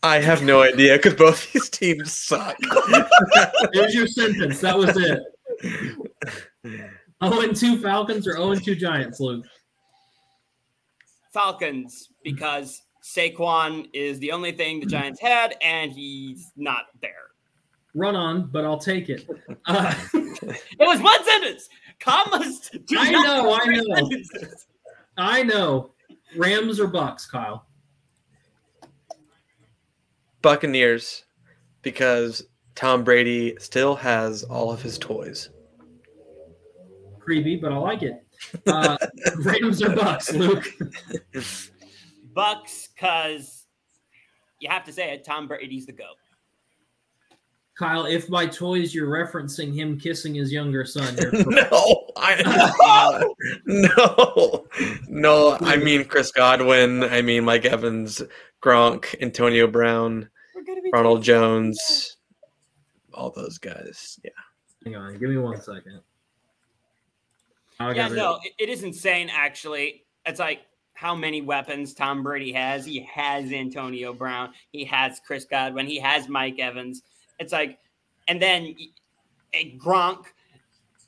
I 0.02 0.18
have 0.18 0.42
no 0.42 0.62
idea 0.62 0.96
because 0.96 1.14
both 1.14 1.52
these 1.52 1.68
teams 1.68 2.12
suck. 2.12 2.56
There's 3.72 3.94
your 3.94 4.06
sentence. 4.06 4.60
That 4.60 4.78
was 4.78 4.96
it. 4.96 5.20
0 7.24 7.40
and 7.40 7.56
2 7.56 7.78
Falcons 7.78 8.26
or 8.26 8.32
0 8.32 8.52
and 8.52 8.64
2 8.64 8.74
Giants, 8.74 9.20
Luke? 9.20 9.44
Falcons, 11.32 12.10
because 12.24 12.82
Saquon 13.02 13.88
is 13.92 14.18
the 14.18 14.32
only 14.32 14.52
thing 14.52 14.80
the 14.80 14.86
Giants 14.86 15.20
had, 15.20 15.56
and 15.62 15.92
he's 15.92 16.52
not 16.56 16.86
there. 17.00 17.30
Run 17.94 18.14
on, 18.14 18.46
but 18.52 18.64
I'll 18.64 18.78
take 18.78 19.08
it. 19.08 19.28
Uh, 19.66 19.94
it 20.14 20.62
was 20.78 21.00
one 21.00 21.24
sentence. 21.24 21.68
Commas. 21.98 22.70
I 22.96 23.10
know. 23.10 23.58
I 23.60 23.66
know. 23.66 23.94
Sentences. 23.96 24.66
I 25.16 25.42
know. 25.42 25.90
Rams 26.36 26.78
or 26.78 26.86
Bucks, 26.86 27.26
Kyle? 27.26 27.66
Buccaneers, 30.42 31.24
because 31.82 32.44
Tom 32.74 33.04
Brady 33.04 33.56
still 33.58 33.94
has 33.96 34.42
all 34.44 34.72
of 34.72 34.80
his 34.80 34.96
toys. 34.96 35.50
Creepy, 37.30 37.54
but 37.54 37.70
I 37.70 37.76
like 37.76 38.02
it. 38.02 38.26
Uh, 38.66 38.96
Rams 39.44 39.80
or 39.80 39.94
Bucks, 39.94 40.32
Luke? 40.32 40.66
Bucks, 42.34 42.88
because 42.92 43.66
you 44.58 44.68
have 44.68 44.82
to 44.86 44.92
say 44.92 45.12
it. 45.12 45.22
Tom 45.22 45.46
Brady's 45.46 45.86
the 45.86 45.92
goat. 45.92 46.16
Kyle, 47.78 48.04
if 48.06 48.28
by 48.28 48.46
toys 48.46 48.92
you're 48.92 49.06
referencing 49.06 49.72
him 49.72 49.96
kissing 49.96 50.34
his 50.34 50.50
younger 50.50 50.84
son, 50.84 51.14
no, 51.32 52.10
I, 52.16 53.22
no, 53.64 54.66
no. 55.06 55.56
I 55.60 55.76
mean 55.76 56.04
Chris 56.04 56.32
Godwin. 56.32 57.04
I 57.04 57.22
mean 57.22 57.44
Mike 57.44 57.64
Evans, 57.64 58.20
Gronk, 58.60 59.14
Antonio 59.22 59.68
Brown, 59.68 60.28
Ronald 60.92 61.22
Jones, 61.22 62.16
all 63.14 63.30
those 63.30 63.58
guys. 63.58 64.18
Yeah. 64.24 64.30
Hang 64.84 64.96
on, 64.96 65.12
give 65.20 65.30
me 65.30 65.36
one 65.36 65.60
second. 65.60 66.00
Yeah, 67.80 68.08
no, 68.08 68.38
it, 68.44 68.52
it 68.58 68.68
is 68.68 68.82
insane. 68.82 69.30
Actually, 69.32 70.04
it's 70.26 70.38
like 70.38 70.60
how 70.94 71.14
many 71.14 71.40
weapons 71.40 71.94
Tom 71.94 72.22
Brady 72.22 72.52
has. 72.52 72.84
He 72.84 73.00
has 73.12 73.52
Antonio 73.52 74.12
Brown. 74.12 74.52
He 74.70 74.84
has 74.84 75.20
Chris 75.26 75.44
Godwin. 75.46 75.86
He 75.86 75.98
has 75.98 76.28
Mike 76.28 76.58
Evans. 76.58 77.02
It's 77.38 77.52
like, 77.52 77.78
and 78.28 78.40
then 78.40 78.76
a 79.54 79.78
Gronk, 79.78 80.26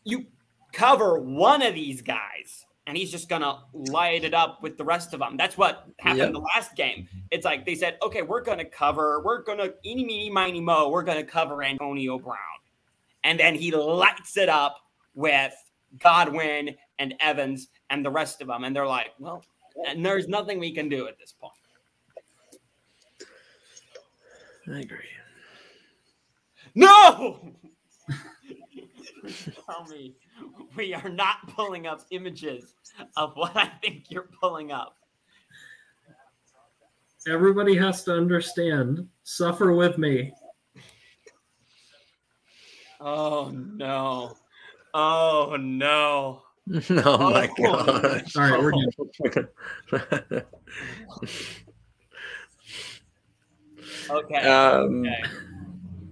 you 0.05 0.27
cover 0.73 1.21
one 1.21 1.61
of 1.63 1.75
these 1.75 2.01
guys, 2.01 2.65
and 2.87 2.97
he's 2.97 3.11
just 3.11 3.29
gonna 3.29 3.61
light 3.73 4.25
it 4.25 4.35
up 4.35 4.63
with 4.63 4.79
the 4.79 4.85
rest 4.85 5.13
of 5.13 5.21
them. 5.21 5.37
That's 5.37 5.59
what 5.59 5.87
happened 5.99 6.19
yep. 6.19 6.33
the 6.33 6.41
last 6.41 6.75
game. 6.75 7.07
It's 7.31 7.45
like 7.45 7.67
they 7.67 7.75
said, 7.75 7.99
okay, 8.03 8.23
we're 8.23 8.41
gonna 8.41 8.65
cover, 8.65 9.21
we're 9.21 9.43
gonna 9.43 9.71
eeny 9.85 10.05
meeny 10.05 10.31
miny 10.31 10.61
mo, 10.61 10.89
we're 10.89 11.03
gonna 11.03 11.23
cover 11.23 11.63
Antonio 11.63 12.19
Brown, 12.19 12.39
and 13.25 13.39
then 13.39 13.55
he 13.55 13.71
lights 13.71 14.37
it 14.37 14.49
up 14.49 14.79
with 15.15 15.53
Godwin 15.99 16.75
and 16.99 17.15
Evans 17.21 17.69
and 17.91 18.05
the 18.05 18.11
rest 18.11 18.41
of 18.41 18.49
them, 18.49 18.65
and 18.65 18.75
they're 18.75 18.87
like, 18.87 19.09
well, 19.19 19.45
and 19.87 20.05
there's 20.05 20.29
nothing 20.29 20.59
we 20.59 20.73
can 20.73 20.89
do 20.89 21.09
at 21.09 21.19
this 21.19 21.33
point. 21.33 21.53
I 24.69 24.81
agree. 24.81 24.99
No! 26.75 27.55
Tell 29.67 29.85
me 29.89 30.15
we 30.77 30.95
are 30.95 31.09
not 31.09 31.49
pulling 31.55 31.87
up 31.87 32.03
images 32.11 32.75
of 33.17 33.33
what 33.35 33.57
I 33.57 33.67
think 33.83 34.11
you're 34.11 34.29
pulling 34.41 34.73
up. 34.73 34.97
Everybody 37.29 37.77
has 37.77 38.03
to 38.05 38.15
understand. 38.15 39.07
Suffer 39.23 39.73
with 39.73 39.97
me. 39.99 40.33
Oh 43.01 43.51
no. 43.53 44.37
Oh 44.95 45.57
no. 45.59 46.43
oh 46.91 47.31
my 47.31 47.51
god! 47.59 48.23
All 48.37 48.43
right, 48.43 48.63
we're 48.63 48.73
good. 49.31 49.49
okay. 54.11 54.37
Um, 54.37 55.01
okay. 55.01 55.23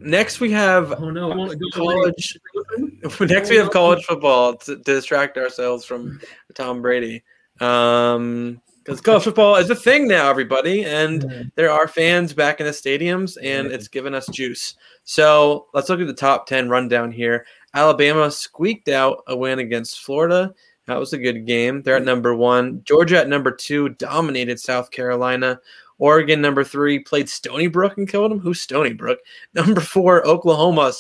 Next, 0.00 0.40
we 0.40 0.50
have 0.52 0.92
oh 1.00 1.10
no, 1.10 1.54
college. 1.74 2.38
next, 3.20 3.50
we 3.50 3.56
have 3.56 3.70
college 3.70 4.02
football 4.04 4.56
to, 4.56 4.76
to, 4.76 4.82
distract 4.82 5.36
ourselves 5.36 5.84
from 5.84 6.20
Tom 6.54 6.80
Brady. 6.80 7.22
Um, 7.60 8.62
because 8.82 9.02
college 9.02 9.24
football 9.24 9.56
is 9.56 9.68
a 9.68 9.76
thing 9.76 10.08
now, 10.08 10.30
everybody, 10.30 10.86
and 10.86 11.52
there 11.54 11.70
are 11.70 11.86
fans 11.86 12.32
back 12.32 12.60
in 12.60 12.66
the 12.66 12.72
stadiums, 12.72 13.36
and 13.42 13.68
it's 13.68 13.88
given 13.88 14.14
us 14.14 14.26
juice. 14.28 14.74
So 15.04 15.66
let's 15.74 15.90
look 15.90 16.00
at 16.00 16.06
the 16.06 16.14
top 16.14 16.46
ten 16.46 16.70
rundown 16.70 17.12
here. 17.12 17.44
Alabama 17.74 18.30
squeaked 18.30 18.88
out 18.88 19.22
a 19.26 19.36
win 19.36 19.58
against 19.58 20.00
Florida. 20.00 20.52
That 20.86 20.98
was 20.98 21.12
a 21.12 21.18
good 21.18 21.46
game. 21.46 21.82
They're 21.82 21.96
at 21.96 22.04
number 22.04 22.34
one. 22.34 22.82
Georgia 22.84 23.18
at 23.18 23.28
number 23.28 23.52
two 23.52 23.90
dominated 23.90 24.58
South 24.58 24.90
Carolina. 24.90 25.60
Oregon 25.98 26.40
number 26.40 26.64
three 26.64 26.98
played 26.98 27.28
Stony 27.28 27.68
Brook 27.68 27.98
and 27.98 28.08
killed 28.08 28.30
them. 28.30 28.40
Who's 28.40 28.60
Stony 28.60 28.94
Brook? 28.94 29.18
Number 29.54 29.82
four, 29.82 30.26
Oklahoma 30.26 30.92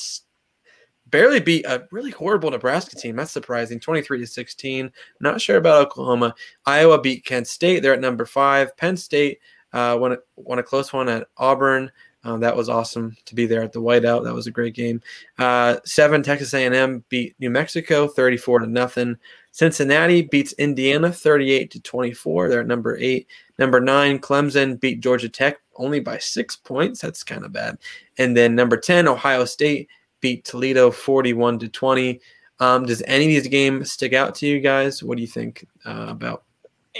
barely 1.06 1.40
beat 1.40 1.64
a 1.64 1.88
really 1.90 2.10
horrible 2.10 2.50
Nebraska 2.50 2.96
team. 2.96 3.16
That's 3.16 3.32
surprising. 3.32 3.80
23 3.80 4.20
to 4.20 4.26
16. 4.26 4.92
Not 5.20 5.40
sure 5.40 5.56
about 5.56 5.86
Oklahoma. 5.86 6.34
Iowa 6.66 7.00
beat 7.00 7.24
Kent 7.24 7.48
State. 7.48 7.82
They're 7.82 7.94
at 7.94 8.00
number 8.00 8.26
five. 8.26 8.76
Penn 8.76 8.96
State 8.96 9.40
uh, 9.72 9.96
won, 9.98 10.12
a, 10.12 10.18
won 10.36 10.58
a 10.58 10.62
close 10.62 10.92
one 10.92 11.08
at 11.08 11.28
Auburn. 11.36 11.90
Um, 12.22 12.40
that 12.40 12.56
was 12.56 12.68
awesome 12.68 13.16
to 13.24 13.34
be 13.34 13.46
there 13.46 13.62
at 13.62 13.72
the 13.72 13.80
whiteout. 13.80 14.24
That 14.24 14.34
was 14.34 14.46
a 14.46 14.50
great 14.50 14.74
game. 14.74 15.00
Uh, 15.38 15.76
seven 15.84 16.22
Texas 16.22 16.52
A&M 16.52 17.02
beat 17.08 17.34
New 17.38 17.50
Mexico 17.50 18.06
34 18.06 18.60
to 18.60 18.66
nothing. 18.66 19.16
Cincinnati 19.52 20.22
beats 20.22 20.52
Indiana 20.54 21.10
38 21.10 21.70
to 21.70 21.80
24. 21.80 22.48
They're 22.48 22.60
at 22.60 22.66
number 22.66 22.96
eight. 22.98 23.26
Number 23.58 23.80
nine 23.80 24.18
Clemson 24.18 24.78
beat 24.78 25.00
Georgia 25.00 25.28
Tech 25.28 25.58
only 25.76 26.00
by 26.00 26.18
six 26.18 26.56
points. 26.56 27.00
That's 27.00 27.24
kind 27.24 27.44
of 27.44 27.52
bad. 27.52 27.78
And 28.18 28.36
then 28.36 28.54
number 28.54 28.76
10 28.76 29.08
Ohio 29.08 29.44
State 29.44 29.88
beat 30.20 30.44
Toledo 30.44 30.90
41 30.90 31.58
to 31.60 31.68
20. 31.68 32.20
Um, 32.60 32.84
does 32.84 33.02
any 33.06 33.24
of 33.24 33.42
these 33.42 33.48
games 33.50 33.90
stick 33.90 34.12
out 34.12 34.34
to 34.36 34.46
you 34.46 34.60
guys? 34.60 35.02
What 35.02 35.16
do 35.16 35.22
you 35.22 35.26
think 35.26 35.66
uh, 35.86 36.06
about 36.08 36.44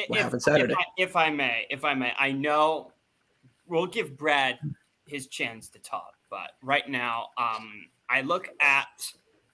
what 0.08 0.18
if, 0.18 0.24
happened 0.24 0.42
Saturday? 0.42 0.72
If 0.72 0.78
I, 0.78 0.84
if 0.96 1.16
I 1.16 1.30
may, 1.30 1.66
if 1.68 1.84
I 1.84 1.94
may, 1.94 2.12
I 2.18 2.32
know 2.32 2.92
we'll 3.66 3.86
give 3.86 4.16
Brad 4.16 4.58
his 5.10 5.26
chance 5.26 5.68
to 5.70 5.78
talk, 5.80 6.14
but 6.30 6.52
right 6.62 6.88
now, 6.88 7.26
um, 7.36 7.86
I 8.08 8.22
look 8.22 8.48
at 8.60 8.86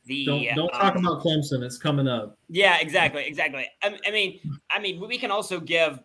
the. 0.04 0.24
Don't, 0.24 0.54
don't 0.54 0.74
um, 0.74 0.80
talk 0.80 0.96
about 0.96 1.22
Clemson. 1.22 1.62
It's 1.62 1.78
coming 1.78 2.06
up. 2.06 2.38
Yeah, 2.48 2.78
exactly, 2.78 3.24
exactly. 3.24 3.66
I, 3.82 3.98
I 4.06 4.10
mean, 4.10 4.40
I 4.70 4.78
mean, 4.78 5.00
we 5.00 5.18
can 5.18 5.30
also 5.30 5.58
give 5.58 6.00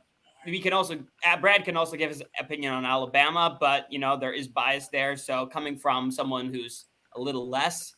we 0.45 0.59
can 0.59 0.73
also 0.73 0.99
uh, 1.25 1.37
Brad 1.37 1.65
can 1.65 1.77
also 1.77 1.95
give 1.95 2.09
his 2.09 2.23
opinion 2.39 2.73
on 2.73 2.85
Alabama, 2.85 3.57
but 3.59 3.91
you 3.91 3.99
know 3.99 4.17
there 4.17 4.33
is 4.33 4.47
bias 4.47 4.87
there. 4.87 5.15
So 5.15 5.45
coming 5.45 5.77
from 5.77 6.11
someone 6.11 6.53
who's 6.53 6.85
a 7.15 7.21
little 7.21 7.49
less. 7.49 7.93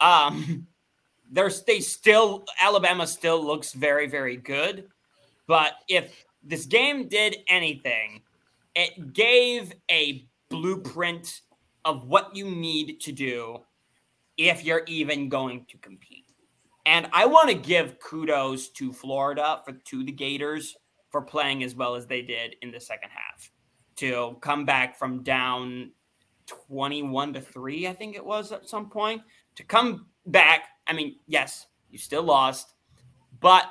Um, 0.00 0.66
there's 1.30 1.62
they 1.62 1.80
still 1.80 2.44
Alabama 2.60 3.06
still 3.06 3.44
looks 3.44 3.72
very 3.72 4.06
very 4.06 4.36
good, 4.36 4.88
but 5.46 5.72
if 5.88 6.24
this 6.42 6.66
game 6.66 7.08
did 7.08 7.38
anything, 7.48 8.22
it 8.74 9.12
gave 9.12 9.72
a 9.90 10.26
blueprint 10.48 11.42
of 11.84 12.06
what 12.06 12.34
you 12.34 12.50
need 12.50 13.00
to 13.00 13.12
do 13.12 13.58
if 14.36 14.64
you're 14.64 14.84
even 14.86 15.28
going 15.28 15.66
to 15.68 15.78
compete. 15.78 16.24
And 16.86 17.08
I 17.12 17.26
want 17.26 17.48
to 17.48 17.54
give 17.54 17.98
kudos 18.00 18.68
to 18.70 18.92
Florida 18.92 19.60
for 19.64 19.72
to 19.72 20.04
the 20.04 20.12
Gators 20.12 20.76
for 21.10 21.22
playing 21.22 21.62
as 21.62 21.74
well 21.74 21.94
as 21.94 22.06
they 22.06 22.22
did 22.22 22.56
in 22.62 22.70
the 22.70 22.80
second 22.80 23.10
half 23.10 23.50
to 23.96 24.36
come 24.40 24.64
back 24.64 24.96
from 24.96 25.22
down 25.22 25.90
21 26.46 27.34
to 27.34 27.40
3, 27.40 27.88
I 27.88 27.92
think 27.92 28.16
it 28.16 28.24
was 28.24 28.52
at 28.52 28.68
some 28.68 28.88
point. 28.88 29.22
To 29.56 29.64
come 29.64 30.06
back, 30.26 30.68
I 30.86 30.92
mean, 30.92 31.16
yes, 31.26 31.66
you 31.90 31.98
still 31.98 32.22
lost, 32.22 32.74
but 33.40 33.64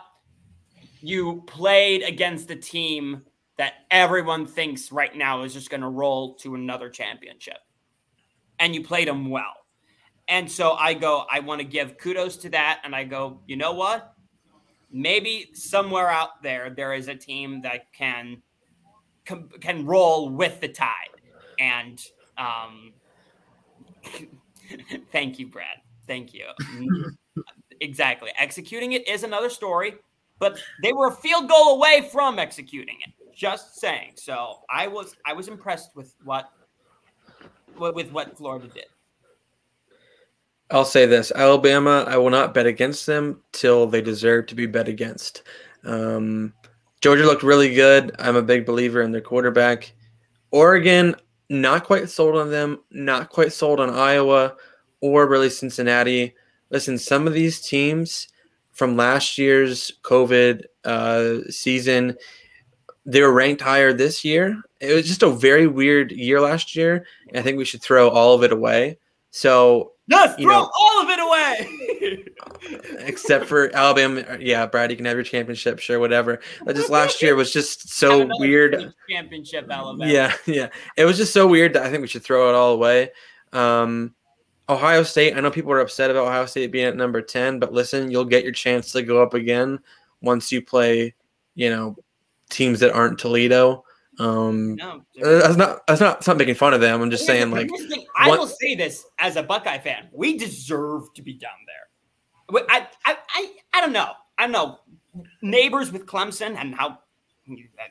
you 1.01 1.43
played 1.47 2.03
against 2.03 2.51
a 2.51 2.55
team 2.55 3.23
that 3.57 3.73
everyone 3.89 4.45
thinks 4.45 4.91
right 4.91 5.15
now 5.15 5.43
is 5.43 5.53
just 5.53 5.69
going 5.69 5.81
to 5.81 5.89
roll 5.89 6.35
to 6.35 6.55
another 6.55 6.89
championship. 6.89 7.57
And 8.59 8.73
you 8.73 8.83
played 8.83 9.07
them 9.07 9.29
well. 9.29 9.53
And 10.27 10.49
so 10.49 10.73
I 10.73 10.93
go, 10.93 11.25
I 11.31 11.39
want 11.39 11.61
to 11.61 11.67
give 11.67 11.97
kudos 11.97 12.37
to 12.37 12.49
that. 12.49 12.81
And 12.83 12.95
I 12.95 13.03
go, 13.03 13.39
you 13.47 13.55
know 13.55 13.73
what? 13.73 14.13
Maybe 14.91 15.49
somewhere 15.53 16.09
out 16.09 16.41
there, 16.43 16.69
there 16.69 16.93
is 16.93 17.07
a 17.07 17.15
team 17.15 17.61
that 17.61 17.91
can 17.93 18.41
can 19.59 19.85
roll 19.85 20.29
with 20.29 20.61
the 20.61 20.69
tide. 20.69 21.09
And 21.59 22.01
um, 22.37 22.93
thank 25.11 25.37
you, 25.39 25.47
Brad. 25.47 25.77
Thank 26.07 26.33
you. 26.33 26.45
exactly. 27.81 28.31
Executing 28.39 28.93
it 28.93 29.07
is 29.07 29.23
another 29.23 29.49
story, 29.49 29.95
but 30.39 30.57
they 30.81 30.93
were 30.93 31.07
a 31.07 31.15
field 31.15 31.49
goal 31.49 31.75
away 31.75 32.07
from 32.11 32.39
executing 32.39 32.95
it. 33.05 33.16
Just 33.37 33.79
saying. 33.79 34.13
So 34.15 34.61
I 34.67 34.87
was 34.87 35.15
I 35.23 35.33
was 35.33 35.47
impressed 35.47 35.95
with 35.95 36.15
what 36.23 36.49
with 37.77 38.11
what 38.11 38.35
Florida 38.35 38.67
did. 38.67 38.85
I'll 40.71 40.83
say 40.83 41.05
this: 41.05 41.31
Alabama. 41.35 42.03
I 42.07 42.17
will 42.17 42.31
not 42.31 42.55
bet 42.55 42.65
against 42.65 43.05
them 43.05 43.43
till 43.51 43.85
they 43.85 44.01
deserve 44.01 44.47
to 44.47 44.55
be 44.55 44.65
bet 44.65 44.87
against. 44.87 45.43
Um, 45.83 46.51
Georgia 46.99 47.25
looked 47.25 47.43
really 47.43 47.75
good. 47.75 48.11
I'm 48.17 48.35
a 48.35 48.41
big 48.41 48.65
believer 48.65 49.03
in 49.03 49.11
their 49.11 49.21
quarterback. 49.21 49.93
Oregon, 50.49 51.15
not 51.47 51.83
quite 51.83 52.09
sold 52.09 52.37
on 52.37 52.49
them, 52.49 52.79
not 52.89 53.29
quite 53.29 53.53
sold 53.53 53.79
on 53.79 53.91
Iowa 53.91 54.55
or 54.99 55.27
really 55.27 55.51
Cincinnati. 55.51 56.33
Listen, 56.71 56.97
some 56.97 57.27
of 57.27 57.33
these 57.33 57.61
teams 57.61 58.29
from 58.73 58.97
last 58.97 59.37
year's 59.37 59.91
COVID 60.01 60.63
uh, 60.85 61.49
season, 61.49 62.17
they 63.07 63.21
were 63.21 63.31
ranked 63.31 63.61
higher 63.61 63.93
this 63.93 64.23
year. 64.23 64.61
It 64.79 64.93
was 64.93 65.07
just 65.07 65.23
a 65.23 65.31
very 65.31 65.65
weird 65.65 66.11
year 66.11 66.41
last 66.41 66.75
year. 66.75 67.05
I 67.33 67.41
think 67.41 67.57
we 67.57 67.65
should 67.65 67.81
throw 67.81 68.09
all 68.09 68.35
of 68.35 68.43
it 68.43 68.51
away. 68.51 68.99
So 69.31 69.93
Yes, 70.09 70.35
throw 70.35 70.45
know, 70.45 70.71
all 70.79 71.01
of 71.01 71.09
it 71.09 71.19
away. 71.19 72.23
except 72.99 73.45
for 73.45 73.73
Alabama. 73.75 74.37
Yeah, 74.39 74.65
Brad, 74.65 74.89
you 74.89 74.95
can 74.97 75.05
have 75.05 75.15
your 75.15 75.23
championship, 75.23 75.79
sure, 75.79 75.99
whatever. 75.99 76.39
Just 76.67 76.89
last 76.89 77.21
year 77.21 77.35
was 77.35 77.51
just 77.51 77.89
so 77.89 78.29
weird. 78.39 78.93
Championship, 79.09 79.69
Alabama. 79.69 80.09
Yeah, 80.09 80.33
yeah. 80.45 80.69
It 80.95 81.05
was 81.05 81.17
just 81.17 81.33
so 81.33 81.47
weird 81.47 81.73
that 81.73 81.83
I 81.83 81.89
think 81.89 82.01
we 82.01 82.07
should 82.07 82.23
throw 82.23 82.47
it 82.49 82.55
all 82.55 82.73
away. 82.73 83.11
Um, 83.51 84.15
Ohio 84.69 85.03
State, 85.03 85.35
I 85.35 85.41
know 85.41 85.51
people 85.51 85.71
are 85.71 85.79
upset 85.79 86.09
about 86.09 86.27
Ohio 86.27 86.45
State 86.45 86.71
being 86.71 86.87
at 86.87 86.95
number 86.95 87.21
10, 87.21 87.59
but 87.59 87.73
listen, 87.73 88.09
you'll 88.09 88.25
get 88.25 88.43
your 88.43 88.53
chance 88.53 88.91
to 88.93 89.01
go 89.01 89.21
up 89.21 89.33
again 89.33 89.79
once 90.21 90.51
you 90.51 90.61
play, 90.61 91.15
you 91.55 91.69
know, 91.69 91.95
teams 92.49 92.79
that 92.79 92.93
aren't 92.93 93.19
Toledo. 93.19 93.83
Um, 94.19 94.75
no, 94.75 95.03
uh, 95.23 95.39
that's 95.39 95.57
not 95.57 95.85
that's 95.87 96.01
not 96.01 96.17
that's 96.17 96.27
not 96.27 96.37
making 96.37 96.55
fun 96.55 96.73
of 96.73 96.81
them. 96.81 97.01
I'm 97.01 97.11
just 97.11 97.25
saying, 97.25 97.51
like, 97.51 97.69
thing, 97.69 98.05
I 98.15 98.29
will 98.29 98.47
say 98.47 98.73
this 98.73 99.05
as 99.19 99.35
a 99.35 99.43
Buckeye 99.43 99.77
fan: 99.77 100.09
we 100.11 100.37
deserve 100.37 101.13
to 101.13 101.21
be 101.21 101.33
down 101.33 101.51
there. 101.67 102.65
I, 102.69 102.87
I, 103.05 103.17
I, 103.29 103.51
I 103.73 103.81
don't 103.81 103.93
know. 103.93 104.11
I 104.37 104.43
don't 104.43 104.53
know. 104.53 104.79
Neighbors 105.41 105.91
with 105.91 106.05
Clemson 106.05 106.55
and 106.57 106.73
how 106.73 106.99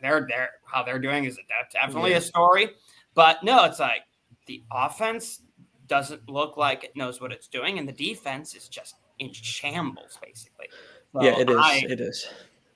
they're 0.02 0.26
they're 0.28 0.50
how 0.64 0.82
they're 0.82 0.98
doing 0.98 1.24
is 1.24 1.38
definitely 1.72 2.10
yeah. 2.10 2.16
a 2.16 2.20
story. 2.20 2.70
But 3.14 3.44
no, 3.44 3.64
it's 3.64 3.78
like 3.78 4.02
the 4.46 4.64
offense 4.72 5.42
doesn't 5.86 6.28
look 6.28 6.56
like 6.56 6.84
it 6.84 6.96
knows 6.96 7.20
what 7.20 7.30
it's 7.32 7.46
doing, 7.46 7.78
and 7.78 7.88
the 7.88 7.92
defense 7.92 8.54
is 8.54 8.68
just 8.68 8.96
in 9.18 9.32
shambles, 9.32 10.18
basically. 10.22 10.66
So 11.12 11.22
yeah, 11.22 11.38
it 11.38 11.50
is. 11.50 11.56
I, 11.58 11.84
it 11.88 12.00
is. 12.00 12.28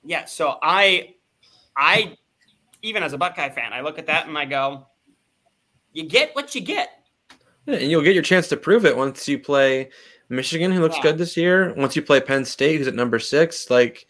Yeah, 0.03 0.25
so 0.25 0.57
I, 0.61 1.15
I 1.75 2.17
even 2.81 3.03
as 3.03 3.13
a 3.13 3.17
Buckeye 3.17 3.49
fan, 3.49 3.73
I 3.73 3.81
look 3.81 3.99
at 3.99 4.07
that 4.07 4.27
and 4.27 4.37
I 4.37 4.45
go, 4.45 4.87
you 5.93 6.03
get 6.07 6.35
what 6.35 6.55
you 6.55 6.61
get. 6.61 6.89
Yeah, 7.65 7.75
and 7.75 7.91
you'll 7.91 8.01
get 8.01 8.15
your 8.15 8.23
chance 8.23 8.47
to 8.49 8.57
prove 8.57 8.85
it 8.85 8.97
once 8.97 9.27
you 9.27 9.37
play 9.37 9.91
Michigan, 10.29 10.71
who 10.71 10.81
looks 10.81 10.95
yeah. 10.97 11.03
good 11.03 11.17
this 11.17 11.37
year. 11.37 11.73
Once 11.75 11.95
you 11.95 12.01
play 12.01 12.19
Penn 12.19 12.45
State, 12.45 12.77
who's 12.77 12.87
at 12.87 12.95
number 12.95 13.19
six, 13.19 13.69
like 13.69 14.07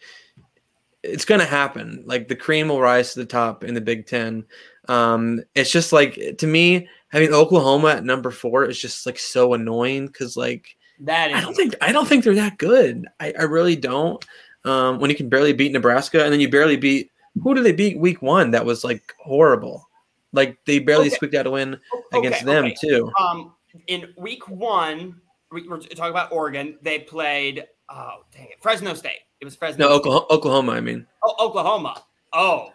it's 1.02 1.24
going 1.24 1.40
to 1.40 1.46
happen. 1.46 2.04
Like 2.06 2.28
the 2.28 2.36
cream 2.36 2.68
will 2.68 2.80
rise 2.80 3.12
to 3.12 3.20
the 3.20 3.26
top 3.26 3.64
in 3.64 3.74
the 3.74 3.80
Big 3.80 4.06
Ten. 4.06 4.44
Um, 4.88 5.42
it's 5.54 5.70
just 5.70 5.92
like 5.92 6.18
to 6.38 6.46
me, 6.46 6.88
having 7.08 7.34
Oklahoma 7.34 7.88
at 7.88 8.04
number 8.04 8.30
four 8.30 8.64
is 8.64 8.80
just 8.80 9.04
like 9.04 9.18
so 9.18 9.54
annoying 9.54 10.06
because 10.06 10.36
like 10.36 10.76
that 11.00 11.30
is- 11.30 11.36
I 11.36 11.40
don't 11.40 11.54
think 11.54 11.74
I 11.80 11.92
don't 11.92 12.08
think 12.08 12.24
they're 12.24 12.34
that 12.36 12.58
good. 12.58 13.06
I, 13.20 13.34
I 13.38 13.42
really 13.42 13.76
don't. 13.76 14.24
Um, 14.64 15.00
when 15.00 15.10
you 15.10 15.16
can 15.16 15.28
barely 15.28 15.52
beat 15.52 15.72
Nebraska 15.72 16.22
and 16.22 16.32
then 16.32 16.38
you 16.38 16.48
barely 16.48 16.76
beat 16.76 17.10
who 17.40 17.54
did 17.54 17.64
they 17.64 17.72
beat 17.72 17.98
week 17.98 18.22
one 18.22 18.50
that 18.50 18.64
was 18.64 18.84
like 18.84 19.14
horrible? 19.18 19.88
Like 20.32 20.58
they 20.66 20.78
barely 20.78 21.06
okay. 21.06 21.16
squeaked 21.16 21.34
out 21.34 21.46
a 21.46 21.50
win 21.50 21.78
okay, 22.14 22.18
against 22.18 22.44
them 22.44 22.64
okay. 22.66 22.76
too. 22.80 23.12
Um, 23.18 23.54
in 23.86 24.12
week 24.16 24.48
one, 24.48 25.20
we 25.50 25.66
were 25.68 25.78
talking 25.78 26.10
about 26.10 26.32
Oregon. 26.32 26.78
They 26.82 27.00
played 27.00 27.66
oh 27.88 28.24
dang 28.32 28.46
it, 28.46 28.60
Fresno 28.60 28.94
State. 28.94 29.20
It 29.40 29.44
was 29.44 29.56
Fresno. 29.56 29.88
No, 29.88 29.94
Oklahoma, 29.94 30.26
Oklahoma. 30.30 30.72
I 30.72 30.80
mean. 30.80 31.06
Oh, 31.24 31.34
Oklahoma. 31.48 32.04
Oh, 32.32 32.72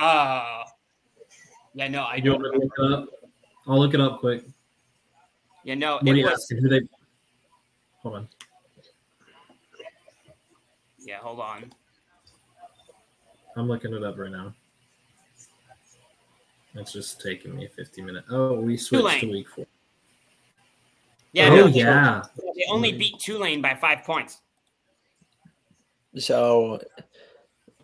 uh, 0.00 0.64
yeah. 1.72 1.88
No, 1.88 2.04
I 2.04 2.18
don't. 2.20 2.42
look 2.42 2.72
it 2.78 2.92
up? 2.92 3.08
I'll 3.66 3.78
look 3.78 3.94
it 3.94 4.00
up 4.00 4.18
quick. 4.18 4.44
Yeah, 5.62 5.76
no. 5.76 5.98
What 6.02 6.18
it 6.18 6.24
was, 6.24 6.48
who 6.48 6.68
they? 6.68 6.80
Hold 8.02 8.16
on. 8.16 8.28
Yeah, 10.98 11.18
hold 11.18 11.40
on. 11.40 11.72
I'm 13.56 13.68
looking 13.68 13.94
it 13.94 14.02
up 14.02 14.18
right 14.18 14.30
now. 14.30 14.54
It's 16.74 16.92
just 16.92 17.20
taking 17.20 17.56
me 17.56 17.66
50 17.66 18.02
minutes. 18.02 18.28
Oh, 18.30 18.60
we 18.60 18.76
switched 18.76 19.02
Tulane. 19.02 19.20
to 19.20 19.26
week 19.30 19.48
four. 19.48 19.66
Yeah. 21.32 21.48
Oh, 21.50 21.56
no, 21.56 21.66
yeah. 21.66 22.22
They 22.36 22.64
only 22.70 22.92
beat 22.92 23.18
Tulane 23.18 23.60
by 23.60 23.74
five 23.74 24.04
points. 24.04 24.40
So 26.16 26.80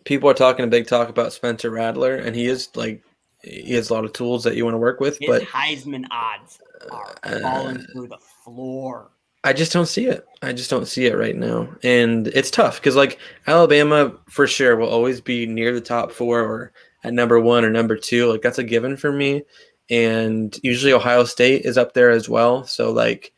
people 0.04 0.28
are 0.28 0.34
talking 0.34 0.64
a 0.64 0.68
big 0.68 0.86
talk 0.86 1.08
about 1.08 1.32
Spencer 1.32 1.70
Rattler, 1.70 2.16
and 2.16 2.34
he 2.34 2.46
is 2.46 2.70
like 2.74 3.02
he 3.42 3.74
has 3.74 3.90
a 3.90 3.94
lot 3.94 4.04
of 4.04 4.12
tools 4.12 4.42
that 4.44 4.56
you 4.56 4.64
want 4.64 4.74
to 4.74 4.78
work 4.78 4.98
with. 4.98 5.18
His 5.18 5.28
but 5.28 5.42
Heisman 5.42 6.06
odds 6.10 6.60
are 6.90 7.14
uh, 7.22 7.40
falling 7.40 7.78
through 7.92 8.08
the 8.08 8.18
floor. 8.18 9.10
I 9.46 9.52
just 9.52 9.72
don't 9.72 9.86
see 9.86 10.06
it. 10.06 10.26
I 10.42 10.52
just 10.52 10.70
don't 10.70 10.88
see 10.88 11.06
it 11.06 11.16
right 11.16 11.36
now, 11.36 11.68
and 11.84 12.26
it's 12.28 12.50
tough 12.50 12.80
because 12.80 12.96
like 12.96 13.18
Alabama 13.46 14.12
for 14.28 14.46
sure 14.46 14.74
will 14.76 14.88
always 14.88 15.20
be 15.20 15.46
near 15.46 15.72
the 15.72 15.80
top 15.80 16.10
four 16.10 16.40
or 16.40 16.72
at 17.04 17.14
number 17.14 17.38
one 17.38 17.64
or 17.64 17.70
number 17.70 17.96
two. 17.96 18.30
Like 18.30 18.42
that's 18.42 18.58
a 18.58 18.64
given 18.64 18.96
for 18.96 19.12
me, 19.12 19.44
and 19.88 20.58
usually 20.64 20.92
Ohio 20.92 21.22
State 21.24 21.64
is 21.64 21.78
up 21.78 21.94
there 21.94 22.10
as 22.10 22.28
well. 22.28 22.64
So 22.64 22.90
like 22.90 23.32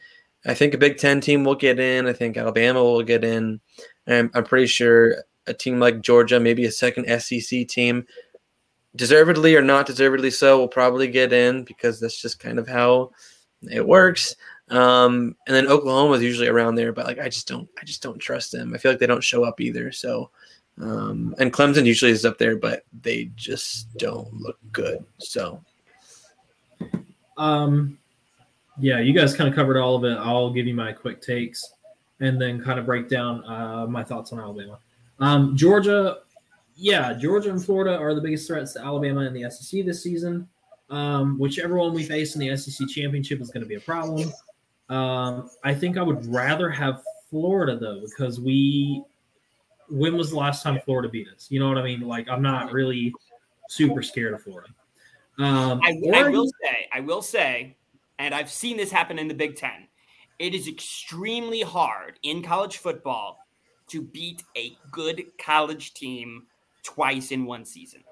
I 0.47 0.55
think 0.55 0.73
a 0.73 0.79
Big 0.79 0.97
Ten 0.97 1.21
team 1.21 1.45
will 1.45 1.55
get 1.55 1.79
in. 1.79 2.07
I 2.07 2.15
think 2.15 2.39
Alabama 2.39 2.83
will 2.83 3.03
get 3.03 3.23
in. 3.23 3.61
And 4.07 4.31
I'm 4.33 4.45
pretty 4.45 4.67
sure 4.67 5.17
a 5.47 5.53
team 5.53 5.79
like 5.79 6.01
Georgia, 6.01 6.41
maybe 6.41 6.65
a 6.65 6.73
second 6.73 7.07
SEC 7.21 7.69
team, 7.69 8.07
deservedly 8.97 9.57
or 9.57 9.63
not 9.63 9.85
deservedly 9.85 10.31
so, 10.31 10.59
will 10.59 10.69
probably 10.69 11.09
get 11.09 11.35
in 11.35 11.65
because 11.65 12.01
that's 12.01 12.21
just 12.21 12.41
kind 12.41 12.59
of 12.59 12.67
how 12.67 13.11
it 13.71 13.87
works. 13.87 14.35
Um, 14.71 15.35
and 15.47 15.57
then 15.57 15.67
Oklahoma 15.67 16.15
is 16.15 16.23
usually 16.23 16.49
around 16.49 16.75
there, 16.75 16.93
but 16.93 17.07
like 17.07 17.19
I 17.19 17.29
just 17.29 17.49
don't, 17.49 17.69
I 17.81 17.85
just 17.85 18.03
don't 18.03 18.19
trust 18.19 18.53
them. 18.53 18.75
I 18.75 18.79
feel 18.79 18.93
like 18.93 18.99
they 18.99 19.07
don't 19.07 19.25
show 19.25 19.45
up 19.45 19.61
either. 19.61 19.93
So, 19.93 20.31
um, 20.81 21.35
and 21.39 21.53
Clemson 21.53 21.85
usually 21.85 22.13
is 22.13 22.25
up 22.25 22.39
there, 22.39 22.57
but 22.57 22.85
they 23.03 23.31
just 23.37 23.97
don't 23.97 24.33
look 24.35 24.59
good. 24.73 25.05
So, 25.19 25.63
um, 27.37 27.99
yeah, 28.79 29.01
you 29.01 29.13
guys 29.13 29.35
kind 29.35 29.49
of 29.49 29.57
covered 29.57 29.79
all 29.79 29.97
of 29.97 30.05
it. 30.05 30.17
I'll 30.19 30.53
give 30.53 30.67
you 30.67 30.75
my 30.75 30.93
quick 30.93 31.21
takes 31.21 31.75
and 32.21 32.41
then 32.41 32.63
kind 32.63 32.79
of 32.79 32.87
break 32.87 33.09
down 33.09 33.45
uh, 33.45 33.87
my 33.87 34.05
thoughts 34.05 34.33
on 34.33 34.41
Alabama. 34.41 34.79
Um, 35.21 35.57
Georgia, 35.57 36.19
yeah, 36.77 37.13
Georgia 37.15 37.51
and 37.51 37.65
Florida 37.65 37.97
are 37.97 38.15
the 38.15 38.21
biggest 38.21 38.47
threats 38.47 38.75
to 38.75 38.81
Alabama 38.81 39.23
in 39.23 39.33
the 39.33 39.51
SEC 39.51 39.85
this 39.85 40.03
season. 40.03 40.49
Um, 40.91 41.39
whichever 41.39 41.77
one 41.77 41.93
we 41.93 42.03
face 42.03 42.35
in 42.35 42.41
the 42.41 42.57
SEC 42.57 42.89
championship 42.89 43.41
is 43.41 43.51
going 43.51 43.63
to 43.63 43.69
be 43.69 43.75
a 43.75 43.81
problem. 43.81 44.33
Um, 44.89 45.51
I 45.65 45.75
think 45.75 45.97
I 45.97 46.03
would 46.03 46.27
rather 46.27 46.71
have 46.71 47.03
Florida 47.31 47.79
though, 47.79 48.01
because 48.01 48.41
we. 48.41 49.03
When 49.91 50.19
was 50.19 50.29
the 50.29 50.37
last 50.37 50.63
time 50.63 50.79
Florida 50.85 51.09
beat 51.09 51.29
us? 51.35 51.47
You 51.49 51.61
know 51.61 51.69
what 51.69 51.79
I 51.79 51.83
mean? 51.83 52.03
Like, 52.03 52.29
I'm 52.29 52.43
not 52.43 52.73
really 52.73 53.15
super 53.71 54.03
scared 54.03 54.35
of 54.35 54.43
Florida. 54.43 54.69
Um, 55.39 55.81
I, 55.83 55.99
I 56.15 56.29
will 56.29 56.47
say, 56.63 56.89
I 56.93 57.01
will 57.01 57.23
say, 57.23 57.75
and 58.19 58.35
I've 58.35 58.51
seen 58.51 58.77
this 58.77 58.91
happen 58.91 59.19
in 59.19 59.29
the 59.29 59.35
Big 59.35 59.57
Ten. 59.57 59.89
It 60.39 60.55
is 60.55 60.69
extremely 60.69 61.63
hard 61.63 62.19
in 62.23 62.43
college 62.43 62.77
football 62.77 63.47
to 63.89 64.03
beat 64.03 64.45
a 64.59 64.77
good 64.91 65.25
college 65.39 65.95
team 65.95 66.49
twice 66.83 67.31
in 67.31 67.47
one 67.47 67.65
season. 67.65 68.05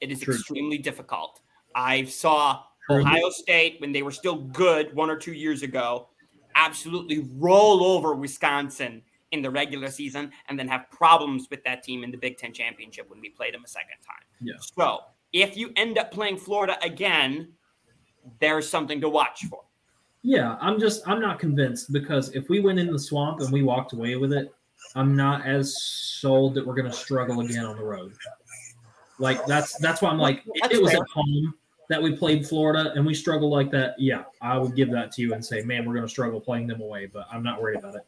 It 0.00 0.10
is 0.10 0.18
True. 0.18 0.34
extremely 0.34 0.78
difficult. 0.78 1.40
I 1.76 2.06
saw 2.06 2.64
Ohio 2.90 3.30
State 3.30 3.80
when 3.80 3.92
they 3.92 4.02
were 4.02 4.10
still 4.10 4.36
good 4.36 4.94
one 4.94 5.10
or 5.10 5.16
two 5.16 5.32
years 5.32 5.62
ago 5.62 6.08
absolutely 6.54 7.26
roll 7.36 7.84
over 7.84 8.14
Wisconsin 8.14 9.02
in 9.32 9.42
the 9.42 9.50
regular 9.50 9.90
season 9.90 10.30
and 10.48 10.58
then 10.58 10.68
have 10.68 10.90
problems 10.90 11.48
with 11.50 11.64
that 11.64 11.82
team 11.82 12.04
in 12.04 12.10
the 12.10 12.18
Big 12.18 12.36
Ten 12.36 12.52
championship 12.52 13.08
when 13.08 13.20
we 13.20 13.30
played 13.30 13.54
them 13.54 13.62
a 13.64 13.68
second 13.68 13.96
time. 14.06 14.24
Yeah. 14.40 14.54
So 14.60 15.00
if 15.32 15.56
you 15.56 15.72
end 15.76 15.98
up 15.98 16.12
playing 16.12 16.36
Florida 16.36 16.76
again, 16.82 17.52
there's 18.40 18.68
something 18.68 19.00
to 19.00 19.08
watch 19.08 19.44
for. 19.46 19.62
Yeah, 20.22 20.56
I'm 20.60 20.78
just 20.78 21.06
I'm 21.08 21.20
not 21.20 21.40
convinced 21.40 21.92
because 21.92 22.30
if 22.30 22.48
we 22.48 22.60
went 22.60 22.78
in 22.78 22.92
the 22.92 22.98
swamp 22.98 23.40
and 23.40 23.50
we 23.50 23.62
walked 23.62 23.92
away 23.92 24.14
with 24.16 24.32
it, 24.32 24.54
I'm 24.94 25.16
not 25.16 25.44
as 25.44 25.76
sold 25.82 26.54
that 26.54 26.66
we're 26.66 26.74
going 26.74 26.90
to 26.90 26.96
struggle 26.96 27.40
again 27.40 27.64
on 27.64 27.76
the 27.76 27.84
road. 27.84 28.12
Like 29.18 29.44
that's 29.46 29.76
that's 29.78 30.00
why 30.00 30.10
I'm 30.10 30.18
like 30.18 30.42
if 30.46 30.70
it 30.70 30.80
was 30.80 30.92
fair. 30.92 31.00
at 31.00 31.08
home 31.08 31.54
that 31.88 32.02
we 32.02 32.16
played 32.16 32.46
Florida 32.46 32.92
and 32.94 33.04
we 33.04 33.14
struggled 33.14 33.52
like 33.52 33.70
that, 33.72 33.94
yeah, 33.98 34.24
I 34.40 34.58
would 34.58 34.74
give 34.74 34.90
that 34.92 35.12
to 35.12 35.22
you 35.22 35.34
and 35.34 35.44
say, 35.44 35.62
man, 35.62 35.84
we're 35.84 35.94
going 35.94 36.06
to 36.06 36.10
struggle 36.10 36.40
playing 36.40 36.66
them 36.66 36.80
away, 36.80 37.06
but 37.06 37.26
I'm 37.30 37.42
not 37.42 37.60
worried 37.60 37.78
about 37.78 37.96
it. 37.96 38.02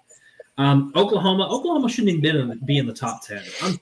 Um, 0.57 0.93
Oklahoma, 0.95 1.49
Oklahoma 1.49 1.89
shouldn't 1.89 2.11
even 2.11 2.22
be 2.22 2.29
in, 2.29 2.61
be 2.64 2.79
in 2.79 2.87
the 2.87 2.93
top 2.93 3.22
ten. 3.27 3.43
I'm 3.61 3.79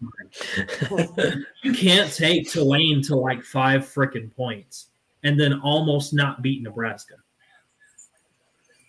sorry. 0.89 1.45
you 1.63 1.75
can't 1.75 2.13
take 2.13 2.51
Tulane 2.51 3.03
to 3.03 3.15
like 3.15 3.43
five 3.43 3.83
freaking 3.83 4.35
points 4.35 4.89
and 5.23 5.39
then 5.39 5.61
almost 5.61 6.15
not 6.15 6.41
beat 6.41 6.63
Nebraska. 6.63 7.15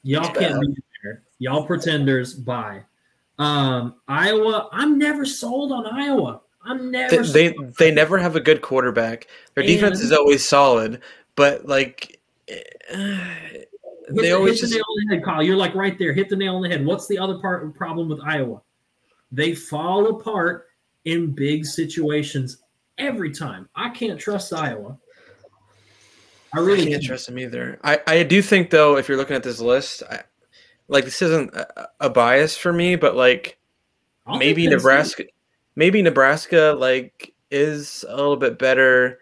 Y'all 0.03 0.33
can't 0.33 0.59
be 0.61 0.81
there. 1.03 1.23
Y'all 1.39 1.65
pretenders. 1.65 2.33
Bye. 2.33 2.83
Um, 3.37 3.95
Iowa. 4.07 4.69
I'm 4.71 4.97
never 4.97 5.25
sold 5.25 5.71
on 5.73 5.85
Iowa. 5.85 6.41
I'm 6.65 6.91
never. 6.91 7.23
They 7.23 7.49
they, 7.49 7.55
they 7.77 7.91
never 7.91 8.17
have 8.17 8.35
a 8.35 8.39
good 8.39 8.61
quarterback. 8.61 9.27
Their 9.55 9.63
and 9.63 9.67
defense 9.67 10.01
is 10.01 10.11
always 10.11 10.43
solid, 10.45 11.01
but 11.35 11.65
like. 11.65 12.19
Uh, 12.93 13.17
they 14.09 14.27
hit, 14.27 14.33
always 14.33 14.59
hit 14.59 14.69
the 14.69 14.75
nail 14.75 14.83
on 14.89 15.07
the 15.07 15.15
head, 15.15 15.23
Kyle. 15.23 15.41
You're 15.43 15.55
like 15.55 15.73
right 15.75 15.97
there. 15.97 16.13
Hit 16.13 16.29
the 16.29 16.35
nail 16.35 16.57
on 16.57 16.61
the 16.61 16.69
head. 16.69 16.85
What's 16.85 17.07
the 17.07 17.17
other 17.17 17.39
part 17.39 17.65
of 17.65 17.73
problem 17.73 18.09
with 18.09 18.19
Iowa? 18.21 18.61
They 19.31 19.55
fall 19.55 20.07
apart 20.07 20.67
in 21.05 21.31
big 21.31 21.65
situations 21.65 22.63
every 22.97 23.31
time. 23.31 23.69
I 23.75 23.89
can't 23.89 24.19
trust 24.19 24.53
Iowa. 24.53 24.97
I 26.53 26.59
really 26.59 26.87
I 26.87 26.91
can't 26.91 27.03
trust 27.03 27.27
them 27.27 27.39
either. 27.39 27.79
I, 27.83 27.99
I 28.05 28.23
do 28.23 28.41
think 28.41 28.69
though, 28.69 28.97
if 28.97 29.07
you're 29.07 29.17
looking 29.17 29.35
at 29.35 29.43
this 29.43 29.59
list, 29.59 30.03
I, 30.09 30.21
like 30.87 31.05
this 31.05 31.21
isn't 31.21 31.53
a, 31.55 31.89
a, 32.01 32.09
bias 32.09 32.55
for 32.55 32.71
me, 32.71 32.95
but 32.95 33.15
like 33.15 33.57
I'll 34.27 34.37
maybe 34.37 34.67
Nebraska, 34.67 35.23
maybe 35.75 36.01
Nebraska 36.01 36.75
like 36.77 37.33
is 37.51 38.05
a 38.07 38.15
little 38.15 38.37
bit 38.37 38.57
better 38.57 39.19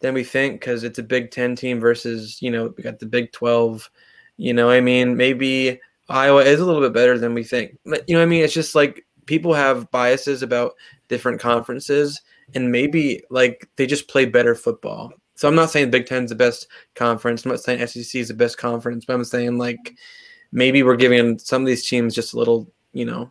than 0.00 0.14
we 0.14 0.24
think 0.24 0.60
because 0.60 0.84
it's 0.84 0.98
a 0.98 1.02
Big 1.02 1.30
Ten 1.30 1.56
team 1.56 1.80
versus 1.80 2.40
you 2.42 2.50
know 2.50 2.72
we 2.76 2.82
got 2.82 2.98
the 2.98 3.06
Big 3.06 3.32
Twelve. 3.32 3.90
You 4.36 4.52
know, 4.54 4.70
I 4.70 4.80
mean, 4.80 5.16
maybe 5.16 5.78
Iowa 6.08 6.42
is 6.42 6.60
a 6.60 6.64
little 6.64 6.80
bit 6.80 6.92
better 6.92 7.18
than 7.18 7.34
we 7.34 7.44
think. 7.44 7.78
But, 7.84 8.08
you 8.08 8.16
know, 8.16 8.22
I 8.22 8.26
mean, 8.26 8.42
it's 8.42 8.54
just 8.54 8.74
like 8.74 9.04
people 9.26 9.54
have 9.54 9.90
biases 9.90 10.42
about 10.42 10.74
different 11.08 11.40
conferences, 11.40 12.20
and 12.54 12.72
maybe 12.72 13.22
like 13.30 13.68
they 13.76 13.86
just 13.86 14.08
play 14.08 14.24
better 14.24 14.54
football. 14.54 15.12
So 15.34 15.48
I'm 15.48 15.54
not 15.54 15.70
saying 15.70 15.90
Big 15.90 16.06
Ten's 16.06 16.30
the 16.30 16.36
best 16.36 16.68
conference. 16.94 17.44
I'm 17.44 17.52
not 17.52 17.60
saying 17.60 17.86
SEC 17.86 18.20
is 18.20 18.28
the 18.28 18.34
best 18.34 18.58
conference, 18.58 19.04
but 19.04 19.14
I'm 19.14 19.24
saying 19.24 19.58
like 19.58 19.94
maybe 20.52 20.82
we're 20.82 20.96
giving 20.96 21.38
some 21.38 21.62
of 21.62 21.66
these 21.66 21.88
teams 21.88 22.14
just 22.14 22.34
a 22.34 22.38
little, 22.38 22.70
you 22.92 23.04
know, 23.04 23.30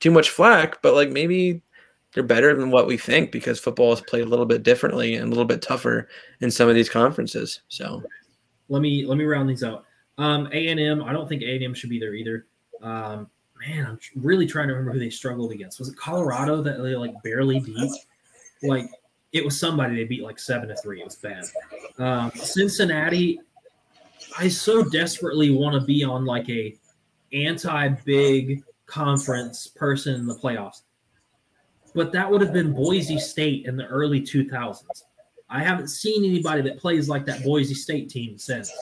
too 0.00 0.10
much 0.10 0.30
flack, 0.30 0.82
but 0.82 0.94
like 0.94 1.10
maybe 1.10 1.62
they're 2.12 2.22
better 2.22 2.54
than 2.54 2.70
what 2.70 2.86
we 2.86 2.96
think 2.96 3.30
because 3.30 3.60
football 3.60 3.92
is 3.92 4.00
played 4.00 4.24
a 4.24 4.28
little 4.28 4.46
bit 4.46 4.62
differently 4.62 5.14
and 5.14 5.26
a 5.26 5.28
little 5.28 5.44
bit 5.44 5.62
tougher 5.62 6.08
in 6.40 6.50
some 6.50 6.68
of 6.68 6.74
these 6.74 6.88
conferences. 6.88 7.60
So 7.68 8.02
let 8.68 8.80
me 8.80 9.04
let 9.06 9.18
me 9.18 9.24
round 9.24 9.48
these 9.50 9.62
out. 9.62 9.84
Um, 10.18 10.48
A 10.52 10.68
and 10.68 10.80
M, 10.80 11.02
I 11.02 11.12
don't 11.12 11.28
think 11.28 11.42
A 11.42 11.54
and 11.56 11.64
M 11.64 11.74
should 11.74 11.90
be 11.90 12.00
there 12.00 12.14
either. 12.14 12.46
Um, 12.82 13.28
man, 13.60 13.86
I'm 13.86 13.98
really 14.16 14.46
trying 14.46 14.68
to 14.68 14.74
remember 14.74 14.92
who 14.92 14.98
they 14.98 15.10
struggled 15.10 15.52
against. 15.52 15.78
Was 15.78 15.88
it 15.88 15.96
Colorado 15.96 16.62
that 16.62 16.82
they 16.82 16.96
like 16.96 17.14
barely 17.22 17.60
beat? 17.60 17.90
Like 18.62 18.88
it 19.32 19.44
was 19.44 19.58
somebody 19.58 19.96
they 19.96 20.04
beat 20.04 20.22
like 20.22 20.38
seven 20.38 20.68
to 20.68 20.76
three. 20.76 21.00
It 21.00 21.04
was 21.04 21.16
bad. 21.16 21.44
Um, 21.98 22.30
Cincinnati, 22.34 23.40
I 24.38 24.48
so 24.48 24.82
desperately 24.82 25.50
want 25.50 25.78
to 25.78 25.86
be 25.86 26.02
on 26.02 26.24
like 26.24 26.48
a 26.48 26.74
anti-big 27.32 28.62
conference 28.86 29.66
person 29.66 30.14
in 30.14 30.26
the 30.26 30.34
playoffs, 30.34 30.82
but 31.94 32.12
that 32.12 32.30
would 32.30 32.40
have 32.40 32.52
been 32.52 32.72
Boise 32.72 33.18
State 33.18 33.66
in 33.66 33.76
the 33.76 33.86
early 33.86 34.20
2000s. 34.20 34.84
I 35.48 35.62
haven't 35.62 35.88
seen 35.88 36.24
anybody 36.24 36.62
that 36.62 36.78
plays 36.78 37.08
like 37.08 37.24
that 37.26 37.44
Boise 37.44 37.74
State 37.74 38.10
team 38.10 38.36
since, 38.38 38.72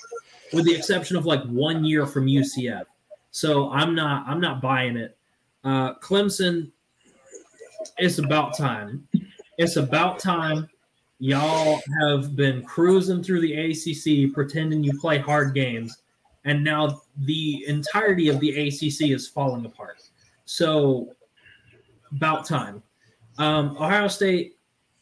with 0.53 0.65
the 0.65 0.75
exception 0.75 1.17
of 1.17 1.27
like 1.27 1.43
one 1.45 1.85
year 1.85 2.07
from 2.07 2.27
UCF. 2.27 2.85
So 3.31 3.71
I'm 3.71 3.95
not 3.95 4.27
I'm 4.27 4.41
not 4.41 4.61
buying 4.63 4.97
it. 4.97 5.17
Uh, 5.65 5.95
Clemson, 5.95 6.71
it's 7.99 8.19
about 8.19 8.57
time. 8.57 9.07
It's 9.59 9.77
about 9.77 10.19
time. 10.19 10.69
Y'all 11.19 11.81
have 12.01 12.37
been 12.37 12.63
cruising 12.63 13.23
through 13.23 13.41
the 13.41 13.55
ACC, 13.55 14.33
pretending 14.35 14.83
you 14.83 14.99
play 14.99 15.19
hard 15.19 15.55
games, 15.55 16.03
and 16.45 16.63
now 16.63 17.03
the 17.19 17.65
entirety 17.67 18.29
of 18.29 18.41
the 18.41 18.51
ACC 18.51 19.11
is 19.11 19.29
falling 19.29 19.65
apart. 19.65 20.03
So, 20.45 21.15
about 22.13 22.45
time. 22.47 22.83
Um, 23.39 23.77
Ohio 23.77 24.09
State, 24.09 24.57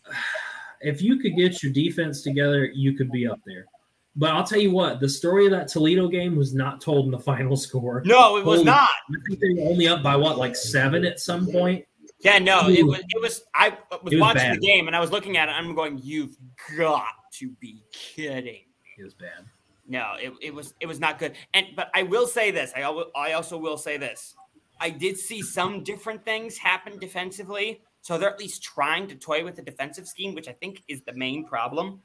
if 0.80 1.02
you 1.02 1.18
could 1.18 1.36
get 1.36 1.62
your 1.62 1.72
defense 1.72 2.22
together, 2.22 2.66
you 2.66 2.94
could 2.94 3.10
be 3.10 3.26
up 3.26 3.40
there. 3.46 3.66
But 4.14 4.30
I'll 4.32 4.44
tell 4.44 4.60
you 4.60 4.70
what, 4.70 5.00
the 5.00 5.08
story 5.08 5.46
of 5.46 5.52
that 5.52 5.68
Toledo 5.68 6.06
game 6.06 6.36
was 6.36 6.54
not 6.54 6.80
told 6.80 7.06
in 7.06 7.10
the 7.10 7.18
final 7.32 7.56
score. 7.56 8.02
No, 8.04 8.36
it 8.36 8.44
was 8.44 8.58
Holy, 8.58 8.64
not. 8.64 8.88
I 8.88 9.14
think 9.26 9.40
they 9.40 9.62
were 9.62 9.70
only 9.70 9.88
up 9.88 10.02
by 10.02 10.16
what, 10.16 10.38
like 10.38 10.54
seven 10.54 11.04
at 11.04 11.20
some 11.20 11.46
point. 11.46 11.84
Yeah, 12.20 12.38
no, 12.38 12.68
it 12.68 12.86
was. 12.86 13.00
It 13.00 13.20
was. 13.20 13.42
I 13.54 13.70
was, 13.90 14.00
was 14.04 14.20
watching 14.20 14.42
bad. 14.42 14.56
the 14.56 14.66
game 14.66 14.86
and 14.86 14.94
I 14.94 15.00
was 15.00 15.10
looking 15.10 15.36
at 15.36 15.48
it. 15.48 15.52
I'm 15.52 15.74
going, 15.74 15.98
you've 16.00 16.36
got 16.78 17.08
to 17.34 17.50
be 17.60 17.82
kidding. 17.92 18.60
It 18.96 19.02
was 19.02 19.14
bad. 19.14 19.44
No, 19.92 20.14
it, 20.18 20.32
it 20.40 20.54
was 20.54 20.72
it 20.80 20.86
was 20.86 20.98
not 20.98 21.18
good. 21.18 21.34
And 21.52 21.66
but 21.76 21.90
I 21.94 22.02
will 22.02 22.26
say 22.26 22.50
this. 22.50 22.72
I 22.74 22.80
I 23.14 23.32
also 23.34 23.58
will 23.58 23.76
say 23.76 23.98
this. 23.98 24.34
I 24.80 24.88
did 24.88 25.18
see 25.18 25.42
some 25.42 25.84
different 25.84 26.24
things 26.24 26.56
happen 26.56 26.98
defensively. 26.98 27.82
So 28.00 28.16
they're 28.16 28.30
at 28.30 28.38
least 28.38 28.62
trying 28.62 29.06
to 29.08 29.14
toy 29.14 29.44
with 29.44 29.56
the 29.56 29.62
defensive 29.62 30.08
scheme, 30.08 30.34
which 30.34 30.48
I 30.48 30.54
think 30.54 30.82
is 30.88 31.02
the 31.02 31.12
main 31.12 31.44
problem. 31.44 32.00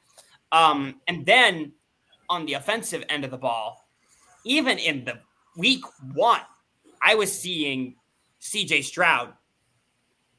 Um, 0.51 0.99
and 1.07 1.25
then 1.25 1.71
on 2.29 2.45
the 2.45 2.53
offensive 2.53 3.05
end 3.07 3.23
of 3.23 3.31
the 3.31 3.37
ball, 3.37 3.87
even 4.43 4.77
in 4.79 5.05
the 5.05 5.19
week 5.55 5.83
one, 6.13 6.41
I 7.01 7.15
was 7.15 7.31
seeing 7.31 7.95
CJ 8.41 8.83
Stroud 8.83 9.31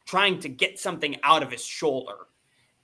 trying 0.05 0.39
to 0.41 0.51
get 0.51 0.79
something 0.79 1.17
out 1.23 1.43
of 1.43 1.51
his 1.51 1.65
shoulder. 1.65 2.27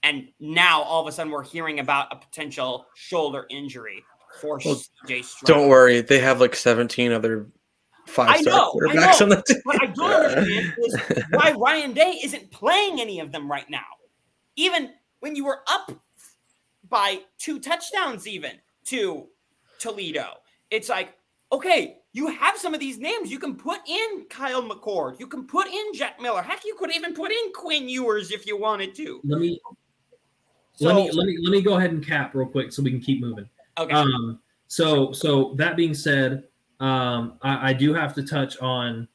And 0.01 0.29
now 0.39 0.81
all 0.81 1.01
of 1.01 1.07
a 1.07 1.11
sudden 1.11 1.31
we're 1.31 1.43
hearing 1.43 1.79
about 1.79 2.11
a 2.11 2.15
potential 2.15 2.87
shoulder 2.95 3.45
injury 3.51 4.03
for 4.41 4.59
well, 4.63 4.81
CJ 5.07 5.23
Stroud. 5.23 5.47
Don't 5.47 5.69
worry, 5.69 6.01
they 6.01 6.19
have 6.19 6.39
like 6.39 6.55
17 6.55 7.11
other 7.11 7.47
five 8.05 8.39
star 8.39 8.71
quarterbacks 8.71 9.21
on 9.21 9.29
the 9.29 9.43
team. 9.43 9.57
What 9.63 9.81
I 9.81 9.87
don't 9.87 10.11
understand 10.11 10.73
is 10.77 11.23
why 11.31 11.51
Ryan 11.51 11.93
Day 11.93 12.19
isn't 12.23 12.51
playing 12.51 13.01
any 13.01 13.19
of 13.19 13.31
them 13.31 13.49
right 13.49 13.69
now. 13.69 13.85
Even 14.55 14.91
when 15.19 15.35
you 15.35 15.45
were 15.45 15.61
up 15.67 15.91
by 16.87 17.21
two 17.39 17.59
touchdowns, 17.59 18.27
even 18.27 18.51
to 18.85 19.27
Toledo, 19.79 20.25
it's 20.69 20.89
like, 20.89 21.15
okay, 21.51 21.97
you 22.13 22.27
have 22.27 22.57
some 22.57 22.73
of 22.73 22.79
these 22.79 22.97
names. 22.97 23.31
You 23.31 23.39
can 23.39 23.55
put 23.55 23.79
in 23.87 24.25
Kyle 24.29 24.63
McCord. 24.63 25.19
You 25.19 25.27
can 25.27 25.45
put 25.45 25.67
in 25.67 25.93
Jack 25.93 26.21
Miller. 26.21 26.41
Heck, 26.41 26.63
you 26.63 26.75
could 26.75 26.95
even 26.95 27.13
put 27.13 27.31
in 27.31 27.51
Quinn 27.53 27.89
Ewers 27.89 28.31
if 28.31 28.45
you 28.45 28.57
wanted 28.57 28.95
to. 28.95 29.19
Let 29.25 29.41
me 29.41 29.59
so, 30.75 30.87
let 30.87 30.95
me 30.95 31.11
let 31.11 31.25
me 31.25 31.37
let 31.41 31.51
me 31.51 31.61
go 31.61 31.75
ahead 31.75 31.91
and 31.91 32.05
cap 32.05 32.35
real 32.35 32.47
quick 32.47 32.71
so 32.71 32.83
we 32.83 32.91
can 32.91 32.99
keep 32.99 33.21
moving. 33.21 33.47
Okay. 33.77 33.93
Um, 33.93 34.39
so 34.67 35.11
so 35.11 35.53
that 35.55 35.75
being 35.75 35.93
said, 35.93 36.43
um, 36.79 37.37
I, 37.41 37.69
I 37.69 37.73
do 37.73 37.93
have 37.93 38.13
to 38.15 38.23
touch 38.23 38.57
on 38.59 39.07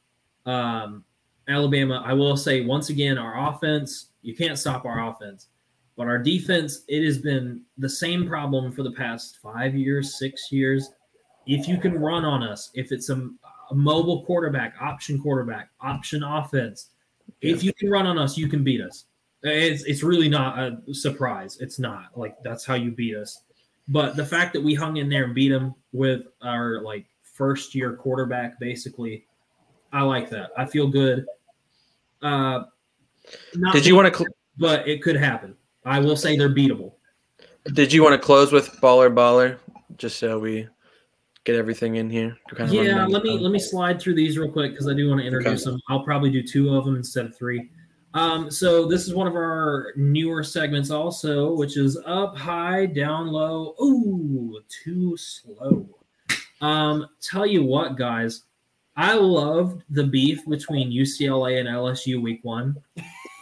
um, 0.46 1.04
Alabama. 1.48 2.02
I 2.04 2.12
will 2.12 2.36
say 2.36 2.62
once 2.62 2.90
again, 2.90 3.18
our 3.18 3.50
offense. 3.50 4.06
You 4.22 4.36
can't 4.36 4.58
stop 4.58 4.84
our 4.84 5.08
offense, 5.08 5.48
but 5.96 6.06
our 6.06 6.18
defense. 6.18 6.84
It 6.88 7.04
has 7.04 7.18
been 7.18 7.62
the 7.78 7.88
same 7.88 8.26
problem 8.28 8.70
for 8.70 8.82
the 8.82 8.92
past 8.92 9.38
five 9.42 9.74
years, 9.74 10.18
six 10.18 10.52
years 10.52 10.90
if 11.46 11.66
you 11.66 11.78
can 11.78 11.98
run 11.98 12.24
on 12.24 12.42
us, 12.42 12.70
if 12.74 12.92
it's 12.92 13.08
a, 13.08 13.28
a 13.70 13.74
mobile 13.74 14.24
quarterback, 14.24 14.74
option 14.80 15.20
quarterback, 15.20 15.70
option 15.80 16.22
offense, 16.22 16.90
if 17.40 17.64
you 17.64 17.72
can 17.72 17.90
run 17.90 18.06
on 18.06 18.18
us, 18.18 18.36
you 18.36 18.48
can 18.48 18.62
beat 18.62 18.80
us. 18.80 19.06
It's 19.42 19.84
it's 19.84 20.02
really 20.02 20.28
not 20.28 20.58
a 20.58 20.94
surprise. 20.94 21.58
It's 21.60 21.78
not 21.78 22.10
like 22.14 22.36
that's 22.44 22.64
how 22.64 22.74
you 22.74 22.90
beat 22.90 23.16
us. 23.16 23.42
But 23.90 24.14
the 24.14 24.24
fact 24.24 24.52
that 24.52 24.62
we 24.62 24.72
hung 24.72 24.98
in 24.98 25.08
there 25.08 25.24
and 25.24 25.34
beat 25.34 25.48
them 25.48 25.74
with 25.92 26.22
our 26.42 26.80
like 26.80 27.06
first 27.24 27.74
year 27.74 27.94
quarterback, 27.94 28.58
basically, 28.60 29.26
I 29.92 30.02
like 30.02 30.30
that. 30.30 30.50
I 30.56 30.64
feel 30.64 30.86
good. 30.86 31.26
Uh, 32.22 32.64
Did 33.72 33.84
you 33.84 33.96
want 33.96 34.12
to? 34.12 34.16
Cl- 34.16 34.30
but 34.58 34.86
it 34.86 35.02
could 35.02 35.16
happen. 35.16 35.56
I 35.84 35.98
will 35.98 36.16
say 36.16 36.36
they're 36.36 36.54
beatable. 36.54 36.92
Did 37.72 37.92
you 37.92 38.04
want 38.04 38.12
to 38.12 38.24
close 38.24 38.52
with 38.52 38.68
baller 38.80 39.12
baller, 39.12 39.58
just 39.96 40.18
so 40.18 40.38
we 40.38 40.68
get 41.42 41.56
everything 41.56 41.96
in 41.96 42.08
here? 42.08 42.36
Kind 42.54 42.70
of 42.70 42.84
yeah, 42.84 43.06
let 43.06 43.24
me 43.24 43.38
let 43.38 43.50
me 43.50 43.58
slide 43.58 44.00
through 44.00 44.14
these 44.14 44.38
real 44.38 44.52
quick 44.52 44.70
because 44.70 44.86
I 44.86 44.94
do 44.94 45.08
want 45.08 45.20
to 45.20 45.26
introduce 45.26 45.66
okay. 45.66 45.72
them. 45.72 45.80
I'll 45.88 46.04
probably 46.04 46.30
do 46.30 46.44
two 46.44 46.76
of 46.76 46.84
them 46.84 46.94
instead 46.94 47.26
of 47.26 47.36
three. 47.36 47.70
Um, 48.12 48.50
so 48.50 48.86
this 48.86 49.06
is 49.06 49.14
one 49.14 49.26
of 49.26 49.34
our 49.34 49.92
newer 49.96 50.42
segments 50.42 50.90
also, 50.90 51.54
which 51.54 51.76
is 51.76 51.96
up 52.06 52.36
high, 52.36 52.86
down 52.86 53.28
low. 53.28 53.74
Ooh, 53.80 54.60
too 54.68 55.16
slow. 55.16 55.88
Um, 56.60 57.06
tell 57.22 57.46
you 57.46 57.62
what, 57.62 57.96
guys, 57.96 58.42
I 58.96 59.14
loved 59.14 59.84
the 59.90 60.04
beef 60.04 60.44
between 60.46 60.90
UCLA 60.90 61.60
and 61.60 61.68
LSU 61.68 62.20
week 62.20 62.40
one, 62.42 62.76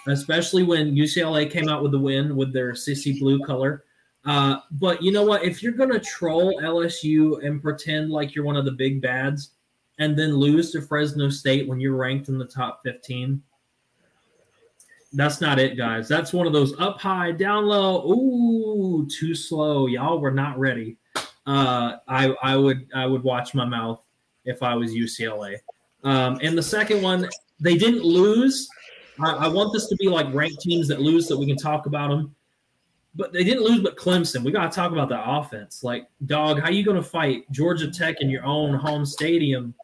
especially 0.06 0.62
when 0.62 0.94
UCLA 0.94 1.50
came 1.50 1.68
out 1.68 1.82
with 1.82 1.92
the 1.92 1.98
win 1.98 2.36
with 2.36 2.52
their 2.52 2.72
sissy 2.72 3.18
blue 3.18 3.40
color. 3.40 3.84
Uh, 4.24 4.58
but 4.72 5.02
you 5.02 5.10
know 5.10 5.24
what? 5.24 5.42
If 5.42 5.62
you're 5.62 5.72
to 5.72 6.00
troll 6.00 6.60
LSU 6.60 7.44
and 7.44 7.62
pretend 7.62 8.10
like 8.10 8.34
you're 8.34 8.44
one 8.44 8.56
of 8.56 8.66
the 8.66 8.72
big 8.72 9.00
bads 9.00 9.52
and 9.98 10.16
then 10.16 10.36
lose 10.36 10.70
to 10.72 10.82
Fresno 10.82 11.30
State 11.30 11.66
when 11.66 11.80
you're 11.80 11.96
ranked 11.96 12.28
in 12.28 12.38
the 12.38 12.44
top 12.44 12.80
15, 12.84 13.42
that's 15.12 15.40
not 15.40 15.58
it, 15.58 15.76
guys. 15.76 16.08
That's 16.08 16.32
one 16.32 16.46
of 16.46 16.52
those 16.52 16.78
up 16.78 17.00
high, 17.00 17.32
down 17.32 17.66
low. 17.66 18.10
Ooh, 18.10 19.06
too 19.08 19.34
slow. 19.34 19.86
Y'all 19.86 20.20
were 20.20 20.30
not 20.30 20.58
ready. 20.58 20.96
Uh, 21.46 21.96
I 22.06 22.34
I 22.42 22.56
would 22.56 22.86
I 22.94 23.06
would 23.06 23.22
watch 23.22 23.54
my 23.54 23.64
mouth 23.64 24.02
if 24.44 24.62
I 24.62 24.74
was 24.74 24.92
UCLA. 24.92 25.56
Um, 26.04 26.38
and 26.42 26.56
the 26.56 26.62
second 26.62 27.02
one, 27.02 27.28
they 27.60 27.76
didn't 27.76 28.02
lose. 28.02 28.68
I, 29.20 29.32
I 29.32 29.48
want 29.48 29.72
this 29.72 29.88
to 29.88 29.96
be 29.96 30.08
like 30.08 30.32
ranked 30.32 30.60
teams 30.60 30.88
that 30.88 31.00
lose, 31.00 31.26
so 31.26 31.38
we 31.38 31.46
can 31.46 31.56
talk 31.56 31.86
about 31.86 32.08
them 32.08 32.34
but 33.18 33.32
they 33.32 33.42
didn't 33.42 33.64
lose 33.64 33.80
but 33.80 33.96
Clemson. 33.96 34.44
We 34.44 34.52
got 34.52 34.70
to 34.70 34.74
talk 34.74 34.92
about 34.92 35.08
the 35.08 35.20
offense. 35.20 35.82
Like, 35.82 36.08
dog, 36.26 36.60
how 36.60 36.70
you 36.70 36.84
going 36.84 36.96
to 36.96 37.02
fight 37.02 37.50
Georgia 37.50 37.90
Tech 37.90 38.20
in 38.20 38.30
your 38.30 38.44
own 38.44 38.74
home 38.74 39.04
stadium 39.04 39.74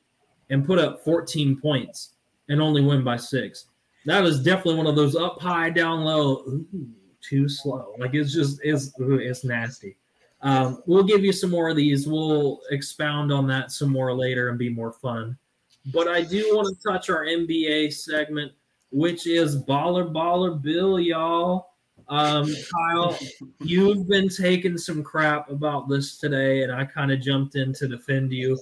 and 0.51 0.65
put 0.65 0.79
up 0.79 1.03
14 1.05 1.61
points 1.61 2.13
and 2.49 2.63
only 2.63 2.81
win 2.81 3.03
by 3.03 3.17
six? 3.17 3.67
That 4.07 4.25
is 4.25 4.43
definitely 4.43 4.77
one 4.77 4.87
of 4.87 4.97
those 4.97 5.17
up 5.17 5.41
high, 5.41 5.71
down 5.71 6.05
low. 6.05 6.45
Ooh, 6.47 6.89
too 7.21 7.49
slow. 7.49 7.95
Like 7.99 8.15
it's 8.15 8.33
just 8.33 8.61
it's 8.63 8.93
it's 8.99 9.45
nasty. 9.45 9.97
Um, 10.43 10.83
we'll 10.87 11.05
give 11.05 11.25
you 11.25 11.33
some 11.33 11.51
more 11.51 11.71
of 11.71 11.77
these. 11.77 12.07
We'll 12.07 12.61
expound 12.71 13.33
on 13.33 13.47
that 13.47 13.73
some 13.73 13.91
more 13.91 14.13
later 14.15 14.51
and 14.51 14.59
be 14.59 14.69
more 14.69 14.93
fun. 14.93 15.39
But 15.93 16.07
I 16.07 16.23
do 16.23 16.51
want 16.55 16.69
to 16.69 16.93
touch 16.93 17.09
our 17.09 17.25
NBA 17.25 17.93
segment, 17.95 18.53
which 18.91 19.27
is 19.27 19.63
Baller 19.63 20.13
Baller 20.13 20.61
Bill, 20.61 21.01
y'all. 21.01 21.71
Um, 22.09 22.55
Kyle, 22.71 23.19
you've 23.61 24.07
been 24.07 24.29
taking 24.29 24.77
some 24.77 25.03
crap 25.03 25.51
about 25.51 25.89
this 25.89 26.19
today, 26.19 26.63
and 26.63 26.73
I 26.73 26.85
kind 26.85 27.11
of 27.11 27.21
jumped 27.21 27.57
in 27.57 27.73
to 27.75 27.89
defend 27.89 28.33
you. 28.33 28.59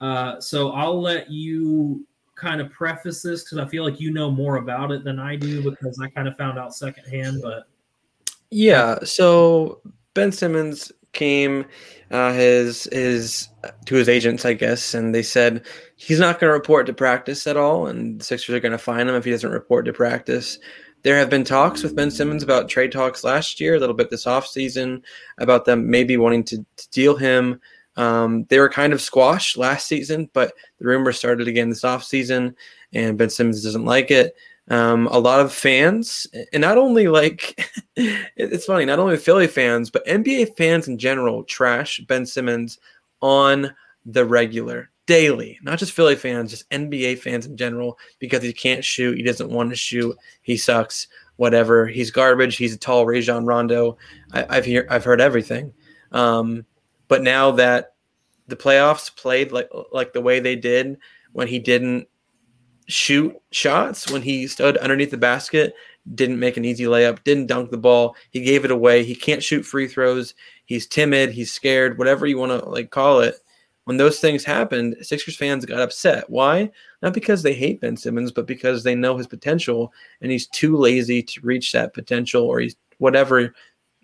Uh, 0.00 0.40
so 0.40 0.72
I'll 0.72 1.00
let 1.00 1.30
you 1.30 2.06
kind 2.40 2.60
of 2.60 2.70
preface 2.70 3.22
this 3.22 3.44
because 3.44 3.58
I 3.58 3.66
feel 3.66 3.84
like 3.84 4.00
you 4.00 4.12
know 4.12 4.30
more 4.30 4.56
about 4.56 4.90
it 4.90 5.04
than 5.04 5.18
I 5.18 5.36
do 5.36 5.62
because 5.62 5.98
I 6.02 6.08
kind 6.08 6.26
of 6.26 6.36
found 6.36 6.58
out 6.58 6.74
secondhand. 6.74 7.40
But 7.42 7.64
yeah, 8.50 8.98
so 9.04 9.80
Ben 10.14 10.32
Simmons 10.32 10.90
came 11.12 11.66
uh, 12.10 12.32
his 12.32 12.84
his 12.92 13.48
to 13.86 13.94
his 13.94 14.08
agents, 14.08 14.44
I 14.44 14.54
guess, 14.54 14.94
and 14.94 15.14
they 15.14 15.22
said 15.22 15.66
he's 15.96 16.20
not 16.20 16.40
going 16.40 16.48
to 16.48 16.54
report 16.54 16.86
to 16.86 16.92
practice 16.92 17.46
at 17.46 17.56
all, 17.56 17.86
and 17.86 18.20
the 18.20 18.24
Sixers 18.24 18.54
are 18.54 18.60
going 18.60 18.72
to 18.72 18.78
fine 18.78 19.08
him 19.08 19.14
if 19.14 19.24
he 19.24 19.30
doesn't 19.30 19.50
report 19.50 19.84
to 19.86 19.92
practice. 19.92 20.58
There 21.02 21.16
have 21.16 21.30
been 21.30 21.44
talks 21.44 21.82
with 21.82 21.96
Ben 21.96 22.10
Simmons 22.10 22.42
about 22.42 22.68
trade 22.68 22.92
talks 22.92 23.24
last 23.24 23.58
year, 23.58 23.74
a 23.74 23.78
little 23.78 23.94
bit 23.94 24.10
this 24.10 24.26
offseason, 24.26 25.02
about 25.38 25.64
them 25.64 25.88
maybe 25.90 26.18
wanting 26.18 26.44
to, 26.44 26.58
to 26.76 26.90
deal 26.90 27.16
him. 27.16 27.60
Um, 28.00 28.46
they 28.48 28.58
were 28.58 28.70
kind 28.70 28.94
of 28.94 29.02
squashed 29.02 29.58
last 29.58 29.86
season, 29.86 30.30
but 30.32 30.54
the 30.78 30.86
rumor 30.86 31.12
started 31.12 31.48
again 31.48 31.68
this 31.68 31.82
offseason, 31.82 32.54
and 32.94 33.18
Ben 33.18 33.28
Simmons 33.28 33.62
doesn't 33.62 33.84
like 33.84 34.10
it. 34.10 34.34
Um, 34.68 35.06
a 35.08 35.18
lot 35.18 35.40
of 35.40 35.52
fans, 35.52 36.26
and 36.54 36.62
not 36.62 36.78
only 36.78 37.08
like 37.08 37.60
it's 37.96 38.64
funny, 38.64 38.86
not 38.86 39.00
only 39.00 39.18
Philly 39.18 39.46
fans, 39.46 39.90
but 39.90 40.06
NBA 40.06 40.56
fans 40.56 40.88
in 40.88 40.96
general 40.96 41.44
trash 41.44 42.00
Ben 42.08 42.24
Simmons 42.24 42.78
on 43.20 43.70
the 44.06 44.24
regular 44.24 44.90
daily, 45.04 45.58
not 45.62 45.78
just 45.78 45.92
Philly 45.92 46.16
fans, 46.16 46.52
just 46.52 46.70
NBA 46.70 47.18
fans 47.18 47.44
in 47.44 47.54
general, 47.54 47.98
because 48.18 48.42
he 48.42 48.54
can't 48.54 48.82
shoot. 48.82 49.18
He 49.18 49.22
doesn't 49.22 49.50
want 49.50 49.68
to 49.70 49.76
shoot. 49.76 50.16
He 50.40 50.56
sucks. 50.56 51.06
Whatever. 51.36 51.86
He's 51.86 52.10
garbage. 52.10 52.56
He's 52.56 52.74
a 52.74 52.78
tall 52.78 53.04
Rajon 53.04 53.44
Rondo. 53.44 53.98
I, 54.32 54.54
have 54.54 54.64
hear 54.64 54.86
I've 54.88 55.04
heard 55.04 55.20
everything. 55.20 55.74
Um, 56.12 56.64
but 57.10 57.22
now 57.22 57.50
that 57.50 57.94
the 58.46 58.56
playoffs 58.56 59.14
played 59.14 59.50
like 59.50 59.68
like 59.92 60.12
the 60.12 60.20
way 60.20 60.38
they 60.38 60.56
did 60.56 60.96
when 61.32 61.48
he 61.48 61.58
didn't 61.58 62.08
shoot 62.86 63.36
shots, 63.50 64.10
when 64.10 64.22
he 64.22 64.46
stood 64.46 64.76
underneath 64.78 65.10
the 65.10 65.16
basket, 65.18 65.74
didn't 66.14 66.38
make 66.38 66.56
an 66.56 66.64
easy 66.64 66.84
layup, 66.84 67.22
didn't 67.24 67.48
dunk 67.48 67.70
the 67.70 67.76
ball, 67.76 68.14
he 68.30 68.40
gave 68.40 68.64
it 68.64 68.70
away. 68.70 69.04
He 69.04 69.14
can't 69.14 69.42
shoot 69.42 69.64
free 69.64 69.88
throws. 69.88 70.34
He's 70.66 70.86
timid. 70.86 71.32
He's 71.32 71.52
scared. 71.52 71.98
Whatever 71.98 72.26
you 72.26 72.38
want 72.38 72.52
to 72.52 72.68
like 72.68 72.90
call 72.90 73.20
it 73.20 73.34
when 73.84 73.96
those 73.96 74.20
things 74.20 74.44
happened, 74.44 74.94
Sixers 75.02 75.36
fans 75.36 75.66
got 75.66 75.80
upset. 75.80 76.30
Why? 76.30 76.70
Not 77.02 77.12
because 77.12 77.42
they 77.42 77.54
hate 77.54 77.80
Ben 77.80 77.96
Simmons, 77.96 78.30
but 78.30 78.46
because 78.46 78.84
they 78.84 78.94
know 78.94 79.16
his 79.16 79.26
potential 79.26 79.92
and 80.20 80.30
he's 80.30 80.46
too 80.46 80.76
lazy 80.76 81.24
to 81.24 81.40
reach 81.40 81.72
that 81.72 81.92
potential 81.92 82.44
or 82.44 82.60
he's 82.60 82.76
whatever 82.98 83.52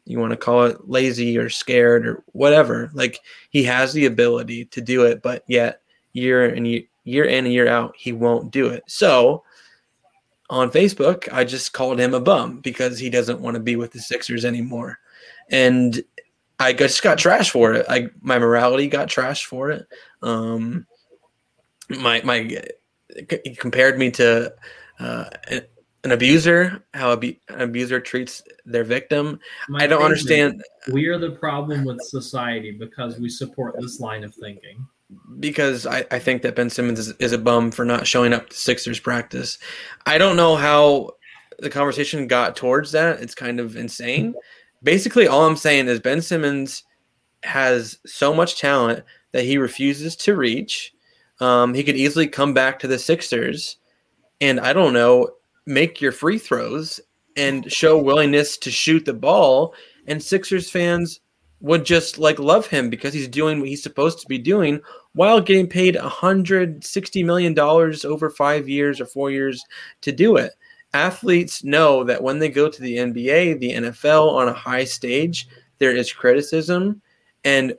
you 0.06 0.18
want 0.18 0.30
to 0.30 0.36
call 0.36 0.64
it, 0.64 0.88
lazy 0.88 1.36
or 1.36 1.50
scared 1.50 2.06
or 2.06 2.22
whatever. 2.32 2.90
Like 2.94 3.20
he 3.50 3.64
has 3.64 3.92
the 3.92 4.06
ability 4.06 4.66
to 4.66 4.80
do 4.80 5.04
it, 5.04 5.20
but 5.20 5.44
yet 5.46 5.82
year 6.12 6.46
and 6.46 6.66
year, 6.66 6.82
year 7.04 7.24
in 7.24 7.44
and 7.44 7.52
year 7.52 7.68
out, 7.68 7.94
he 7.96 8.12
won't 8.12 8.50
do 8.50 8.68
it. 8.68 8.84
So 8.86 9.42
on 10.48 10.70
Facebook, 10.70 11.30
I 11.32 11.44
just 11.44 11.72
called 11.72 11.98
him 11.98 12.14
a 12.14 12.20
bum 12.20 12.60
because 12.60 12.98
he 12.98 13.10
doesn't 13.10 13.40
want 13.40 13.54
to 13.54 13.60
be 13.60 13.76
with 13.76 13.92
the 13.92 14.00
Sixers 14.00 14.44
anymore. 14.44 14.98
And 15.50 16.02
I 16.58 16.72
just 16.72 17.02
got 17.02 17.18
trash 17.18 17.50
for 17.50 17.74
it. 17.74 17.86
I 17.88 18.08
my 18.20 18.38
morality 18.38 18.88
got 18.88 19.08
trash 19.08 19.44
for 19.44 19.70
it. 19.70 19.86
Um, 20.22 20.86
my 21.88 22.22
my 22.22 22.60
he 23.44 23.54
compared 23.56 23.98
me 23.98 24.10
to 24.12 24.52
uh, 24.98 25.24
an 26.06 26.12
abuser, 26.12 26.84
how 26.94 27.12
an 27.12 27.36
abuser 27.50 28.00
treats 28.00 28.40
their 28.64 28.84
victim. 28.84 29.40
My 29.68 29.80
I 29.80 29.86
don't 29.88 30.02
understand. 30.02 30.62
We 30.92 31.06
are 31.06 31.18
the 31.18 31.32
problem 31.32 31.84
with 31.84 32.00
society 32.00 32.70
because 32.70 33.18
we 33.18 33.28
support 33.28 33.74
this 33.80 33.98
line 33.98 34.22
of 34.22 34.32
thinking. 34.34 34.86
Because 35.40 35.84
I, 35.84 36.04
I 36.12 36.20
think 36.20 36.42
that 36.42 36.54
Ben 36.54 36.70
Simmons 36.70 37.00
is, 37.00 37.12
is 37.18 37.32
a 37.32 37.38
bum 37.38 37.72
for 37.72 37.84
not 37.84 38.06
showing 38.06 38.32
up 38.32 38.48
to 38.48 38.56
Sixers 38.56 39.00
practice. 39.00 39.58
I 40.06 40.16
don't 40.16 40.36
know 40.36 40.54
how 40.54 41.10
the 41.58 41.70
conversation 41.70 42.28
got 42.28 42.54
towards 42.54 42.92
that. 42.92 43.20
It's 43.20 43.34
kind 43.34 43.58
of 43.58 43.76
insane. 43.76 44.34
Basically, 44.82 45.26
all 45.26 45.44
I'm 45.44 45.56
saying 45.56 45.88
is 45.88 45.98
Ben 45.98 46.22
Simmons 46.22 46.84
has 47.42 47.98
so 48.06 48.32
much 48.32 48.60
talent 48.60 49.04
that 49.32 49.44
he 49.44 49.58
refuses 49.58 50.14
to 50.16 50.36
reach. 50.36 50.92
Um, 51.40 51.74
he 51.74 51.82
could 51.82 51.96
easily 51.96 52.28
come 52.28 52.54
back 52.54 52.78
to 52.78 52.86
the 52.86 52.98
Sixers, 52.98 53.78
and 54.40 54.60
I 54.60 54.72
don't 54.72 54.92
know, 54.92 55.30
make 55.66 56.00
your 56.00 56.12
free 56.12 56.38
throws 56.38 57.00
and 57.36 57.70
show 57.70 57.98
willingness 57.98 58.56
to 58.58 58.70
shoot 58.70 59.04
the 59.04 59.12
ball. 59.12 59.74
And 60.06 60.22
Sixers 60.22 60.70
fans 60.70 61.20
would 61.60 61.84
just 61.84 62.18
like 62.18 62.38
love 62.38 62.66
him 62.66 62.90
because 62.90 63.14
he's 63.14 63.28
doing 63.28 63.60
what 63.60 63.68
he's 63.68 63.82
supposed 63.82 64.20
to 64.20 64.26
be 64.28 64.38
doing 64.38 64.80
while 65.14 65.40
getting 65.40 65.66
paid 65.66 65.96
160 65.96 67.22
million 67.22 67.54
dollars 67.54 68.04
over 68.04 68.30
5 68.30 68.68
years 68.68 69.00
or 69.00 69.06
4 69.06 69.30
years 69.30 69.62
to 70.02 70.12
do 70.12 70.36
it. 70.36 70.52
Athletes 70.94 71.64
know 71.64 72.04
that 72.04 72.22
when 72.22 72.38
they 72.38 72.48
go 72.48 72.68
to 72.68 72.82
the 72.82 72.96
NBA, 72.96 73.58
the 73.58 73.72
NFL 73.72 74.32
on 74.32 74.48
a 74.48 74.52
high 74.52 74.84
stage, 74.84 75.48
there 75.78 75.94
is 75.94 76.12
criticism 76.12 77.00
and 77.44 77.74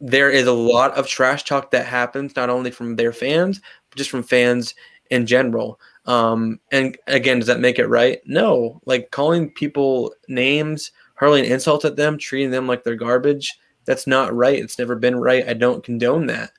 there 0.00 0.30
is 0.30 0.46
a 0.46 0.52
lot 0.52 0.92
of 0.94 1.06
trash 1.06 1.44
talk 1.44 1.70
that 1.70 1.86
happens 1.86 2.34
not 2.34 2.50
only 2.50 2.70
from 2.70 2.96
their 2.96 3.12
fans, 3.12 3.60
but 3.90 3.98
just 3.98 4.10
from 4.10 4.22
fans 4.22 4.74
in 5.10 5.26
general. 5.26 5.78
Um, 6.06 6.58
and 6.70 6.98
again, 7.06 7.38
does 7.38 7.46
that 7.46 7.60
make 7.60 7.78
it 7.78 7.86
right? 7.86 8.20
No. 8.26 8.80
Like 8.86 9.10
calling 9.10 9.50
people 9.50 10.14
names, 10.28 10.90
hurling 11.14 11.44
insults 11.44 11.84
at 11.84 11.96
them, 11.96 12.18
treating 12.18 12.50
them 12.50 12.66
like 12.66 12.82
they're 12.84 12.96
garbage, 12.96 13.58
that's 13.84 14.06
not 14.06 14.34
right. 14.34 14.58
It's 14.58 14.78
never 14.78 14.94
been 14.96 15.16
right. 15.16 15.48
I 15.48 15.54
don't 15.54 15.84
condone 15.84 16.26
that. 16.26 16.52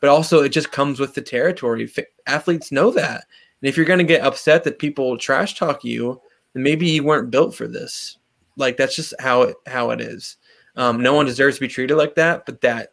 But 0.00 0.10
also, 0.10 0.42
it 0.42 0.50
just 0.50 0.70
comes 0.70 1.00
with 1.00 1.14
the 1.14 1.22
territory. 1.22 1.90
Athletes 2.26 2.70
know 2.70 2.90
that. 2.92 3.24
And 3.60 3.68
if 3.68 3.76
you're 3.76 3.86
going 3.86 3.98
to 3.98 4.04
get 4.04 4.24
upset 4.24 4.62
that 4.64 4.78
people 4.78 5.18
trash 5.18 5.58
talk 5.58 5.82
you, 5.82 6.20
then 6.52 6.62
maybe 6.62 6.86
you 6.88 7.02
weren't 7.02 7.30
built 7.30 7.54
for 7.54 7.66
this. 7.66 8.18
Like 8.56 8.76
that's 8.76 8.96
just 8.96 9.14
how 9.20 9.42
it 9.42 9.56
how 9.66 9.90
it 9.90 10.00
is. 10.00 10.36
Um, 10.76 11.02
no 11.02 11.14
one 11.14 11.26
deserves 11.26 11.56
to 11.56 11.60
be 11.60 11.68
treated 11.68 11.96
like 11.96 12.14
that, 12.14 12.46
but 12.46 12.60
that 12.60 12.92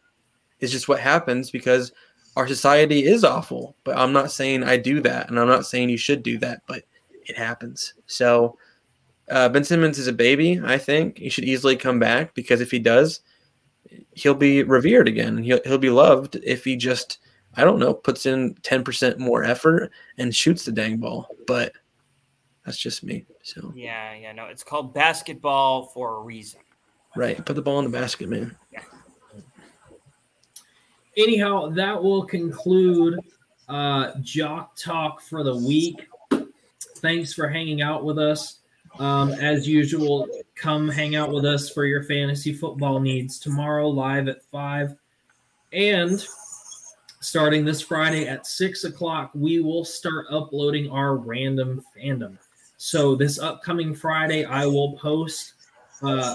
is 0.58 0.72
just 0.72 0.88
what 0.88 0.98
happens 0.98 1.50
because 1.50 1.92
our 2.36 2.46
society 2.46 3.04
is 3.04 3.24
awful, 3.24 3.74
but 3.82 3.96
I'm 3.96 4.12
not 4.12 4.30
saying 4.30 4.62
I 4.62 4.76
do 4.76 5.00
that, 5.00 5.30
and 5.30 5.40
I'm 5.40 5.48
not 5.48 5.66
saying 5.66 5.88
you 5.88 5.96
should 5.96 6.22
do 6.22 6.36
that, 6.38 6.60
but 6.66 6.82
it 7.24 7.36
happens. 7.36 7.94
So 8.06 8.58
uh, 9.30 9.48
Ben 9.48 9.64
Simmons 9.64 9.98
is 9.98 10.06
a 10.06 10.12
baby. 10.12 10.60
I 10.62 10.76
think 10.76 11.18
he 11.18 11.30
should 11.30 11.44
easily 11.44 11.76
come 11.76 11.98
back 11.98 12.34
because 12.34 12.60
if 12.60 12.70
he 12.70 12.78
does, 12.78 13.20
he'll 14.12 14.34
be 14.34 14.62
revered 14.62 15.08
again. 15.08 15.38
He'll 15.38 15.60
he'll 15.64 15.78
be 15.78 15.90
loved 15.90 16.36
if 16.44 16.62
he 16.62 16.76
just 16.76 17.18
I 17.56 17.64
don't 17.64 17.78
know 17.78 17.94
puts 17.94 18.26
in 18.26 18.54
ten 18.62 18.84
percent 18.84 19.18
more 19.18 19.42
effort 19.42 19.90
and 20.18 20.34
shoots 20.34 20.66
the 20.66 20.72
dang 20.72 20.98
ball. 20.98 21.28
But 21.46 21.72
that's 22.66 22.78
just 22.78 23.02
me. 23.02 23.24
So 23.42 23.72
yeah, 23.74 24.14
yeah, 24.14 24.32
no, 24.32 24.44
it's 24.44 24.62
called 24.62 24.92
basketball 24.92 25.86
for 25.86 26.18
a 26.18 26.20
reason. 26.20 26.60
Right, 27.16 27.42
put 27.42 27.56
the 27.56 27.62
ball 27.62 27.78
in 27.78 27.86
the 27.86 27.98
basket, 27.98 28.28
man. 28.28 28.54
Yeah 28.70 28.80
anyhow, 31.16 31.68
that 31.70 32.02
will 32.02 32.24
conclude 32.24 33.18
uh, 33.68 34.12
Jock 34.22 34.76
Talk 34.76 35.20
for 35.20 35.42
the 35.42 35.56
week. 35.56 36.06
Thanks 36.98 37.32
for 37.32 37.48
hanging 37.48 37.82
out 37.82 38.04
with 38.04 38.18
us. 38.18 38.60
Um, 38.98 39.32
as 39.32 39.68
usual, 39.68 40.26
come 40.54 40.88
hang 40.88 41.16
out 41.16 41.30
with 41.30 41.44
us 41.44 41.68
for 41.68 41.84
your 41.84 42.02
fantasy 42.04 42.52
football 42.52 42.98
needs 42.98 43.38
tomorrow, 43.38 43.88
live 43.88 44.28
at 44.28 44.42
5. 44.44 44.96
And 45.72 46.24
starting 47.20 47.64
this 47.64 47.82
Friday 47.82 48.26
at 48.26 48.46
6 48.46 48.84
o'clock, 48.84 49.30
we 49.34 49.60
will 49.60 49.84
start 49.84 50.26
uploading 50.30 50.90
our 50.90 51.16
random 51.16 51.84
fandom. 51.96 52.38
So, 52.78 53.14
this 53.14 53.38
upcoming 53.38 53.94
Friday, 53.94 54.44
I 54.44 54.66
will 54.66 54.96
post 54.98 55.54
uh, 56.02 56.34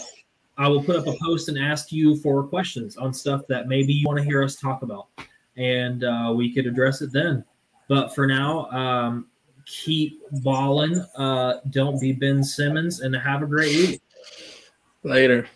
I 0.62 0.68
will 0.68 0.84
put 0.84 0.96
up 0.96 1.08
a 1.08 1.18
post 1.20 1.50
and 1.50 1.58
ask 1.58 1.92
you 1.92 2.18
for 2.18 2.44
questions 2.44 2.96
on 2.96 3.16
stuff 3.16 3.48
that 3.48 3.68
maybe 3.68 3.94
you 3.94 4.06
want 4.06 4.20
to 4.20 4.24
hear 4.24 4.44
us 4.44 4.56
talk 4.56 4.84
about, 4.84 5.08
and 5.58 6.04
uh, 6.04 6.32
we 6.36 6.54
could 6.54 6.68
address 6.68 7.02
it 7.02 7.12
then. 7.12 7.44
But 7.88 8.14
for 8.14 8.28
now, 8.28 8.70
um, 8.70 9.28
keep 9.66 10.22
balling. 10.44 11.04
Uh, 11.18 11.62
don't 11.72 12.00
be 12.00 12.12
Ben 12.12 12.44
Simmons, 12.44 13.00
and 13.00 13.16
have 13.16 13.42
a 13.42 13.48
great 13.48 13.76
week. 13.76 14.02
Later. 15.02 15.48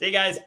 See 0.00 0.06
you 0.06 0.12
guys. 0.12 0.40